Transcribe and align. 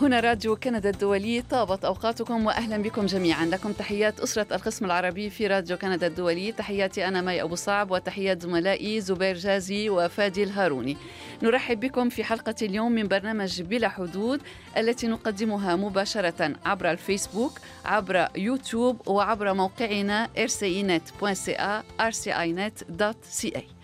هنا 0.00 0.20
راديو 0.20 0.56
كندا 0.56 0.90
الدولي 0.90 1.42
طابت 1.42 1.84
أوقاتكم 1.84 2.46
وأهلا 2.46 2.76
بكم 2.76 3.06
جميعا. 3.06 3.46
لكم 3.46 3.72
تحيات 3.72 4.20
أسرة 4.20 4.46
القسم 4.56 4.84
العربي 4.84 5.30
في 5.30 5.46
راديو 5.46 5.76
كندا 5.76 6.06
الدولي. 6.06 6.52
تحياتي 6.52 7.08
أنا 7.08 7.20
مي 7.20 7.42
أبو 7.42 7.54
صعب 7.54 7.90
وتحيات 7.90 8.42
زملائي 8.42 9.00
زبير 9.00 9.36
جازي 9.36 9.90
وفادي 9.90 10.42
الهاروني 10.42 10.96
نرحب 11.42 11.80
بكم 11.80 12.08
في 12.08 12.24
حلقة 12.24 12.54
اليوم 12.62 12.92
من 12.92 13.08
برنامج 13.08 13.62
بلا 13.62 13.88
حدود 13.88 14.40
التي 14.76 15.06
نقدمها 15.06 15.76
مباشرة 15.76 16.52
عبر 16.64 16.90
الفيسبوك 16.90 17.58
عبر 17.84 18.28
يوتيوب 18.36 19.08
وعبر 19.08 19.54
موقعنا 19.54 20.28
rcinet.ca 20.36 21.82
rcinet.ca 22.00 23.75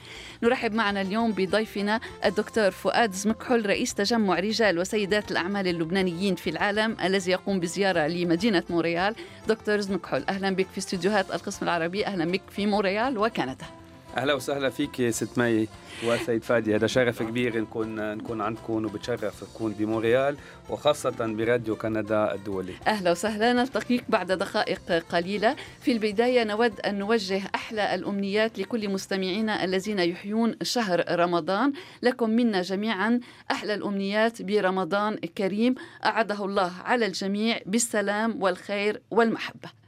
نرحب 0.43 0.75
معنا 0.75 1.01
اليوم 1.01 1.33
بضيفنا 1.33 2.01
الدكتور 2.25 2.71
فؤاد 2.71 3.13
زمكحل 3.13 3.67
رئيس 3.67 3.95
تجمع 3.95 4.39
رجال 4.39 4.79
وسيدات 4.79 5.31
الأعمال 5.31 5.69
اللبنانيين 5.69 6.35
في 6.35 6.51
العالم 6.51 6.97
الذي 7.05 7.31
يقوم 7.31 7.61
بزيارة 7.61 8.07
لمدينة 8.07 8.63
مونريال. 8.71 9.15
دكتور 9.49 9.81
زمكحل 9.81 10.25
أهلا 10.29 10.51
بك 10.51 10.67
في 10.73 10.79
استديوهات 10.79 11.31
القسم 11.31 11.65
العربي 11.65 12.07
أهلا 12.07 12.25
بك 12.25 12.43
في 12.51 12.67
مونريال 12.67 13.19
وكندا. 13.19 13.67
أهلا 14.17 14.35
وسهلا 14.35 14.71
فيك 14.71 15.11
ست 15.11 15.39
مي 15.39 15.69
وسيد 16.07 16.45
فادي. 16.45 16.77
هذا 16.77 16.87
شرف 16.87 17.23
كبير 17.23 17.61
نكون 17.61 18.17
نكون 18.17 18.41
عندكم 18.41 18.85
وبتشرف 18.85 19.45
نكون 19.45 19.73
بمونريال 19.73 20.37
وخاصة 20.71 21.15
براديو 21.21 21.77
كندا 21.77 22.35
الدولي. 22.35 22.73
أهلا 22.87 23.11
وسهلا. 23.11 23.53
نلتقيك 23.53 24.05
بعد 24.09 24.33
دقائق 24.33 24.93
قليلة. 25.13 25.57
في 25.81 25.93
البداية 25.93 26.45
نود 26.45 26.81
أن 26.81 26.99
نوجه 26.99 27.43
أحلى 27.55 27.95
الأمنيات 27.95 28.59
لكل 28.59 28.89
مستمعينا 28.89 29.65
الذين 29.65 29.99
يحيون 29.99 30.57
شهر 30.63 31.21
رمضان. 31.21 31.73
لكم 32.03 32.31
منا 32.31 32.63
جميعا 32.63 33.21
أحلى 33.51 33.75
الأمنيات 33.75 34.43
برمضان 34.43 35.17
كريم 35.17 35.75
أعده 36.05 36.45
الله 36.45 36.73
على 36.85 37.07
الجميع 37.07 37.59
بالسلام 37.67 38.43
والخير 38.43 39.03
والمحبة. 39.11 39.82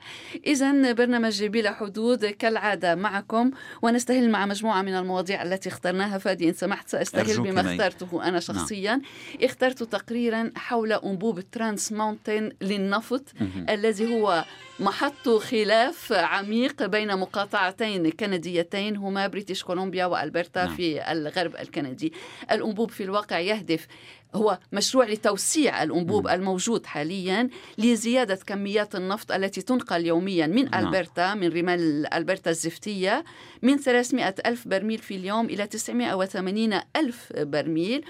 إذا 0.47 0.92
برنامج 0.92 1.44
بلا 1.44 1.72
حدود 1.72 2.27
كالعادة 2.27 2.94
معكم 2.94 3.50
ونستهل 3.83 4.30
مع 4.30 4.47
مجموعة 4.47 4.83
من 4.83 4.94
المواضيع 4.94 5.42
التي 5.42 5.69
اخترناها 5.69 6.19
فادي 6.19 6.48
إن 6.48 6.52
سمحت 6.52 6.88
سأستهل 6.88 7.41
بما 7.41 7.62
مي. 7.62 7.70
اخترته 7.74 8.22
أنا 8.22 8.30
نعم. 8.30 8.41
شخصيا 8.41 8.91
نعم. 8.91 9.02
اخترت 9.42 9.82
تقريرا 9.82 10.50
حول 10.56 10.92
أنبوب 10.92 11.41
ترانس 11.41 11.92
ماونتن 11.92 12.52
للنفط 12.60 13.25
الذي 13.69 14.14
هو 14.14 14.44
محط 14.80 15.28
خلاف 15.28 16.12
عميق 16.12 16.86
بين 16.86 17.19
مقاطعتين 17.19 18.10
كنديتين 18.10 18.97
هما 18.97 19.27
بريتش 19.27 19.64
كولومبيا 19.64 20.06
وألبرتا 20.06 20.64
نعم. 20.64 20.77
في 20.77 21.12
الغرب 21.12 21.56
الكندي 21.56 22.12
الأنبوب 22.50 22.91
في 22.91 23.02
الواقع 23.02 23.38
يهدف 23.38 23.86
هو 24.35 24.59
مشروع 24.73 25.05
لتوسيع 25.05 25.83
الأنبوب 25.83 26.29
الموجود 26.29 26.87
حاليا 26.87 27.49
لزيادة 27.79 28.39
كميات 28.47 28.95
النفط 28.95 29.33
التي 29.33 29.63
تنقل 29.63 30.07
يوميا 30.07 30.47
من 30.47 30.71
نعم. 30.71 30.87
ألبرتا 30.87 31.35
من 31.35 31.49
رمال 31.49 32.15
ألبرتا 32.15 32.51
الزفتية 32.51 33.25
من 33.62 33.77
300 33.77 34.35
ألف 34.47 34.69
برميل 34.69 34.99
في 34.99 35.17
اليوم 35.17 35.47
إلى 35.47 35.67
980 35.67 36.81
ألف 36.97 37.33
برميل. 37.37 38.05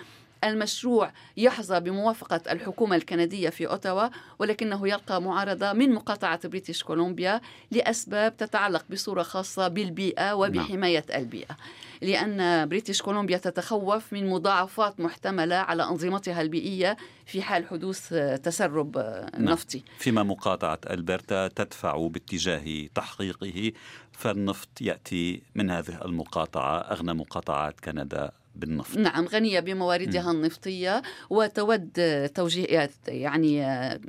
المشروع 0.44 1.12
يحظى 1.36 1.80
بموافقة 1.80 2.40
الحكومة 2.50 2.96
الكندية 2.96 3.48
في 3.48 3.66
أوتاوا 3.66 4.08
ولكنه 4.38 4.88
يلقى 4.88 5.22
معارضة 5.22 5.72
من 5.72 5.92
مقاطعة 5.92 6.48
بريتش 6.48 6.82
كولومبيا 6.82 7.40
لأسباب 7.70 8.36
تتعلق 8.36 8.84
بصورة 8.90 9.22
خاصة 9.22 9.68
بالبيئة 9.68 10.32
وبحماية 10.32 11.04
البيئة. 11.14 11.56
لأن 12.02 12.68
بريتش 12.68 13.02
كولومبيا 13.02 13.38
تتخوف 13.38 14.12
من 14.12 14.30
مضاعفات 14.30 15.00
محتملة 15.00 15.56
على 15.56 15.82
أنظمتها 15.82 16.42
البيئية 16.42 16.96
في 17.26 17.42
حال 17.42 17.66
حدوث 17.66 18.14
تسرب 18.42 18.98
نعم. 18.98 19.44
نفطي 19.44 19.82
فيما 19.98 20.22
مقاطعة 20.22 20.78
ألبرتا 20.90 21.48
تدفع 21.48 22.06
باتجاه 22.06 22.86
تحقيقه 22.94 23.72
فالنفط 24.12 24.80
يأتي 24.80 25.42
من 25.54 25.70
هذه 25.70 26.04
المقاطعة 26.04 26.78
أغنى 26.78 27.14
مقاطعات 27.14 27.80
كندا 27.80 28.30
بالنفط. 28.56 28.96
نعم 28.96 29.24
غنية 29.24 29.60
بمواردها 29.60 30.30
النفطية 30.30 31.02
وتود 31.30 31.90
توجيه 32.34 32.90
يعني 33.08 33.64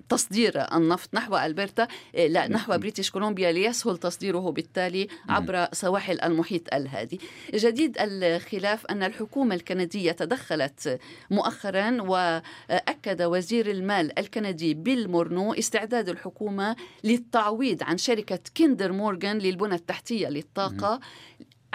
تصدير 0.10 0.76
النفط 0.76 1.10
نحو 1.14 1.38
ألبرتا. 1.38 1.88
لا 2.14 2.48
نحو 2.48 2.78
بريتش 2.78 3.12
كولومبيا 3.12 3.52
ليسهل 3.52 3.98
تصديره 3.98 4.52
بالتالي 4.52 5.08
عبر 5.30 5.68
سواحل 5.74 6.22
المحيط 6.22 6.74
الهادي. 6.74 7.20
جديد 7.54 7.98
الخلاف 8.00 8.86
أن 8.86 9.04
الحكومة 9.04 9.56
الكندية 9.56 10.12
تدخلت 10.12 11.00
مؤخرا 11.32 12.02
وأكد 12.02 13.22
وزير 13.22 13.72
المال 13.72 14.20
الكندي 14.20 14.74
بيل 14.74 15.10
مورنو 15.10 15.54
استعداد 15.54 16.10
الحكومة 16.10 16.76
للتعويض 17.04 17.84
عن 17.84 17.98
شركة 17.98 18.40
كيندر 18.56 18.92
مورغان 18.92 19.38
للبنى 19.38 19.76
التحتية 19.76 20.28
للطاقة. 20.28 21.00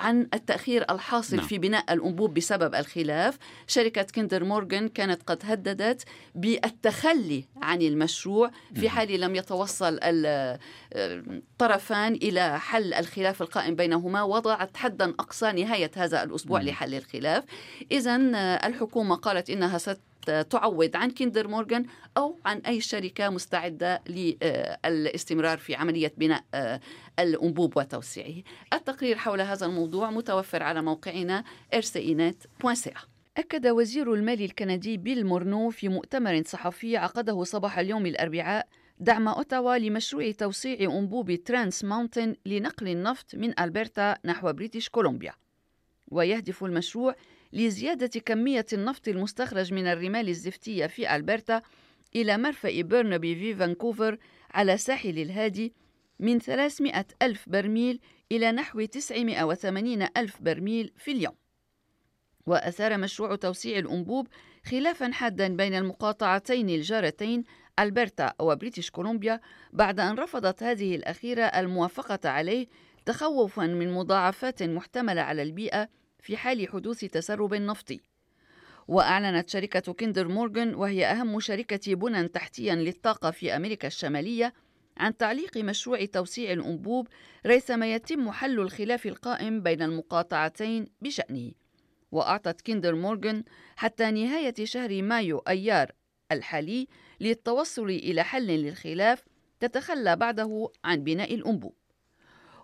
عن 0.00 0.28
التأخير 0.34 0.84
الحاصل 0.90 1.36
نعم. 1.36 1.46
في 1.46 1.58
بناء 1.58 1.92
الأنبوب 1.92 2.34
بسبب 2.34 2.74
الخلاف 2.74 3.38
شركة 3.66 4.02
كيندر 4.02 4.44
مورغان 4.44 4.88
كانت 4.88 5.22
قد 5.22 5.38
هددت 5.44 6.04
بالتخلي 6.34 7.44
عن 7.62 7.82
المشروع 7.82 8.50
في 8.74 8.80
نعم. 8.80 8.88
حال 8.88 9.20
لم 9.20 9.34
يتوصل 9.34 9.98
الطرفان 10.92 12.12
إلى 12.12 12.60
حل 12.60 12.94
الخلاف 12.94 13.42
القائم 13.42 13.74
بينهما 13.74 14.22
وضعت 14.22 14.76
حدا 14.76 15.10
أقصى 15.10 15.52
نهاية 15.52 15.90
هذا 15.96 16.22
الأسبوع 16.22 16.58
نعم. 16.58 16.68
لحل 16.68 16.94
الخلاف 16.94 17.44
إذا 17.92 18.16
الحكومة 18.66 19.14
قالت 19.14 19.50
إنها 19.50 19.78
ست 19.78 20.00
تعوض 20.50 20.96
عن 20.96 21.10
كيندر 21.10 21.48
مورغان 21.48 21.86
أو 22.16 22.38
عن 22.44 22.58
أي 22.58 22.80
شركة 22.80 23.30
مستعدة 23.30 24.02
للاستمرار 24.08 25.58
في 25.58 25.74
عملية 25.74 26.12
بناء 26.16 26.44
الأنبوب 27.18 27.76
وتوسيعه. 27.76 28.42
التقرير 28.72 29.16
حول 29.16 29.40
هذا 29.40 29.66
الموضوع 29.66 30.10
متوفر 30.10 30.62
على 30.62 30.82
موقعنا 30.82 31.44
rcinet.ca 31.74 32.98
أكد 33.36 33.66
وزير 33.66 34.14
المال 34.14 34.42
الكندي 34.42 34.96
بيل 34.96 35.26
مورنو 35.26 35.70
في 35.70 35.88
مؤتمر 35.88 36.42
صحفي 36.46 36.96
عقده 36.96 37.44
صباح 37.44 37.78
اليوم 37.78 38.06
الأربعاء 38.06 38.68
دعم 38.98 39.28
أوتاوا 39.28 39.78
لمشروع 39.78 40.30
توسيع 40.30 40.98
أنبوب 40.98 41.34
ترانس 41.34 41.84
ماونتن 41.84 42.36
لنقل 42.46 42.88
النفط 42.88 43.34
من 43.34 43.60
ألبرتا 43.60 44.16
نحو 44.24 44.52
بريتش 44.52 44.88
كولومبيا. 44.88 45.32
ويهدف 46.08 46.64
المشروع 46.64 47.14
لزيادة 47.52 48.20
كمية 48.20 48.66
النفط 48.72 49.08
المستخرج 49.08 49.74
من 49.74 49.86
الرمال 49.86 50.28
الزفتية 50.28 50.86
في 50.86 51.16
ألبرتا 51.16 51.62
إلى 52.16 52.38
مرفأ 52.38 52.80
بيرنبي 52.80 53.34
في 53.34 53.54
فانكوفر 53.54 54.18
على 54.50 54.78
ساحل 54.78 55.18
الهادي 55.18 55.72
من 56.18 56.38
300 56.38 57.06
ألف 57.22 57.48
برميل 57.48 58.00
إلى 58.32 58.52
نحو 58.52 58.84
980 58.84 60.06
ألف 60.16 60.42
برميل 60.42 60.92
في 60.96 61.10
اليوم. 61.10 61.34
وأثار 62.46 62.98
مشروع 62.98 63.36
توسيع 63.36 63.78
الأنبوب 63.78 64.28
خلافا 64.64 65.10
حادا 65.12 65.56
بين 65.56 65.74
المقاطعتين 65.74 66.70
الجارتين 66.70 67.44
ألبرتا 67.78 68.34
وبريتش 68.40 68.90
كولومبيا 68.90 69.40
بعد 69.72 70.00
أن 70.00 70.14
رفضت 70.14 70.62
هذه 70.62 70.96
الأخيرة 70.96 71.42
الموافقة 71.42 72.28
عليه 72.28 72.66
تخوفا 73.06 73.66
من 73.66 73.92
مضاعفات 73.92 74.62
محتملة 74.62 75.20
على 75.22 75.42
البيئة 75.42 75.88
في 76.22 76.36
حال 76.36 76.68
حدوث 76.68 77.00
تسرب 77.04 77.54
نفطي. 77.54 78.00
وأعلنت 78.88 79.50
شركة 79.50 79.92
كيندر 79.92 80.28
مورغان 80.28 80.74
وهي 80.74 81.06
أهم 81.06 81.40
شركة 81.40 81.94
بنى 81.94 82.28
تحتية 82.28 82.74
للطاقة 82.74 83.30
في 83.30 83.56
أمريكا 83.56 83.88
الشمالية 83.88 84.52
عن 84.96 85.16
تعليق 85.16 85.56
مشروع 85.58 86.04
توسيع 86.04 86.52
الأنبوب 86.52 87.08
ريثما 87.46 87.94
يتم 87.94 88.30
حل 88.30 88.60
الخلاف 88.60 89.06
القائم 89.06 89.62
بين 89.62 89.82
المقاطعتين 89.82 90.86
بشأنه. 91.02 91.52
وأعطت 92.12 92.60
كيندر 92.60 92.94
مورغان 92.94 93.44
حتى 93.76 94.10
نهاية 94.10 94.54
شهر 94.64 95.02
مايو 95.02 95.38
أيار 95.38 95.92
الحالي 96.32 96.88
للتوصل 97.20 97.84
إلى 97.84 98.22
حل 98.22 98.46
للخلاف 98.46 99.24
تتخلى 99.60 100.16
بعده 100.16 100.68
عن 100.84 101.04
بناء 101.04 101.34
الأنبوب. 101.34 101.74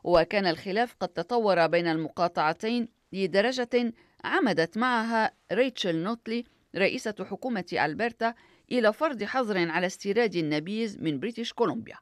وكان 0.04 0.46
الخلاف 0.46 0.96
قد 1.00 1.08
تطور 1.08 1.66
بين 1.66 1.86
المقاطعتين 1.86 2.88
لدرجة 3.12 3.92
عمدت 4.24 4.78
معها 4.78 5.32
ريتشل 5.52 5.96
نوتلي 5.96 6.44
رئيسة 6.76 7.14
حكومة 7.20 7.64
ألبرتا 7.72 8.34
إلى 8.72 8.92
فرض 8.92 9.24
حظر 9.24 9.70
على 9.70 9.86
استيراد 9.86 10.36
النبيذ 10.36 11.02
من 11.02 11.20
بريتش 11.20 11.52
كولومبيا. 11.52 11.96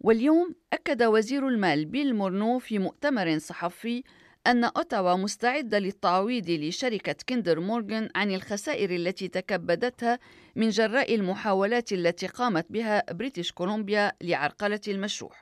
واليوم 0.00 0.54
أكد 0.72 1.02
وزير 1.02 1.48
المال 1.48 1.84
بيل 1.86 2.14
مورنو 2.14 2.58
في 2.58 2.78
مؤتمر 2.78 3.38
صحفي 3.38 4.02
أن 4.46 4.64
أوتاوا 4.64 5.14
مستعدة 5.14 5.78
للتعويض 5.78 6.50
لشركة 6.50 7.12
كيندر 7.12 7.60
مورغان 7.60 8.08
عن 8.14 8.30
الخسائر 8.30 8.90
التي 8.90 9.28
تكبدتها 9.28 10.18
من 10.56 10.68
جراء 10.68 11.14
المحاولات 11.14 11.92
التي 11.92 12.26
قامت 12.26 12.66
بها 12.70 13.04
بريتش 13.12 13.52
كولومبيا 13.52 14.12
لعرقلة 14.22 14.80
المشروع 14.88 15.36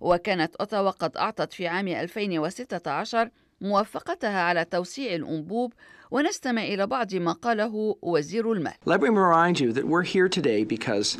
وكانت 0.00 0.56
أوتاوا 0.56 0.90
قد 0.90 1.16
أعطت 1.16 1.52
في 1.52 1.66
عام 1.66 1.88
2016 1.88 3.30
موافقتها 3.60 4.40
على 4.40 4.64
توسيع 4.64 5.14
الأنبوب 5.14 5.72
ونستمع 6.10 6.62
إلى 6.62 6.86
بعض 6.86 7.14
ما 7.14 7.32
قاله 7.32 7.96
وزير 8.02 8.52
المال. 8.52 8.74
Let 8.84 9.00
me 9.00 9.08
remind 9.08 9.60
you 9.60 9.72
that 9.72 9.86
we're 9.86 10.02
here 10.02 10.28
today 10.28 10.64
because 10.64 11.18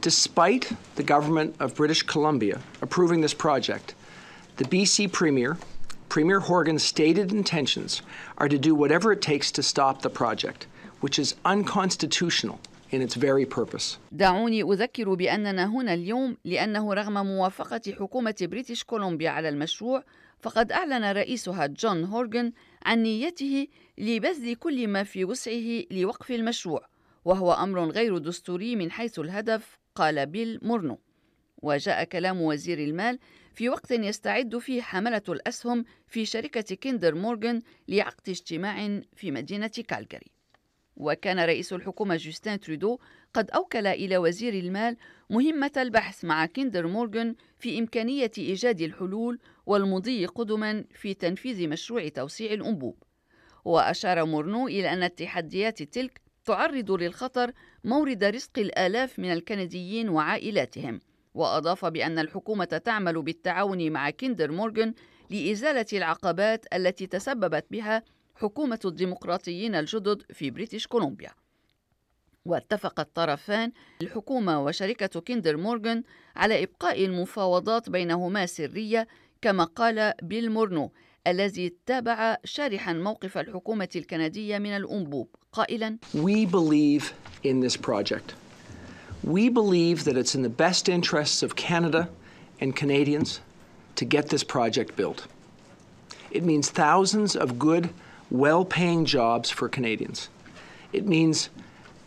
despite 0.00 0.72
the 0.96 1.02
government 1.02 1.56
of 1.58 1.74
British 1.74 2.02
Columbia 2.02 2.60
approving 2.82 3.20
this 3.22 3.34
project, 3.34 3.94
the 4.56 4.64
BC 4.64 5.10
Premier, 5.12 5.56
Premier 6.08 6.40
Horgan's 6.40 6.84
stated 6.84 7.32
intentions 7.32 8.02
are 8.38 8.48
to 8.48 8.58
do 8.58 8.74
whatever 8.74 9.12
it 9.12 9.20
takes 9.20 9.50
to 9.52 9.62
stop 9.62 10.02
the 10.02 10.10
project, 10.10 10.66
which 11.00 11.18
is 11.18 11.34
unconstitutional 11.44 12.58
in 12.90 13.02
its 13.02 13.14
very 13.16 13.44
purpose. 13.44 13.98
دعوني 14.12 14.62
أذكر 14.62 15.14
بأننا 15.14 15.66
هنا 15.66 15.94
اليوم 15.94 16.36
لأنه 16.44 16.94
رغم 16.94 17.26
موافقة 17.26 17.80
حكومة 17.98 18.34
بريتش 18.40 18.84
كولومبيا 18.84 19.30
على 19.30 19.48
المشروع 19.48 20.04
فقد 20.40 20.72
أعلن 20.72 21.04
رئيسها 21.04 21.66
جون 21.66 22.04
هورغن 22.04 22.52
عن 22.82 23.02
نيته 23.02 23.66
لبذل 23.98 24.54
كل 24.54 24.88
ما 24.88 25.02
في 25.02 25.24
وسعه 25.24 25.82
لوقف 25.90 26.30
المشروع 26.30 26.88
وهو 27.24 27.52
أمر 27.52 27.90
غير 27.90 28.18
دستوري 28.18 28.76
من 28.76 28.90
حيث 28.90 29.18
الهدف 29.18 29.78
قال 29.94 30.26
بيل 30.26 30.58
مورنو. 30.62 30.98
وجاء 31.62 32.04
كلام 32.04 32.40
وزير 32.40 32.78
المال 32.78 33.18
في 33.54 33.68
وقت 33.68 33.90
يستعد 33.90 34.58
فيه 34.58 34.82
حملة 34.82 35.22
الأسهم 35.28 35.84
في 36.08 36.26
شركة 36.26 36.74
كيندر 36.74 37.14
مورغان 37.14 37.62
لعقد 37.88 38.28
اجتماع 38.28 39.00
في 39.16 39.30
مدينة 39.30 39.66
كالجاري. 39.66 40.30
وكان 40.96 41.40
رئيس 41.40 41.72
الحكومة 41.72 42.16
جوستين 42.16 42.60
ترودو 42.60 42.98
قد 43.34 43.50
أوكل 43.50 43.86
إلى 43.86 44.18
وزير 44.18 44.54
المال 44.54 44.96
مهمة 45.30 45.72
البحث 45.76 46.24
مع 46.24 46.46
كيندر 46.46 46.86
مورغان 46.86 47.34
في 47.58 47.78
إمكانية 47.78 48.30
إيجاد 48.38 48.80
الحلول 48.80 49.38
والمضي 49.66 50.26
قدما 50.26 50.84
في 50.94 51.14
تنفيذ 51.14 51.68
مشروع 51.68 52.08
توسيع 52.08 52.52
الأنبوب. 52.52 53.02
وأشار 53.64 54.24
مورنو 54.24 54.68
إلى 54.68 54.92
أن 54.92 55.02
التحديات 55.02 55.82
تلك 55.82 56.20
تعرض 56.44 56.90
للخطر 56.90 57.52
مورد 57.84 58.24
رزق 58.24 58.58
الآلاف 58.58 59.18
من 59.18 59.32
الكنديين 59.32 60.08
وعائلاتهم. 60.08 61.00
وأضاف 61.34 61.84
بأن 61.84 62.18
الحكومة 62.18 62.64
تعمل 62.64 63.22
بالتعاون 63.22 63.90
مع 63.90 64.10
كيندر 64.10 64.52
مورغان 64.52 64.94
لإزالة 65.30 65.86
العقبات 65.92 66.66
التي 66.74 67.06
تسببت 67.06 67.66
بها 67.70 68.02
حكومة 68.34 68.80
الديمقراطيين 68.84 69.74
الجدد 69.74 70.22
في 70.32 70.50
بريتش 70.50 70.86
كولومبيا. 70.86 71.30
واتفق 72.44 73.00
الطرفان 73.00 73.72
الحكومة 74.02 74.64
وشركة 74.64 75.20
كيندر 75.20 75.56
مورغان 75.56 76.02
على 76.36 76.62
إبقاء 76.62 77.04
المفاوضات 77.04 77.90
بينهما 77.90 78.46
سرية 78.46 79.08
كما 79.46 79.64
قال 79.64 80.12
بيل 80.22 80.50
مورنو 80.50 80.92
الذي 81.26 81.74
تابع 81.86 82.36
شارحا 82.44 82.92
موقف 82.92 83.38
الحكومة 83.38 83.88
الكندية 83.96 84.58
من 84.58 84.76
الأنبوب 84.76 85.28
قائلا 85.52 85.98
We 86.14 86.44
believe 86.46 87.12
in 87.44 87.60
this 87.60 87.76
project. 87.76 88.34
We 89.22 89.48
believe 89.48 90.02
that 90.02 90.16
it's 90.16 90.34
in 90.34 90.42
the 90.42 90.56
best 90.64 90.88
interests 90.88 91.44
of 91.44 91.54
Canada 91.54 92.08
and 92.60 92.74
Canadians 92.74 93.40
to 93.94 94.04
get 94.04 94.30
this 94.30 94.42
project 94.42 94.96
built. 94.96 95.28
It 96.32 96.42
means 96.42 96.68
thousands 96.70 97.36
of 97.36 97.56
good, 97.56 97.90
well 98.30 98.64
paying 98.64 99.04
jobs 99.04 99.48
for 99.48 99.68
Canadians. 99.68 100.28
It 100.92 101.06
means 101.06 101.50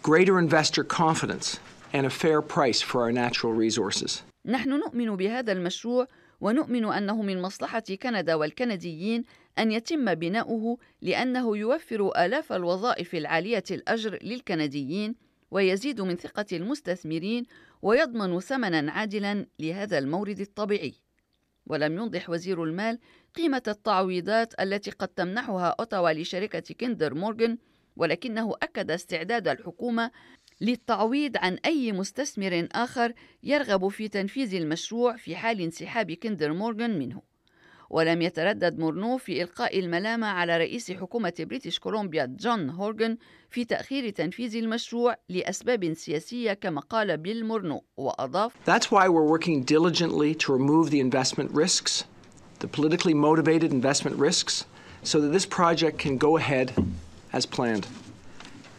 greater 0.03 0.37
investor 0.39 0.83
confidence 0.83 1.59
and 1.93 2.05
a 2.05 2.09
fair 2.09 2.41
price 2.41 2.81
for 2.81 3.03
our 3.03 3.13
natural 3.13 3.53
resources. 3.53 4.23
نحن 4.45 4.79
نؤمن 4.79 5.15
بهذا 5.15 5.51
المشروع 5.51 6.07
ونؤمن 6.41 6.85
أنه 6.85 7.21
من 7.21 7.41
مصلحة 7.41 7.83
كندا 8.01 8.35
والكنديين 8.35 9.23
أن 9.59 9.71
يتم 9.71 10.15
بناؤه 10.15 10.77
لأنه 11.01 11.57
يوفر 11.57 12.11
آلاف 12.25 12.53
الوظائف 12.53 13.15
العالية 13.15 13.63
الأجر 13.71 14.19
للكنديين 14.23 15.15
ويزيد 15.51 16.01
من 16.01 16.15
ثقة 16.15 16.45
المستثمرين 16.53 17.45
ويضمن 17.81 18.39
ثمنا 18.39 18.91
عادلا 18.91 19.45
لهذا 19.59 19.97
المورد 19.97 20.39
الطبيعي. 20.39 20.93
ولم 21.67 21.97
يوضح 21.97 22.29
وزير 22.29 22.63
المال 22.63 22.99
قيمة 23.35 23.63
التعويضات 23.67 24.53
التي 24.61 24.91
قد 24.91 25.07
تمنحها 25.07 25.75
أوتاوا 25.79 26.11
لشركة 26.11 26.59
كيندر 26.59 27.13
مورغان 27.13 27.57
ولكنه 27.95 28.55
أكد 28.63 28.91
استعداد 28.91 29.47
الحكومة 29.47 30.11
للتعويض 30.61 31.37
عن 31.37 31.57
أي 31.65 31.91
مستثمر 31.91 32.67
آخر 32.71 33.13
يرغب 33.43 33.87
في 33.87 34.07
تنفيذ 34.07 34.55
المشروع 34.55 35.15
في 35.15 35.35
حال 35.35 35.61
انسحاب 35.61 36.11
كيندر 36.11 36.53
مورغان 36.53 36.99
منه. 36.99 37.21
ولم 37.89 38.21
يتردد 38.21 38.79
مورنو 38.79 39.17
في 39.17 39.41
إلقاء 39.41 39.79
الملامة 39.79 40.27
على 40.27 40.57
رئيس 40.57 40.91
حكومة 40.91 41.33
بريتش 41.39 41.79
كولومبيا 41.79 42.35
جون 42.39 42.69
هورغن 42.69 43.17
في 43.49 43.65
تأخير 43.65 44.09
تنفيذ 44.09 44.55
المشروع 44.55 45.15
لأسباب 45.29 45.93
سياسية 45.93 46.53
كما 46.53 46.81
قال 46.81 47.17
بيل 47.17 47.45
مورنو 47.45 47.83
وأضاف 47.97 48.51
That's 48.65 48.91
why 48.91 49.07
we're 49.07 49.37
working 49.37 49.63
diligently 49.63 50.35
to 50.35 50.53
remove 50.53 50.91
the 50.91 50.99
investment 50.99 51.51
risks, 51.51 52.03
the 52.59 52.67
politically 52.67 53.13
motivated 53.13 53.71
investment 53.71 54.15
risks, 54.17 54.65
so 55.03 55.19
that 55.21 55.31
this 55.31 55.45
project 55.45 55.97
can 55.97 56.17
go 56.17 56.37
ahead 56.37 56.73
as 57.33 57.45
planned. 57.45 57.87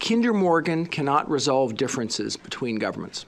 Kinder 0.00 0.32
Morgan 0.32 0.86
cannot 0.86 1.30
resolve 1.30 1.76
differences 1.76 2.34
between 2.34 2.76
governments. 2.76 3.26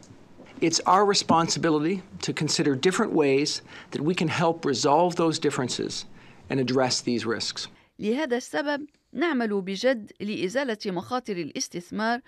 It's 0.62 0.80
our 0.86 1.04
responsibility 1.04 2.02
to 2.22 2.32
consider 2.32 2.74
different 2.74 3.12
ways 3.12 3.60
that 3.90 4.00
we 4.00 4.14
can 4.14 4.28
help 4.28 4.64
resolve 4.64 5.16
those 5.16 5.38
differences 5.38 6.06
and 6.48 6.58
address 6.58 7.02
these 7.02 7.26
risks. 7.26 7.68
لهذا 7.98 8.36
السبب 8.36 8.86
نعمل 9.12 9.60
بجد 9.60 10.12
لإزالة 10.20 10.78
مخاطر 10.86 11.36
الاستثمار 11.36 12.20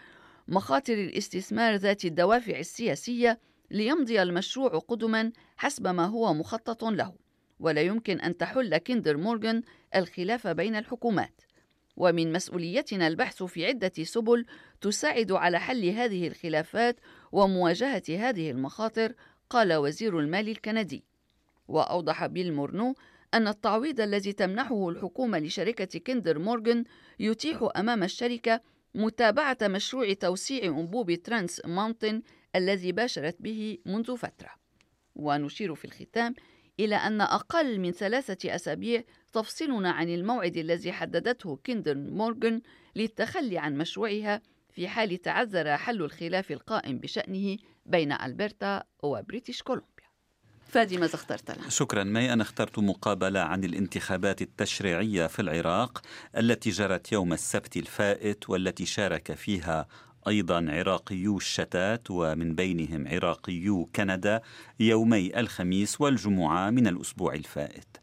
مخاطر 0.49 0.94
الاستثمار 0.94 1.75
ذات 1.75 2.05
الدوافع 2.05 2.58
السياسية 2.58 3.41
ليمضي 3.70 4.23
المشروع 4.23 4.79
قدما 4.88 5.32
حسب 5.56 5.87
ما 5.87 6.06
هو 6.06 6.35
مخطط 6.35 6.85
له 6.85 7.12
ولا 7.61 7.81
يمكن 7.81 8.20
أن 8.20 8.37
تحل 8.37 8.76
كيندر 8.76 9.17
مورغان 9.17 9.62
الخلاف 9.96 10.46
بين 10.46 10.76
الحكومات 10.76 11.41
ومن 11.96 12.32
مسؤوليتنا 12.32 13.08
البحث 13.08 13.43
في 13.43 13.67
عدة 13.67 13.93
سبل 14.02 14.46
تساعد 14.81 15.32
على 15.32 15.61
حل 15.61 15.85
هذه 15.85 16.29
الخلافات 16.29 17.00
ومواجهة 17.32 18.02
هذه 18.08 18.50
المخاطر 18.50 19.14
قال 19.50 19.73
وزير 19.73 20.19
المال 20.19 20.49
الكندي. 20.49 21.05
وأوضح 21.69 22.26
بيل 22.26 22.52
مورنو 22.52 22.94
أن 23.35 23.49
التعويض 23.49 24.00
الذي 24.00 24.32
تمنحه 24.32 24.88
الحكومة 24.88 25.38
لشركة 25.38 25.99
كيندر 25.99 26.38
مورغان 26.38 26.85
يتيح 27.19 27.69
أمام 27.77 28.03
الشركة 28.03 28.60
متابعة 28.94 29.58
مشروع 29.63 30.13
توسيع 30.13 30.65
أنبوب 30.65 31.15
ترانس 31.15 31.63
ماونتن 31.65 32.22
الذي 32.56 32.93
باشرت 32.93 33.36
به 33.41 33.79
منذ 33.86 34.17
فترة. 34.17 34.51
ونشير 35.17 35.74
في 35.74 35.84
الختام 35.84 36.34
إلى 36.81 36.96
أن 36.96 37.20
أقل 37.20 37.79
من 37.81 37.93
ثلاثة 37.93 38.55
أسابيع 38.55 39.05
تفصلنا 39.34 39.91
عن 39.91 40.08
الموعد 40.08 40.56
الذي 40.56 40.93
حددته 40.93 41.58
كيندر 41.64 41.94
مورغان 41.94 42.60
للتخلي 42.96 43.58
عن 43.58 43.79
مشروعها 43.79 44.41
في 44.72 44.88
حال 44.88 45.22
تعذر 45.22 45.76
حل 45.76 46.03
الخلاف 46.03 46.50
القائم 46.50 46.98
بشأنه 46.98 47.56
بين 47.86 48.12
ألبرتا 48.12 48.82
وبريتش 49.03 49.62
كولومبيا 49.62 50.05
فادي 50.69 50.98
ماذا 50.98 51.14
اخترت 51.14 51.50
لنا؟ 51.50 51.69
شكرا 51.69 52.05
مي 52.05 52.32
أنا 52.32 52.43
اخترت 52.43 52.79
مقابلة 52.79 53.41
عن 53.41 53.64
الانتخابات 53.64 54.43
التشريعية 54.43 55.26
في 55.26 55.43
العراق 55.43 56.03
التي 56.36 56.70
جرت 56.70 57.12
يوم 57.12 57.32
السبت 57.32 57.76
الفائت 57.76 58.50
والتي 58.50 58.86
شارك 58.86 59.32
فيها 59.32 59.86
أيضا 60.29 60.67
عراقيو 60.70 61.36
الشتات 61.36 62.10
ومن 62.10 62.55
بينهم 62.55 63.08
عراقيو 63.08 63.91
كندا 63.96 64.41
يومي 64.81 65.41
الخميس 65.41 66.00
والجمعة 66.00 66.70
من 66.70 66.86
الأسبوع 66.86 67.34
الفائت 67.34 67.96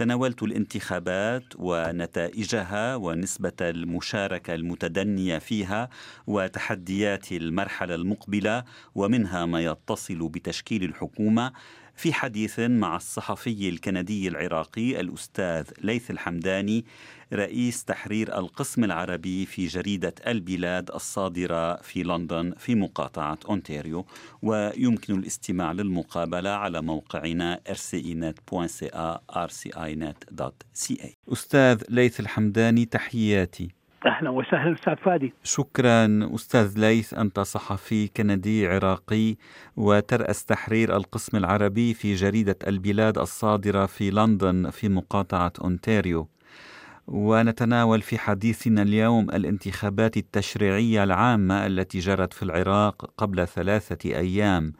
تناولت 0.00 0.42
الانتخابات 0.42 1.44
ونتائجها 1.56 2.96
ونسبة 2.96 3.52
المشاركة 3.60 4.54
المتدنية 4.54 5.38
فيها 5.38 5.88
وتحديات 6.26 7.32
المرحلة 7.32 7.94
المقبلة 7.94 8.64
ومنها 8.94 9.46
ما 9.46 9.60
يتصل 9.60 10.28
بتشكيل 10.28 10.84
الحكومة 10.84 11.52
في 12.00 12.12
حديث 12.12 12.60
مع 12.60 12.96
الصحفي 12.96 13.68
الكندي 13.68 14.28
العراقي 14.28 15.00
الأستاذ 15.00 15.64
ليث 15.82 16.10
الحمداني 16.10 16.84
رئيس 17.32 17.84
تحرير 17.84 18.38
القسم 18.38 18.84
العربي 18.84 19.46
في 19.46 19.66
جريدة 19.66 20.14
البلاد 20.26 20.90
الصادرة 20.90 21.76
في 21.76 22.02
لندن 22.02 22.54
في 22.58 22.74
مقاطعة 22.74 23.38
أونتاريو. 23.48 24.06
ويمكن 24.42 25.18
الاستماع 25.18 25.72
للمقابلة 25.72 26.50
على 26.50 26.82
موقعنا 26.82 27.60
rcinet.ca 27.68 29.20
rcinet.ca 29.46 31.08
أستاذ 31.32 31.82
ليث 31.88 32.20
الحمداني 32.20 32.84
تحياتي. 32.84 33.79
أهلا 34.06 34.30
وسهلا 34.30 34.74
أستاذ 34.74 34.96
فادي. 34.96 35.32
شكرا 35.42 36.30
أستاذ 36.34 36.78
ليث 36.78 37.14
أنت 37.14 37.40
صحفي 37.40 38.08
كندي 38.08 38.68
عراقي 38.68 39.36
وترأس 39.76 40.44
تحرير 40.44 40.96
القسم 40.96 41.36
العربي 41.36 41.94
في 41.94 42.14
جريدة 42.14 42.56
البلاد 42.66 43.18
الصادرة 43.18 43.86
في 43.86 44.10
لندن 44.10 44.70
في 44.70 44.88
مقاطعة 44.88 45.52
أونتاريو. 45.60 46.28
ونتناول 47.08 48.02
في 48.02 48.18
حديثنا 48.18 48.82
اليوم 48.82 49.30
الانتخابات 49.30 50.16
التشريعية 50.16 51.04
العامة 51.04 51.66
التي 51.66 51.98
جرت 51.98 52.32
في 52.32 52.42
العراق 52.42 53.10
قبل 53.18 53.48
ثلاثة 53.48 54.10
أيام 54.10 54.72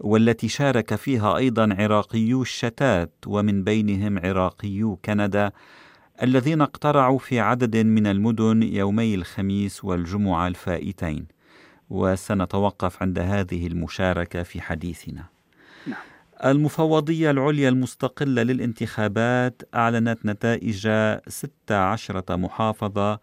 والتي 0.00 0.48
شارك 0.48 0.94
فيها 0.94 1.36
أيضا 1.36 1.76
عراقيو 1.78 2.42
الشتات 2.42 3.14
ومن 3.26 3.64
بينهم 3.64 4.18
عراقيو 4.18 4.96
كندا 5.04 5.52
الذين 6.22 6.60
اقترعوا 6.60 7.18
في 7.18 7.40
عدد 7.40 7.76
من 7.76 8.06
المدن 8.06 8.62
يومي 8.62 9.14
الخميس 9.14 9.84
والجمعة 9.84 10.48
الفائتين 10.48 11.26
وسنتوقف 11.90 13.02
عند 13.02 13.18
هذه 13.18 13.66
المشاركة 13.66 14.42
في 14.42 14.60
حديثنا 14.60 15.24
نعم. 15.86 15.98
المفوضية 16.44 17.30
العليا 17.30 17.68
المستقلة 17.68 18.42
للانتخابات 18.42 19.62
أعلنت 19.74 20.26
نتائج 20.26 20.88
16 21.28 22.36
محافظة 22.36 23.20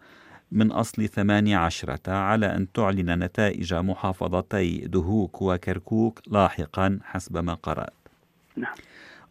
من 0.52 0.72
أصل 0.72 1.08
18 1.08 1.98
على 2.08 2.46
أن 2.46 2.72
تعلن 2.72 3.24
نتائج 3.24 3.74
محافظتي 3.74 4.78
دهوك 4.78 5.42
وكركوك 5.42 6.20
لاحقا 6.26 6.98
حسب 7.04 7.36
ما 7.36 7.54
قرأت 7.54 7.92
نعم. 8.56 8.74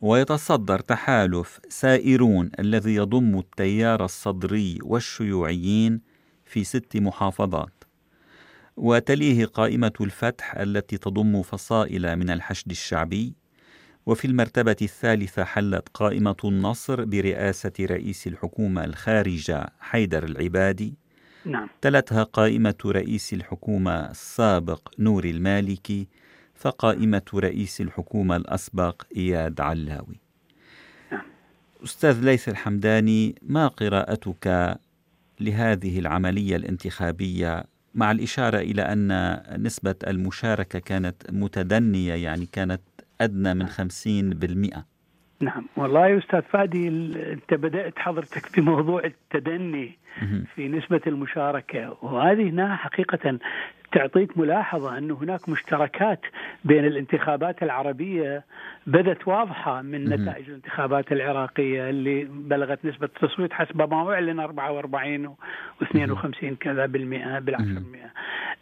ويتصدر 0.02 0.80
تحالف 0.80 1.60
سائرون 1.70 2.52
الذي 2.60 2.96
يضم 2.96 3.40
التيار 3.40 4.06
الصدري 4.06 4.80
والشيوعيين 4.84 6.02
في 6.46 6.64
ست 6.64 6.98
محافظات. 6.98 7.84
وتليه 8.78 9.46
قائمة 9.46 9.94
الفتح 10.02 10.56
التي 10.56 10.98
تضم 10.98 11.42
فصائل 11.42 12.16
من 12.16 12.30
الحشد 12.30 12.72
الشعبي. 12.72 13.34
وفي 14.06 14.26
المرتبة 14.26 14.76
الثالثة 14.82 15.44
حلت 15.44 15.90
قائمة 15.94 16.36
النصر 16.44 17.06
برئاسة 17.06 17.74
رئيس 17.82 18.28
الحكومة 18.28 18.84
الخارجة 18.84 19.70
حيدر 19.80 20.24
العبادي. 20.24 20.94
نعم. 21.46 21.70
تلتها 21.82 22.24
قائمة 22.24 22.76
رئيس 22.86 23.34
الحكومة 23.34 24.12
السابق 24.12 24.90
نور 25.00 25.26
المالكي. 25.26 26.08
فقائمة 26.56 27.22
رئيس 27.36 27.82
الحكومة 27.82 28.36
الأسبق 28.36 29.02
إياد 29.18 29.62
علاوي. 29.62 30.20
نعم. 31.12 31.26
أستاذ 31.84 32.26
ليث 32.26 32.50
الحمداني 32.50 33.36
ما 33.42 33.68
قراءتك 33.68 34.78
لهذه 35.40 36.00
العملية 36.00 36.56
الانتخابية 36.56 37.64
مع 37.96 38.12
الإشارة 38.12 38.58
إلى 38.58 38.82
أن 38.82 39.40
نسبة 39.64 39.96
المشاركة 40.08 40.80
كانت 40.80 41.32
متدنية 41.32 42.14
يعني 42.14 42.46
كانت 42.46 42.82
أدنى 43.22 43.54
من 43.54 43.68
50% 43.68 44.78
نعم. 45.42 45.66
والله 45.78 46.08
يا 46.08 46.18
أستاذ 46.18 46.42
فادي 46.42 46.88
أنت 46.88 47.54
بدأت 47.54 48.00
حضرتك 48.00 48.46
في 48.46 48.62
موضوع 48.62 49.04
التدني 49.04 49.98
في 50.56 50.68
نسبة 50.68 51.02
المشاركة 51.08 51.98
وهذه 52.02 52.50
هنا 52.50 52.76
حقيقة 52.76 53.40
تعطيك 53.96 54.38
ملاحظة 54.38 54.98
أن 54.98 55.12
هناك 55.12 55.50
مشتركات 55.50 56.20
بين 56.66 56.86
الانتخابات 56.86 57.64
العربية 57.64 58.44
بدت 58.88 59.28
واضحة 59.28 59.82
من 59.82 60.10
نتائج 60.10 60.50
الانتخابات 60.50 61.12
العراقية 61.12 61.90
اللي 61.90 62.28
بلغت 62.32 62.86
نسبة 62.86 63.06
التصويت 63.06 63.54
حسب 63.54 63.94
ما 63.94 64.14
أعلن 64.14 64.40
44 64.40 65.36
و52 65.84 66.46
كذا 66.60 66.86
بالمئة 66.86 67.40
بالعشر 67.40 67.82
مئة 67.92 68.10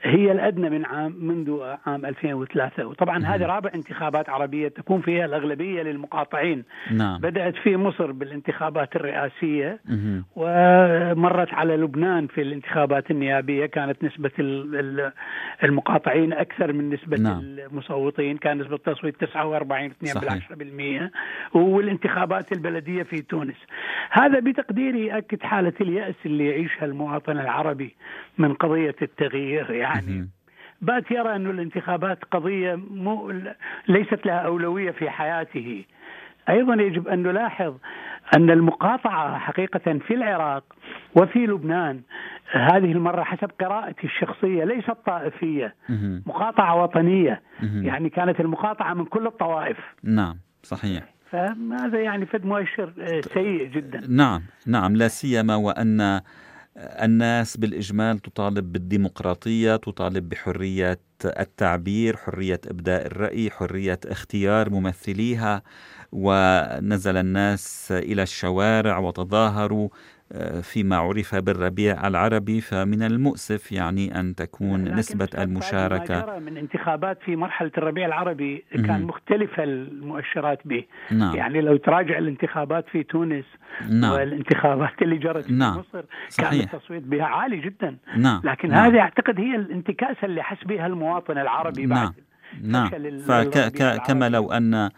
هي 0.04 0.32
الأدنى 0.32 0.70
من 0.70 0.86
عام 0.86 1.16
منذ 1.20 1.62
عام 1.88 2.06
2003 2.06 2.86
وطبعا 2.86 3.26
هذه 3.26 3.46
رابع 3.46 3.72
انتخابات 3.76 4.30
عربية 4.30 4.68
تكون 4.68 5.02
فيها 5.02 5.26
الأغلبية 5.26 5.82
للمقاطعين. 5.82 6.64
نعم. 6.92 7.20
بدأت 7.22 7.56
في 7.56 7.78
مصر 7.78 8.12
بالانتخابات 8.12 8.96
الرئاسية. 8.96 9.80
ومرت 10.36 11.54
على 11.54 11.78
لبنان 11.78 12.28
في 12.28 12.42
الانتخابات 12.42 13.12
النيابية 13.12 13.66
كانت 13.66 14.04
نسبة 14.04 14.32
المقاطعين 15.64 16.34
أكثر 16.34 16.74
من 16.74 16.90
نسبة 16.90 17.18
نعم. 17.18 17.40
المصوتين 17.40 18.38
كان 18.38 18.58
نسبة 18.58 18.76
التصويت 18.76 19.16
49 19.22 19.92
2.2% 21.54 21.58
والانتخابات 21.58 22.52
البلدية 22.52 23.04
في 23.04 23.22
تونس. 23.22 23.56
هذا 24.12 24.40
بتقديري 24.40 25.08
يؤكد 25.08 25.44
حالة 25.44 25.74
اليأس 25.82 26.16
اللي 26.26 26.48
يعيشها 26.48 26.86
المواطن 26.86 27.40
العربي 27.40 27.96
من 28.38 28.54
قضية 28.54 28.96
التغيير 29.02 29.72
يعني. 29.72 30.30
بات 30.82 31.12
يرى 31.12 31.36
أن 31.36 31.50
الانتخابات 31.50 32.24
قضية 32.32 32.76
مو 32.76 33.34
ليست 33.88 34.26
لها 34.26 34.40
أولوية 34.40 34.92
في 34.92 35.10
حياته. 35.10 35.86
أيضا 36.50 36.74
يجب 36.74 37.08
أن 37.08 37.24
نلاحظ 37.24 37.76
أن 38.36 38.50
المقاطعة 38.50 39.38
حقيقة 39.38 40.00
في 40.08 40.14
العراق 40.14 40.64
وفي 41.16 41.40
لبنان 41.40 42.02
هذه 42.52 42.92
المرة 42.92 43.24
حسب 43.24 43.52
قراءتي 43.62 44.04
الشخصية 44.04 44.64
ليست 44.64 44.98
طائفية 45.06 45.76
مقاطعة 46.26 46.84
وطنية. 46.84 47.42
يعني 47.62 48.10
كانت 48.10 48.40
المقاطعة 48.40 48.94
من 48.94 49.06
كل 49.06 49.28
الطوائف. 49.28 49.78
نعم 50.04 50.38
صحيح. 50.64 51.04
فهذا 51.32 52.00
يعني 52.00 52.26
فد 52.26 52.46
مؤشر 52.46 52.94
آه، 53.00 53.22
سيء 53.22 53.66
جدا. 53.66 54.02
نعم 54.10 54.42
نعم 54.68 54.96
لا 54.96 55.08
سيما 55.08 55.56
وأن 55.56 56.22
الناس 56.78 57.58
بالإجمال 57.58 58.20
تطالب 58.20 58.72
بالديمقراطية 58.72 59.76
تطالب 59.76 60.30
بحرية 60.30 61.00
التعبير 61.26 62.18
حرية 62.18 62.62
إبداء 62.68 63.06
الرأي 63.06 63.52
حرية 63.52 64.00
اختيار 64.06 64.70
ممثليها 64.70 65.64
ونزل 66.12 67.18
الناس 67.18 67.92
إلى 67.92 68.24
الشوارع 68.24 68.98
وتظاهروا 68.98 69.90
فيما 70.62 70.96
عرف 70.96 71.36
بالربيع 71.36 72.08
العربي 72.08 72.62
فمن 72.62 73.04
المؤسف 73.04 73.72
يعني 73.72 74.20
أن 74.20 74.36
تكون 74.36 74.96
نسبة 74.96 75.30
المشاركة 75.38 76.26
ما 76.26 76.40
من 76.40 76.58
انتخابات 76.58 77.18
في 77.26 77.36
مرحلة 77.36 77.72
الربيع 77.78 78.06
العربي 78.06 78.66
كان 78.74 79.02
م- 79.02 79.08
مختلفة 79.08 79.64
المؤشرات 79.64 80.60
به 80.66 80.84
نعم. 81.12 81.36
يعني 81.36 81.62
لو 81.62 81.78
تراجع 81.78 82.18
الانتخابات 82.18 82.86
في 82.92 83.04
تونس 83.04 83.46
نعم. 83.90 84.12
والانتخابات 84.14 85.02
اللي 85.02 85.18
جرت 85.18 85.46
في 85.46 85.54
نعم. 85.54 85.78
مصر 85.78 86.04
صحيح. 86.30 86.52
كان 86.52 86.60
التصويت 86.60 87.04
بها 87.04 87.26
عالي 87.26 87.58
جدا 87.58 87.98
نعم. 88.18 88.42
لكن 88.44 88.70
نعم. 88.70 88.92
هذه 88.92 89.00
أعتقد 89.00 89.40
هي 89.40 89.56
الانتكاسة 89.56 90.24
اللي 90.24 90.44
حس 90.44 90.64
بها 90.66 90.88
المواطن 90.88 91.38
العربي 91.38 91.86
نعم. 91.86 92.06
بعد 92.06 92.14
نعم 92.62 92.90
فكما 93.20 94.30
لو 94.30 94.52
أن 94.52 94.90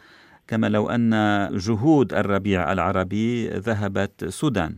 كما 0.48 0.70
لو 0.70 0.90
أن 0.90 1.12
جهود 1.54 2.14
الربيع 2.14 2.72
العربي 2.72 3.48
ذهبت 3.48 4.26
سدى 4.26 4.70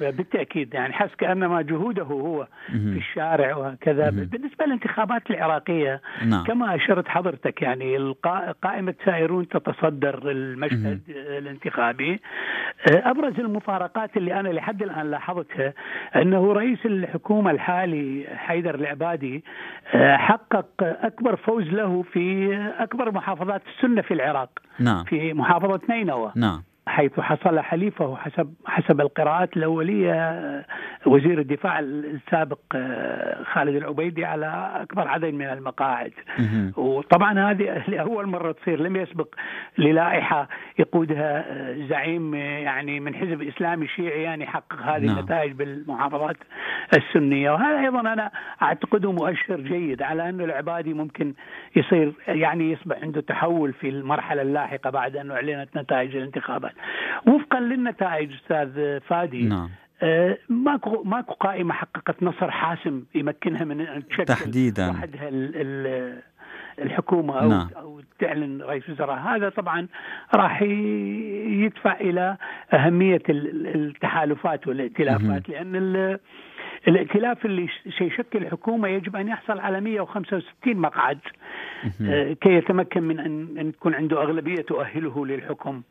بالتأكيد 0.00 0.74
يعني 0.74 0.92
حس 0.92 1.10
كأنما 1.18 1.62
جهوده 1.62 2.02
هو 2.02 2.46
في 2.66 2.98
الشارع 2.98 3.56
وكذا 3.56 4.10
بالنسبة 4.10 4.64
للانتخابات 4.66 5.30
العراقية 5.30 6.00
نعم. 6.26 6.44
كما 6.44 6.74
أشرت 6.74 7.08
حضرتك 7.08 7.62
يعني 7.62 8.14
قائمة 8.62 8.94
سائرون 9.04 9.48
تتصدر 9.48 10.30
المشهد 10.30 11.00
الانتخابي. 11.08 12.20
أبرز 12.88 13.40
المفارقات 13.40 14.16
اللي 14.16 14.40
أنا 14.40 14.48
لحد 14.48 14.82
الآن 14.82 15.10
لاحظتها 15.10 15.72
أنه 16.16 16.52
رئيس 16.52 16.86
الحكومة 16.86 17.50
الحالي 17.50 18.26
حيدر 18.36 18.74
العبادي 18.74 19.44
حقق 20.02 20.66
أكبر 20.80 21.36
فوز 21.36 21.64
له 21.64 22.02
في 22.12 22.56
أكبر 22.78 23.12
محافظات 23.12 23.62
السنة 23.76 24.02
في 24.02 24.14
العراق 24.14 24.50
نعم. 24.80 25.04
في 25.04 25.32
محافظة 25.34 25.80
نينوى. 25.90 26.32
نعم. 26.36 26.62
حيث 26.88 27.20
حصل 27.20 27.60
حليفه 27.60 28.16
حسب 28.16 28.54
حسب 28.66 29.00
القراءات 29.00 29.56
الأولية 29.56 30.64
وزير 31.06 31.38
الدفاع 31.40 31.78
السابق 31.78 32.58
آه، 32.74 33.42
خالد 33.42 33.76
العبيدي 33.76 34.24
على 34.24 34.72
أكبر 34.74 35.08
عدد 35.08 35.34
من 35.34 35.46
المقاعد. 35.46 36.12
وطبعا 36.76 37.50
هذه 37.50 37.82
لأول 37.88 38.26
مرة 38.26 38.52
تصير 38.52 38.80
لم 38.80 38.96
يسبق 38.96 39.34
للائحة 39.78 40.48
يقودها 40.78 41.44
آه، 41.48 41.86
زعيم 41.88 42.34
آه، 42.34 42.38
يعني 42.38 43.00
من 43.00 43.14
حزب 43.14 43.42
إسلامي 43.42 43.88
شيعي 43.88 44.22
يعني 44.22 44.44
يحقق 44.44 44.82
هذه 44.82 45.06
نعم. 45.06 45.18
النتائج 45.18 45.52
بالمحافظات 45.52 46.36
السنية. 46.96 47.50
وهذا 47.50 47.80
أيضا 47.80 48.00
أنا 48.00 48.30
أعتقده 48.62 49.12
مؤشر 49.12 49.60
جيد 49.60 50.02
على 50.02 50.28
انه 50.28 50.44
العبادي 50.44 50.94
ممكن 50.94 51.34
يصير 51.76 52.12
يعني 52.28 52.72
يصبح 52.72 52.96
عنده 53.02 53.20
تحول 53.20 53.72
في 53.72 53.88
المرحلة 53.88 54.42
اللاحقة 54.42 54.90
بعد 54.90 55.16
أن 55.16 55.30
أعلنت 55.30 55.76
نتائج 55.76 56.16
الانتخابات. 56.16 56.72
وفقا 57.26 57.60
للنتائج 57.60 58.32
أستاذ 58.32 59.00
فادي. 59.00 59.42
نعم. 59.42 59.70
آه 60.02 60.38
ماكو 60.48 61.02
ماكو 61.04 61.34
قائمة 61.34 61.74
حققت 61.74 62.22
نصر 62.22 62.50
حاسم 62.50 63.04
يمكنها 63.14 63.64
من 63.64 63.80
أن 63.80 64.08
تشكل 64.08 64.24
تحديدا. 64.24 64.90
وحدها 64.90 65.28
الحكومة 66.82 67.40
أو 67.40 67.48
نعم. 67.48 67.68
أو 67.76 68.00
تعلن 68.18 68.62
رئيس 68.62 68.88
وزراء 68.88 69.18
هذا 69.18 69.48
طبعا 69.48 69.86
راح 70.34 70.62
يدفع 70.62 71.96
إلى 72.00 72.36
أهمية 72.72 73.22
التحالفات 73.28 74.68
والائتلافات 74.68 75.48
لأن 75.48 76.18
الائتلاف 76.88 77.46
اللي 77.46 77.68
سيشكل 77.98 78.46
حكومة 78.46 78.88
يجب 78.88 79.16
أن 79.16 79.28
يحصل 79.28 79.58
على 79.58 79.80
165 79.80 80.76
مقعد. 80.76 81.18
آه، 82.02 82.32
كي 82.32 82.52
يتمكن 82.52 83.02
من 83.02 83.20
أن 83.58 83.72
تكون 83.72 83.94
عنده 83.94 84.22
أغلبية 84.22 84.62
تؤهله 84.62 85.26
للحكم. 85.26 85.82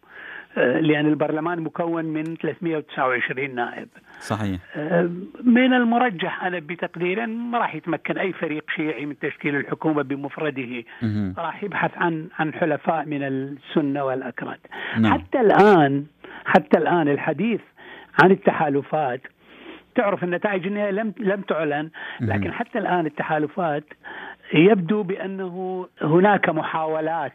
لأن 0.58 1.06
البرلمان 1.06 1.60
مكون 1.60 2.06
من 2.06 2.24
329 2.24 3.56
نائب. 3.56 3.88
صحيح. 4.20 4.60
آه، 4.76 5.10
من 5.44 5.74
المرجح 5.74 6.44
أنا 6.44 6.60
بتقديري 6.60 7.26
ما 7.26 7.58
راح 7.58 7.76
يتمكن 7.76 8.18
أي 8.18 8.34
فريق 8.34 8.64
شيعي 8.76 9.06
من 9.06 9.20
تشكيل 9.20 9.56
الحكومة 9.56 10.02
بمفرده. 10.02 10.84
مهم. 11.02 11.34
راح 11.38 11.64
يبحث 11.64 11.92
عن 11.98 12.28
عن 12.40 12.54
حلفاء 12.54 13.06
من 13.06 13.24
السنة 13.24 14.04
والأكراد. 14.04 14.60
نعم. 15.00 15.14
حتى 15.14 15.42
الآن 15.42 16.06
حتى 16.46 16.78
الآن 16.78 17.08
الحديث 17.08 17.62
عن 18.24 18.32
التحالفات 18.32 19.22
تعرف 19.96 20.24
النتائج 20.24 20.68
لم 20.68 21.14
لم 21.20 21.42
تعلن 21.42 21.90
لكن 22.22 22.52
حتى 22.52 22.80
الآن 22.80 23.06
التحالفات 23.06 23.84
يبدو 24.54 25.04
بأنه 25.04 25.88
هناك 26.01 26.50
محاولات. 26.50 27.34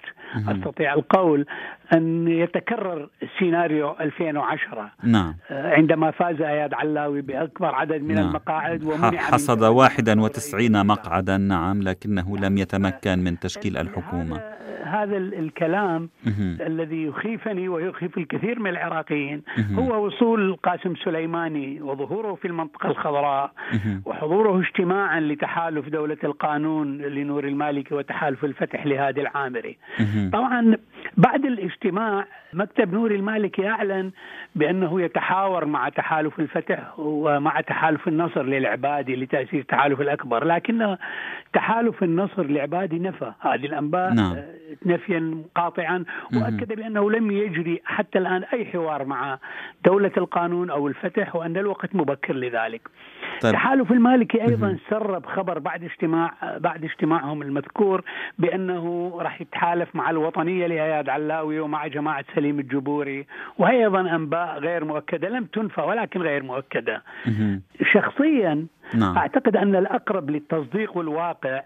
أستطيع 0.48 0.94
القول 0.94 1.46
أن 1.94 2.28
يتكرر 2.28 3.08
سيناريو 3.38 3.96
2010 4.00 4.90
نعم. 5.04 5.34
عندما 5.50 6.10
فاز 6.10 6.40
أياد 6.40 6.74
علاوي 6.74 7.20
بأكبر 7.20 7.74
عدد 7.74 8.02
من 8.02 8.14
نعم. 8.14 8.28
المقاعد 8.28 8.84
ومنع 8.84 9.10
من 9.10 9.18
حصد 9.18 9.58
تولي 9.58 9.68
91 9.68 10.86
مقعدا. 10.86 11.36
نعم 11.36 11.82
لكنه 11.82 12.38
لم 12.38 12.58
يتمكن 12.58 13.18
من 13.18 13.38
تشكيل 13.38 13.76
الحكومة. 13.76 14.40
هذا 14.82 15.02
هذا 15.02 15.16
ال- 15.16 15.34
الكلام. 15.34 16.08
الذي 16.60 17.02
يخيفني 17.04 17.68
ويخيف 17.68 18.18
الكثير 18.18 18.58
من 18.58 18.70
العراقيين. 18.70 19.42
هو 19.74 20.06
وصول 20.06 20.56
قاسم 20.56 20.94
سليماني 20.94 21.82
وظهوره 21.82 22.34
في 22.34 22.48
المنطقة 22.48 22.90
الخضراء. 22.90 23.52
وحضوره 24.04 24.60
اجتماعا 24.60 25.20
لتحالف 25.20 25.88
دولة 25.88 26.16
القانون 26.24 26.98
لنور 26.98 27.44
المالكي 27.44 27.94
وتحالف 27.94 28.44
الفتح 28.44 28.86
لهادي 28.86 29.20
العامري. 29.20 29.78
طبعا 30.32 30.76
بعد 31.16 31.44
الاجتماع 31.44 32.26
مكتب 32.52 32.92
نور 32.92 33.10
المالكي 33.10 33.68
اعلن 33.68 34.10
بأنه 34.54 35.02
يتحاور 35.02 35.64
مع 35.64 35.88
تحالف 35.88 36.40
الفتح 36.40 36.98
ومع 36.98 37.60
تحالف 37.60 38.08
النصر 38.08 38.42
للعبادي 38.42 39.16
لتأسيس 39.16 39.54
التحالف 39.54 40.00
الأكبر 40.00 40.44
لكن 40.44 40.96
تحالف 41.52 42.02
النصر 42.02 42.42
لعبادي 42.42 42.98
نفى 42.98 43.32
هذه 43.40 43.66
الأنباء 43.66 44.12
نعم. 44.14 44.36
نفيا 44.86 45.42
قاطعا 45.54 46.04
وأكد 46.34 46.72
بأنه 46.72 47.10
لم 47.10 47.30
يجري 47.30 47.80
حتى 47.84 48.18
الآن 48.18 48.44
أي 48.52 48.64
حوار 48.64 49.04
مع 49.04 49.38
دولة 49.84 50.12
القانون 50.16 50.70
أو 50.70 50.88
الفتح 50.88 51.36
وأن 51.36 51.56
الوقت 51.56 51.94
مبكر 51.94 52.34
لذلك. 52.34 52.88
طيب. 53.40 53.52
تحالف 53.52 53.92
المالكي 53.92 54.42
أيضا 54.42 54.78
سرب 54.90 55.26
خبر 55.26 55.58
بعد 55.58 55.84
اجتماع 55.84 56.34
بعد 56.58 56.84
اجتماعهم 56.84 57.42
المذكور 57.42 58.04
بأنه 58.38 59.12
راح 59.20 59.40
يتحالف 59.40 59.96
مع 59.96 60.10
الوطنية 60.10 60.66
لاياد 61.02 61.08
علاوي 61.08 61.60
ومع 61.60 61.86
جماعة 61.86 62.24
سليم 62.34 62.58
الجبوري 62.58 63.26
وهي 63.58 63.84
أيضا 63.84 64.00
أنباء 64.00 64.58
غير 64.58 64.84
مؤكدة 64.84 65.28
لم 65.28 65.44
تنفى 65.44 65.80
ولكن 65.80 66.22
غير 66.22 66.42
مؤكدة. 66.42 67.02
مهم. 67.26 67.62
شخصيا 67.92 68.66
نعم 68.94 69.18
أعتقد 69.18 69.56
أن 69.56 69.76
الأقرب 69.76 70.30
للتصديق 70.30 70.96
والواقع 70.96 71.62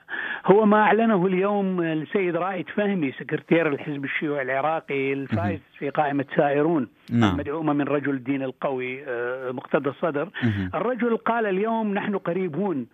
هو 0.46 0.66
ما 0.66 0.76
أعلنه 0.82 1.26
اليوم 1.26 1.80
السيد 1.80 2.36
رائد 2.36 2.68
فهمي 2.68 3.12
سكرتير 3.12 3.68
الحزب 3.68 4.04
الشيوعي 4.04 4.42
العراقي 4.42 5.12
الفائز 5.12 5.60
في 5.78 5.90
قائمة 5.90 6.24
سائرون 6.36 6.88
نعم. 7.10 7.30
المدعومه 7.30 7.72
من 7.72 7.84
رجل 7.84 8.10
الدين 8.10 8.42
القوي 8.42 9.04
آه، 9.04 9.50
مقتدى 9.52 9.88
الصدر. 9.88 10.28
الرجل 10.74 11.16
قال 11.16 11.46
اليوم 11.46 11.94
نحن 11.94 12.16
قريبون 12.16 12.86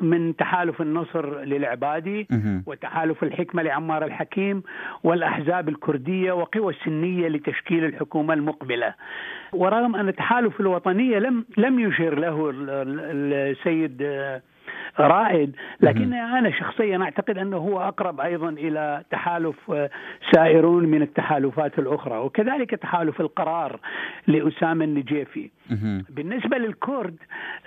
من 0.00 0.36
تحالف 0.36 0.82
النصر 0.82 1.40
للعبادي. 1.40 2.26
وتحالف 2.66 3.22
الحكمة 3.22 3.62
لعمار 3.62 4.04
الحكيم 4.04 4.62
والأحزاب 5.04 5.68
الكردية 5.68 6.32
وقوى 6.32 6.72
السنية 6.72 7.28
لتشكيل 7.28 7.84
الحكومة 7.84 8.34
المقبلة 8.34 8.94
ورغم 9.52 9.96
أن 9.96 10.14
تحالف 10.16 10.60
الوطنية 10.60 11.18
لم 11.18 11.44
لم 11.56 11.78
يشير 11.80 12.18
له 12.18 12.50
ال- 12.50 12.70
ال- 12.70 13.32
السيد 13.56 14.02
آه، 14.02 14.42
رائد 15.00 15.56
لكن 15.80 16.12
أنا 16.12 16.50
شخصيا 16.50 17.02
أعتقد 17.02 17.38
أنه 17.38 17.56
هو 17.56 17.80
أقرب 17.80 18.20
أيضا 18.20 18.48
إلى 18.48 19.02
تحالف 19.10 19.70
آه، 19.70 19.90
سائرون 20.32 20.84
من 20.84 21.02
التحالفات 21.02 21.78
الأخرى 21.78 22.18
وكذلك 22.18 22.70
تحالف 22.70 23.20
القرار 23.20 23.80
لأسامة 24.26 24.84
النجيفي. 24.84 25.50
بالنسبة 26.10 26.58
للكرد 26.58 27.16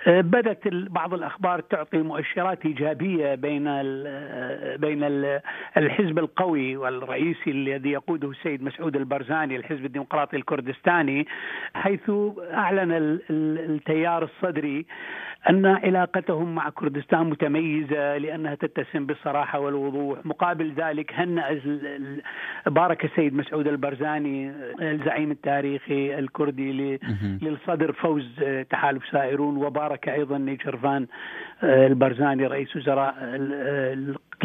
آه، 0.06 0.20
بدت 0.20 0.66
ال- 0.66 0.88
بعض 0.88 1.14
الأخبار 1.14 1.60
تعطي 1.60 1.98
مؤشرات 2.02 2.66
إيجابية 2.66 3.34
بين 3.34 3.66
آه، 3.66 4.76
بين 4.76 5.04
ال- 5.04 5.40
الحزب 5.76 6.18
القوي 6.18 6.76
والرئيسي 6.76 7.50
الذي 7.50 7.90
يقوده 7.90 8.30
السيد 8.30 8.62
مسعود 8.62 8.96
البرزاني 8.96 9.56
الحزب 9.56 9.84
الديمقراطي 9.84 10.36
الكردستاني 10.36 11.26
حيث 11.74 12.10
أعلن 12.52 12.92
ال- 12.92 13.20
ال- 13.30 13.70
التيار 13.74 14.22
الصدري 14.24 14.86
أن 15.50 15.66
علاقتهم 15.66 16.54
مع 16.54 16.70
كردستان 16.70 17.26
متميزة 17.30 18.16
لأنها 18.18 18.54
تتسم 18.54 19.06
بالصراحة 19.06 19.58
والوضوح 19.58 20.18
مقابل 20.26 20.72
ذلك 20.76 21.12
هنأ 21.14 21.60
بارك 22.66 23.04
السيد 23.04 23.34
مسعود 23.34 23.68
البرزاني 23.68 24.52
الزعيم 24.80 25.30
التاريخي 25.30 26.18
الكردي. 26.18 26.98
للصدر 27.42 27.92
فوز 28.00 28.26
آه، 28.42 28.62
تحالف 28.62 29.02
سائرون 29.12 29.56
وبارك 29.56 30.08
أيضا 30.08 30.38
نيجرفان 30.38 31.06
آه، 31.62 31.86
البرزاني 31.86 32.46
رئيس 32.46 32.76
وزراء 32.76 33.14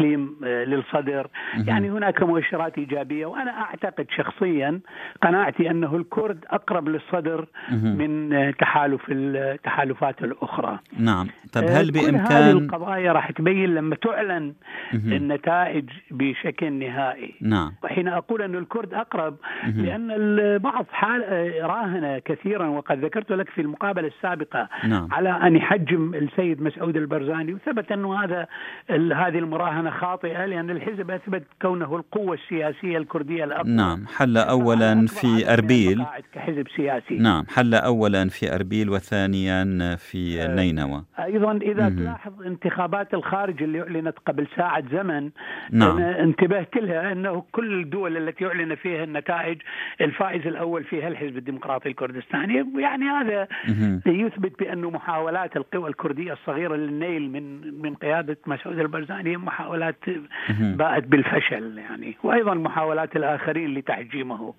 ال- 0.00 0.28
آه، 0.44 0.64
للصدر. 0.64 1.26
يعني 1.66 1.90
هناك 1.90 2.22
مؤشرات 2.22 2.78
إيجابية 2.78 3.26
وأنا 3.26 3.50
أعتقد 3.60 4.06
شخصيا 4.16 4.80
قناعتي 5.22 5.70
أنه 5.70 5.96
الكرد 5.96 6.44
أقرب 6.50 6.88
للصدر. 6.88 7.46
من 7.72 8.32
آه، 8.32 8.50
تحالف 8.50 9.00
التحالفات 9.08 10.22
الأخرى 10.24 10.78
نعم 10.98 11.26
طيب 11.52 11.64
آه، 11.64 11.80
هل 11.80 11.90
كل 11.90 12.16
هذه 12.16 12.50
القضايا 12.50 13.12
راح 13.12 13.30
تبين 13.30 13.74
لما 13.74 13.96
تعلن. 13.96 14.54
النتائج 14.94 15.84
بشكل 16.10 16.72
نهائي 16.72 17.34
نعم 17.40 17.72
وحين 17.84 18.08
أقول 18.08 18.42
أن 18.42 18.54
الكرد 18.54 18.94
أقرب. 18.94 19.36
لأن 19.76 20.10
البعض 20.10 20.86
حال 20.92 21.22
راهن 21.62 22.18
كثيرا 22.24 22.66
وقد 22.66 23.04
ذكرت 23.04 23.32
لك 23.32 23.48
في 23.50 23.60
المقابلة 23.60 24.06
السابقة 24.08 24.68
نعم. 24.88 25.08
على 25.12 25.28
أن 25.30 25.56
يحجم 25.56 26.14
السيد 26.14 26.62
مسعود 26.62 26.96
البرزاني 26.96 27.54
وثبت 27.54 27.92
انه 27.92 28.24
هذا 28.24 28.46
هذه 28.90 29.38
المراهنة 29.38 29.81
خاطئة 29.90 30.46
لأن 30.46 30.70
الحزب 30.70 31.10
أثبت 31.10 31.42
كونه 31.62 31.96
القوة 31.96 32.34
السياسية 32.34 32.98
الكردية 32.98 33.44
الأقوى 33.44 33.70
نعم 33.72 34.06
حل 34.16 34.38
أولا 34.38 35.06
في 35.06 35.52
أربيل 35.52 36.04
كحزب 36.34 36.66
سياسي 36.76 37.14
نعم 37.14 37.44
حل 37.48 37.74
أولا 37.74 38.28
في 38.28 38.54
أربيل 38.54 38.90
وثانيا 38.90 39.96
في 39.96 40.48
نينوى 40.48 41.04
أيضا 41.18 41.52
إذا 41.52 41.88
مهم. 41.88 41.98
تلاحظ 41.98 42.42
انتخابات 42.42 43.14
الخارج 43.14 43.62
اللي 43.62 43.82
أعلنت 43.82 44.18
قبل 44.26 44.46
ساعة 44.56 44.84
زمن 44.92 45.30
نعم. 45.70 45.96
أنا 45.96 46.20
انتبهت 46.22 46.76
لها 46.76 47.12
أنه 47.12 47.44
كل 47.52 47.80
الدول 47.80 48.16
التي 48.16 48.46
أعلن 48.46 48.74
فيها 48.74 49.04
النتائج 49.04 49.58
الفائز 50.00 50.46
الأول 50.46 50.84
فيها 50.84 51.08
الحزب 51.08 51.36
الديمقراطي 51.36 51.88
الكردستاني 51.88 52.54
يعني 52.78 53.04
هذا 53.04 53.48
مهم. 53.68 54.00
يثبت 54.06 54.58
بانه 54.58 54.90
محاولات 54.90 55.56
القوى 55.56 55.88
الكردية 55.88 56.32
الصغيرة 56.32 56.76
للنيل 56.76 57.30
من 57.30 57.74
من 57.82 57.94
قيادة 57.94 58.36
مسعود 58.46 58.78
البرزاني 58.78 59.36
محاولات. 59.72 60.76
باءت 60.76 61.04
بالفشل 61.04 61.78
يعني 61.78 62.16
وأيضا 62.22 62.54
محاولات 62.54 63.16
الآخرين 63.16 63.74
لتحجيمه. 63.74 64.54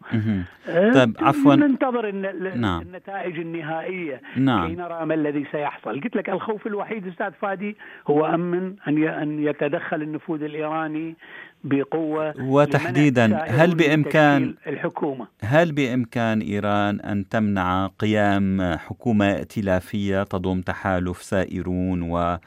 أه، 0.68 0.92
طيب، 0.92 1.16
عفواً. 1.22 1.56
ننتظر 1.56 2.12
نعم. 2.56 2.82
النتائج 2.82 3.40
النهائية 3.40 4.22
نعم. 4.38 4.68
كي 4.68 4.76
نرى 4.76 5.06
ما 5.06 5.14
الذي 5.14 5.46
سيحصل 5.52 6.02
قلت 6.02 6.16
لك 6.16 6.30
الخوف 6.30 6.68
الوحيد 6.68 7.08
أستاذ 7.08 7.32
فادي 7.42 7.76
هو 8.08 8.26
أمن 8.26 8.76
أن 8.88 9.04
أن 9.08 9.44
يتدخل 9.44 10.02
النفوذ 10.02 10.44
الإيراني 10.44 11.16
بقوة 11.64 12.34
وتحديداً، 12.40 13.26
هل 13.48 13.74
تشكيل 13.74 14.56
الحكومة 14.68 15.28
هل 15.44 15.72
بإمكان 15.72 16.40
إيران 16.40 17.00
أن 17.00 17.30
تمنع 17.30 17.88
قيام 18.00 18.62
حكومة 18.78 19.32
ائتلافية 19.32 20.24
تضم 20.24 20.62
تحالف 20.62 21.18
سائرون 21.18 22.02
و 22.02 22.38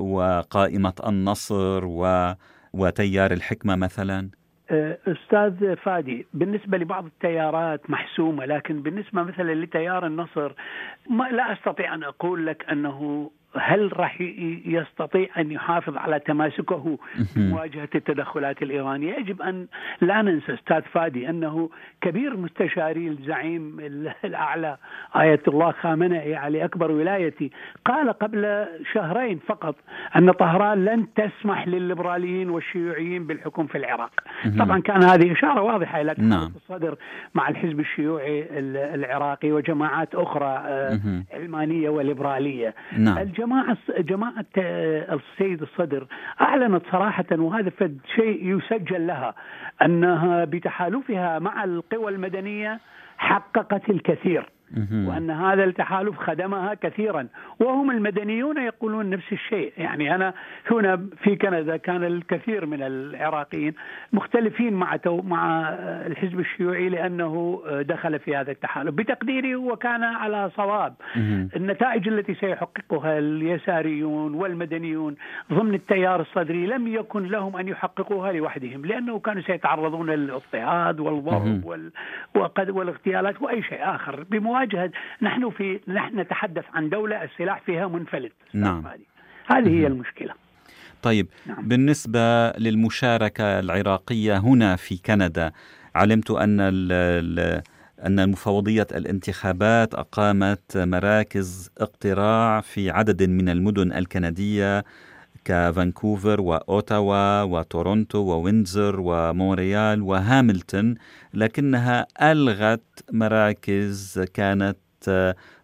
وقائمة 0.00 0.94
النصر 1.06 1.84
و 1.84 2.32
وتيار 2.72 3.30
الحكمة 3.32 3.76
مثلا؟ 3.76 4.30
أه، 4.70 4.98
أستاذ 5.06 5.76
فادي 5.76 6.26
بالنسبة 6.34 6.78
لبعض 6.78 7.04
التيارات 7.04 7.90
محسومة 7.90 8.44
لكن 8.44 8.82
بالنسبة 8.82 9.22
مثلا 9.22 9.54
لتيار 9.54 10.06
النصر 10.06 10.52
ما 11.10 11.24
لا 11.24 11.52
أستطيع 11.52 11.94
أن 11.94 12.02
أقول 12.02 12.46
لك 12.46 12.64
أنه 12.70 13.30
هل 13.56 14.00
راح 14.00 14.20
يستطيع 14.64 15.28
أن 15.38 15.50
يحافظ 15.50 15.96
على 15.96 16.18
تماسكه 16.18 16.98
في 17.34 17.40
مواجهة 17.40 17.88
التدخلات 17.94 18.62
الإيرانية؟ 18.62 19.14
يجب 19.14 19.42
أن 19.42 19.66
لا 20.00 20.22
ننسى 20.22 20.54
أستاذ 20.54 20.82
فادي 20.82 21.30
أنه 21.30 21.70
كبير 22.00 22.36
مستشاري 22.36 23.08
الزعيم 23.08 23.80
الأعلى 24.24 24.76
آية 25.16 25.40
الله 25.48 25.72
خامنئي 25.72 26.34
علي 26.34 26.64
أكبر 26.64 26.90
ولايتي 26.90 27.50
قال 27.84 28.12
قبل 28.12 28.66
شهرين 28.92 29.40
فقط 29.46 29.76
أن 30.16 30.30
طهران 30.30 30.84
لن 30.84 31.06
تسمح 31.14 31.68
للليبراليين 31.68 32.50
والشيوعيين 32.50 33.26
بالحكم 33.26 33.66
في 33.66 33.78
العراق. 33.78 34.10
طبعا 34.58 34.80
كان 34.80 35.02
هذه 35.02 35.32
إشارة 35.32 35.62
واضحة 35.62 36.00
إلى 36.00 36.14
نعم. 36.18 36.52
الصدر 36.56 36.96
مع 37.34 37.48
الحزب 37.48 37.80
الشيوعي 37.80 38.46
العراقي 38.94 39.52
وجماعات 39.52 40.14
أخرى 40.14 40.62
آه، 40.66 41.00
علمانية 41.32 41.88
وليبرالية. 41.90 42.74
نعم. 42.98 43.18
الجماعه 43.40 43.76
جماعة 43.98 44.44
آه، 44.58 45.14
السيد 45.14 45.62
الصدر 45.62 46.06
أعلنت 46.40 46.82
صراحة 46.92 47.24
وهذا 47.32 47.70
فد 47.70 47.98
شيء 48.14 48.56
يسجل 48.56 49.06
لها 49.06 49.34
أنها 49.82 50.44
بتحالفها 50.44 51.38
مع 51.38 51.64
القوى 51.64 52.12
المدنية 52.12 52.80
حققت 53.18 53.90
الكثير. 53.90 54.48
وأن 54.76 55.30
هذا 55.30 55.64
التحالف 55.64 56.18
خدمها 56.18 56.74
كثيرا. 56.74 57.26
وهم 57.60 57.90
المدنيون 57.90 58.56
يقولون 58.58 59.10
نفس 59.10 59.32
الشيء. 59.32 59.72
يعني 59.78 60.14
أنا 60.14 60.34
هنا 60.70 61.06
في 61.22 61.36
كندا 61.36 61.76
كان 61.76 62.04
الكثير 62.04 62.66
من 62.66 62.82
العراقيين 62.82 63.74
مختلفين 64.12 64.72
مع 64.72 64.98
مع 65.06 65.68
الحزب 66.06 66.40
الشيوعي 66.40 66.88
لأنه 66.88 67.62
دخل 67.80 68.18
في 68.18 68.36
هذا 68.36 68.50
التحالف. 68.50 68.94
بتقديري 68.94 69.56
وكان 69.56 70.02
على 70.02 70.50
صواب. 70.56 70.94
النتائج 71.56 72.08
التي 72.08 72.34
سيحققها 72.34 73.18
اليساريون 73.18 74.34
والمدنيون 74.34 75.14
ضمن 75.52 75.74
التيار 75.74 76.20
الصدري 76.20 76.66
لم 76.66 76.88
يكن 76.88 77.22
لهم 77.22 77.56
أن 77.56 77.68
يحققوها 77.68 78.32
لوحدهم 78.32 78.86
لأنه 78.86 79.18
كانوا 79.18 79.42
سيتعرضون 79.42 80.10
للاضطهاد 80.10 81.00
والضرب 81.00 81.64
والاغتيالات 82.68 83.42
وأي 83.42 83.62
شيء 83.62 83.78
آخر. 83.82 84.24
بمواجهة 84.30 84.59
مواجهه 84.60 84.90
نحن 85.22 85.50
في 85.50 85.80
نحن 85.88 86.20
نتحدث 86.20 86.64
عن 86.74 86.88
دولة 86.88 87.24
السلاح 87.24 87.60
فيها 87.66 87.88
منفلت. 87.88 88.32
نعم. 88.54 88.84
هذه 89.46 89.68
هي 89.68 89.86
المشكلة. 89.86 90.34
طيب 91.02 91.26
نعم. 91.46 91.68
بالنسبة 91.68 92.50
للمشاركة 92.50 93.60
العراقية 93.60 94.38
هنا 94.38 94.76
في 94.76 94.96
كندا 95.06 95.52
علمت 95.94 96.30
أن 96.30 96.60
أن 98.06 98.30
مفوضية 98.30 98.86
الانتخابات 98.92 99.94
أقامت 99.94 100.76
مراكز 100.76 101.70
اقتراع 101.78 102.60
في 102.60 102.90
عدد 102.90 103.22
من 103.22 103.48
المدن 103.48 103.92
الكندية 103.92 104.84
كفانكوفر 105.44 106.40
وأوتاوا 106.40 107.42
وتورونتو 107.42 108.18
ووينزر 108.18 109.00
ومونريال 109.00 110.02
وهاملتون 110.02 110.94
لكنها 111.34 112.06
ألغت 112.22 112.82
مراكز 113.12 114.24
كانت 114.34 114.76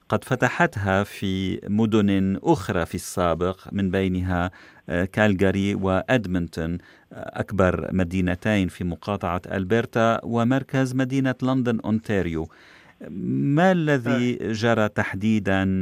قد 0.08 0.24
فتحتها 0.24 1.04
في 1.04 1.60
مدن 1.68 2.38
أخرى 2.42 2.86
في 2.86 2.94
السابق 2.94 3.58
من 3.72 3.90
بينها 3.90 4.50
كالجاري 5.12 5.74
وأدمنتون 5.74 6.78
أكبر 7.12 7.88
مدينتين 7.92 8.68
في 8.68 8.84
مقاطعة 8.84 9.42
ألبرتا 9.52 10.20
ومركز 10.24 10.94
مدينة 10.94 11.34
لندن 11.42 11.80
أونتاريو. 11.80 12.48
ما 13.10 13.72
الذي 13.72 14.38
جرى 14.52 14.88
تحديدا 14.88 15.80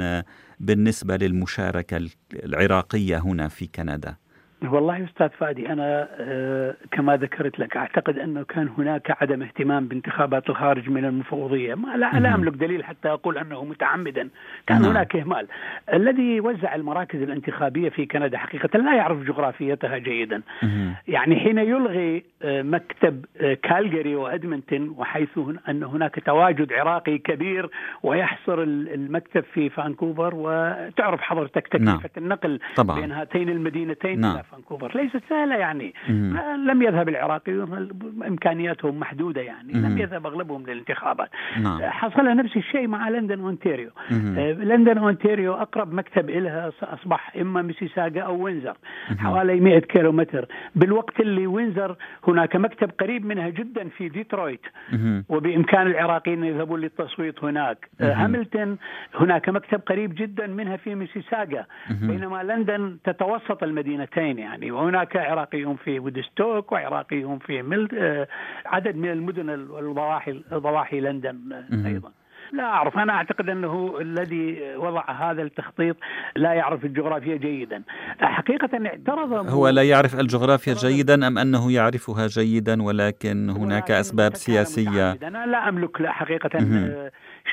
بالنسبة 0.61 1.16
للمشاركة 1.16 2.09
العراقية 2.33 3.18
هنا 3.18 3.48
في 3.48 3.66
كندا؟ 3.66 4.16
والله 4.68 5.05
أستاذ 5.05 5.29
فادي 5.29 5.72
أنا 5.72 6.09
آه، 6.20 6.74
كما 6.90 7.16
ذكرت 7.16 7.59
لك 7.59 7.77
أعتقد 7.77 8.18
أنه 8.18 8.42
كان 8.44 8.68
هناك 8.79 9.22
عدم 9.22 9.42
اهتمام 9.42 9.88
بانتخابات 9.88 10.50
الخارج 10.50 10.90
من 10.90 11.05
المفوضية 11.05 11.74
ما 11.74 11.96
لا, 11.96 12.20
لا 12.20 12.35
أملك 12.35 12.53
دليل 12.53 12.85
حتى 12.85 13.09
أقول 13.09 13.38
أنه 13.38 13.64
متعمدا 13.64 14.29
كان 14.66 14.83
نعم. 14.83 14.90
هناك 14.90 15.16
إهمال 15.16 15.46
الذي 15.92 16.40
وزع 16.40 16.74
المراكز 16.74 17.22
الانتخابية 17.22 17.88
في 17.88 18.07
كندا 18.07 18.38
حقيقة 18.38 18.79
لا 18.79 18.94
يعرف 18.96 19.22
جغرافيتها 19.22 19.98
جيدا 19.98 20.42
يعني 21.09 21.37
حين 21.37 21.59
يلغي 21.59 22.24
آه، 22.42 22.62
مكتب 22.62 23.24
آه، 23.40 23.55
كالجري 23.55 24.16
وإدمنتون 24.16 24.88
وحيث 24.88 25.38
أن 25.68 25.83
هناك 25.83 26.22
تواجد 26.27 26.72
عراقي 26.72 27.18
كبير 27.18 27.70
ويحصر 28.03 28.62
المكتب 28.62 29.44
في 29.55 29.70
فانكوفر 29.70 30.35
وتعرف 30.35 31.20
حضرتك 31.20 31.68
تكلفة 31.68 31.85
نعم. 31.85 32.00
النقل 32.16 32.61
طبعا. 32.77 33.00
بين 33.00 33.12
هاتين 33.12 33.48
المدينتين 33.48 34.20
نعم. 34.20 34.37
فانكوفر. 34.54 35.02
ليست 35.02 35.22
سهلة 35.28 35.56
يعني. 35.56 35.94
لم 36.66 36.82
يذهب 36.82 37.08
العراقيون 37.08 37.88
إمكانياتهم 38.26 39.00
محدودة 39.00 39.40
يعني. 39.40 39.72
لم 39.72 39.98
يذهب 39.98 40.26
أغلبهم 40.26 40.62
للانتخابات. 40.66 41.30
نعم. 41.60 41.82
حصل 41.82 42.24
نفس 42.24 42.56
الشيء 42.56 42.86
مع 42.86 43.08
لندن 43.08 43.40
اونتاريو 43.40 43.90
آه، 44.12 44.52
لندن 44.52 44.98
اونتاريو 44.98 45.54
أقرب 45.54 45.92
مكتب 45.92 46.30
لها 46.30 46.72
أصبح 46.82 47.36
إما 47.36 47.62
ميسيساغا 47.62 48.20
أو 48.20 48.42
ويندزور 48.42 48.76
حوالي 49.18 49.60
100 49.60 49.78
كيلو 49.78 50.12
متر 50.12 50.46
بالوقت 50.74 51.20
اللي 51.20 51.46
ويندزور 51.46 51.96
هناك 52.28 52.56
مكتب 52.56 52.90
قريب 53.00 53.26
منها 53.26 53.48
جدا 53.48 53.88
في 53.88 54.08
ديترويت. 54.08 54.60
وبإمكان 55.28 55.86
العراقيين 55.86 56.44
يذهبون 56.44 56.80
للتصويت 56.80 57.44
هناك. 57.44 57.88
هاملتون 58.00 58.78
هناك 59.14 59.48
مكتب 59.48 59.80
قريب 59.86 60.14
جدا 60.14 60.46
منها 60.46 60.76
في 60.76 60.94
ميسيساغا. 60.94 61.66
بينما 61.90 62.42
لندن 62.42 62.96
تتوسط 63.04 63.62
المدينتين. 63.62 64.33
يعني. 64.38 64.70
وهناك 64.70 65.16
عراقيون 65.16 65.76
في 65.76 65.98
وودستوك 65.98 66.72
وعراقيون 66.72 67.38
في 67.38 67.62
مل... 67.62 67.88
آه، 67.98 68.28
عدد 68.66 68.96
من 68.96 69.10
المدن 69.10 69.50
الضواحي 69.50 70.42
ضواحي 70.54 71.00
لندن 71.00 71.36
أيضا. 71.86 72.10
لا 72.52 72.64
أعرف 72.64 72.98
أنا 72.98 73.12
أعتقد 73.12 73.48
أنه 73.48 73.98
الذي 74.00 74.74
وضع 74.76 75.10
هذا 75.10 75.42
التخطيط 75.42 75.96
لا 76.36 76.52
يعرف 76.52 76.84
الجغرافيا 76.84 77.36
جيدا. 77.36 77.82
حقيقة 78.20 78.86
اعترض 78.86 79.32
هو 79.48 79.68
لا 79.68 79.82
يعرف 79.82 80.20
الجغرافيا 80.20 80.74
جيدا 80.74 81.26
أم 81.26 81.38
أنه 81.38 81.72
يعرفها 81.72 82.26
جيدا 82.26 82.82
ولكن 82.82 83.50
هناك 83.50 83.90
أسباب 83.90 84.34
سياسية. 84.34 85.12
أنا 85.12 85.46
لا 85.46 85.68
أملك 85.68 86.00
لا 86.00 86.12
حقيقة 86.12 86.50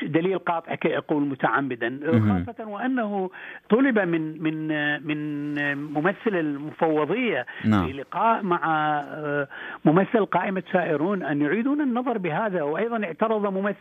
دليل 0.02 0.38
قاطع 0.38 0.74
كي 0.74 0.98
أقول 0.98 1.22
متعمدا. 1.22 2.00
خاصة 2.46 2.68
وأنه 2.68 3.30
طلب 3.68 3.98
من 3.98 4.42
من 4.42 4.68
من 5.06 5.74
ممثل 5.74 6.34
المفوضية 6.34 7.46
نعم. 7.64 7.86
في 7.86 7.92
لقاء 7.92 8.42
مع 8.42 8.60
آه، 8.64 9.48
ممثل 9.84 10.24
قائمة 10.24 10.62
سائرون 10.72 11.22
أن 11.22 11.42
يعيدون 11.42 11.80
النظر 11.80 12.18
بهذا 12.18 12.62
وأيضا 12.62 13.04
اعترض 13.04 13.52
ممثل 13.52 13.76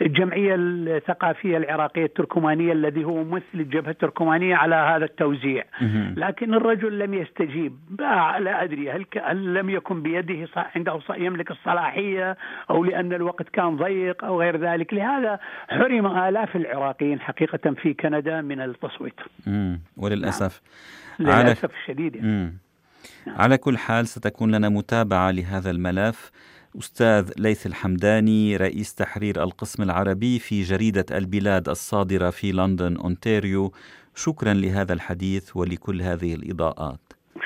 الجمعية 0.00 0.54
الثقافية 0.58 1.56
العراقية 1.56 2.04
التركمانية 2.04 2.72
الذي 2.72 3.04
هو 3.04 3.24
ممثل 3.24 3.44
الجبهة 3.54 3.90
التركمانية 3.90 4.56
على 4.56 4.74
هذا 4.74 5.04
التوزيع. 5.04 5.64
لكن 6.16 6.54
الرجل 6.54 6.98
لم 6.98 7.14
يستجيب. 7.14 7.76
لا 7.98 8.62
أدري 8.62 8.90
هل 8.90 9.06
هل 9.22 9.54
لم 9.54 9.70
يكن 9.70 10.02
بيده 10.02 10.48
عنده 10.76 10.98
يملك 11.10 11.50
الصلاحية 11.50 12.36
أو 12.70 12.84
لأن 12.84 13.12
الوقت 13.12 13.48
كان 13.48 13.76
ضيق 13.76 14.24
أو 14.24 14.40
غير 14.40 14.56
ذلك. 14.56 14.79
ذلك. 14.80 14.94
لهذا 14.94 15.40
حرم 15.68 16.06
آلاف 16.06 16.56
العراقيين 16.56 17.20
حقيقة 17.20 17.74
في 17.82 17.94
كندا 17.94 18.40
من 18.40 18.60
التصويت. 18.60 19.20
مم. 19.46 19.80
وللأسف. 19.96 20.60
نعم. 21.18 21.42
للأسف 21.42 21.64
على... 21.64 21.74
الشديد 21.82 22.16
يعني. 22.16 22.58
نعم. 23.26 23.36
على 23.36 23.58
كل 23.58 23.78
حال 23.78 24.06
ستكون 24.06 24.54
لنا 24.54 24.68
متابعة 24.68 25.30
لهذا 25.30 25.70
الملف. 25.70 26.30
أستاذ 26.78 27.32
ليث 27.38 27.66
الحمداني 27.66 28.56
رئيس 28.56 28.94
تحرير 28.94 29.42
القسم 29.42 29.82
العربي 29.82 30.38
في 30.38 30.62
جريدة 30.62 31.06
البلاد 31.10 31.68
الصادرة 31.68 32.30
في 32.30 32.52
لندن 32.52 32.96
أونتاريو. 32.96 33.72
شكرا 34.14 34.54
لهذا 34.54 34.92
الحديث 34.92 35.56
ولكل 35.56 36.02
هذه 36.02 36.34
الإضاءات. 36.34 37.00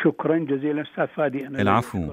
شكرا 0.05 0.39
جزيلا 0.39 0.83
أستاذ 0.83 1.07
فادي. 1.07 1.47
أنا 1.47 1.63
العفو. 1.63 2.13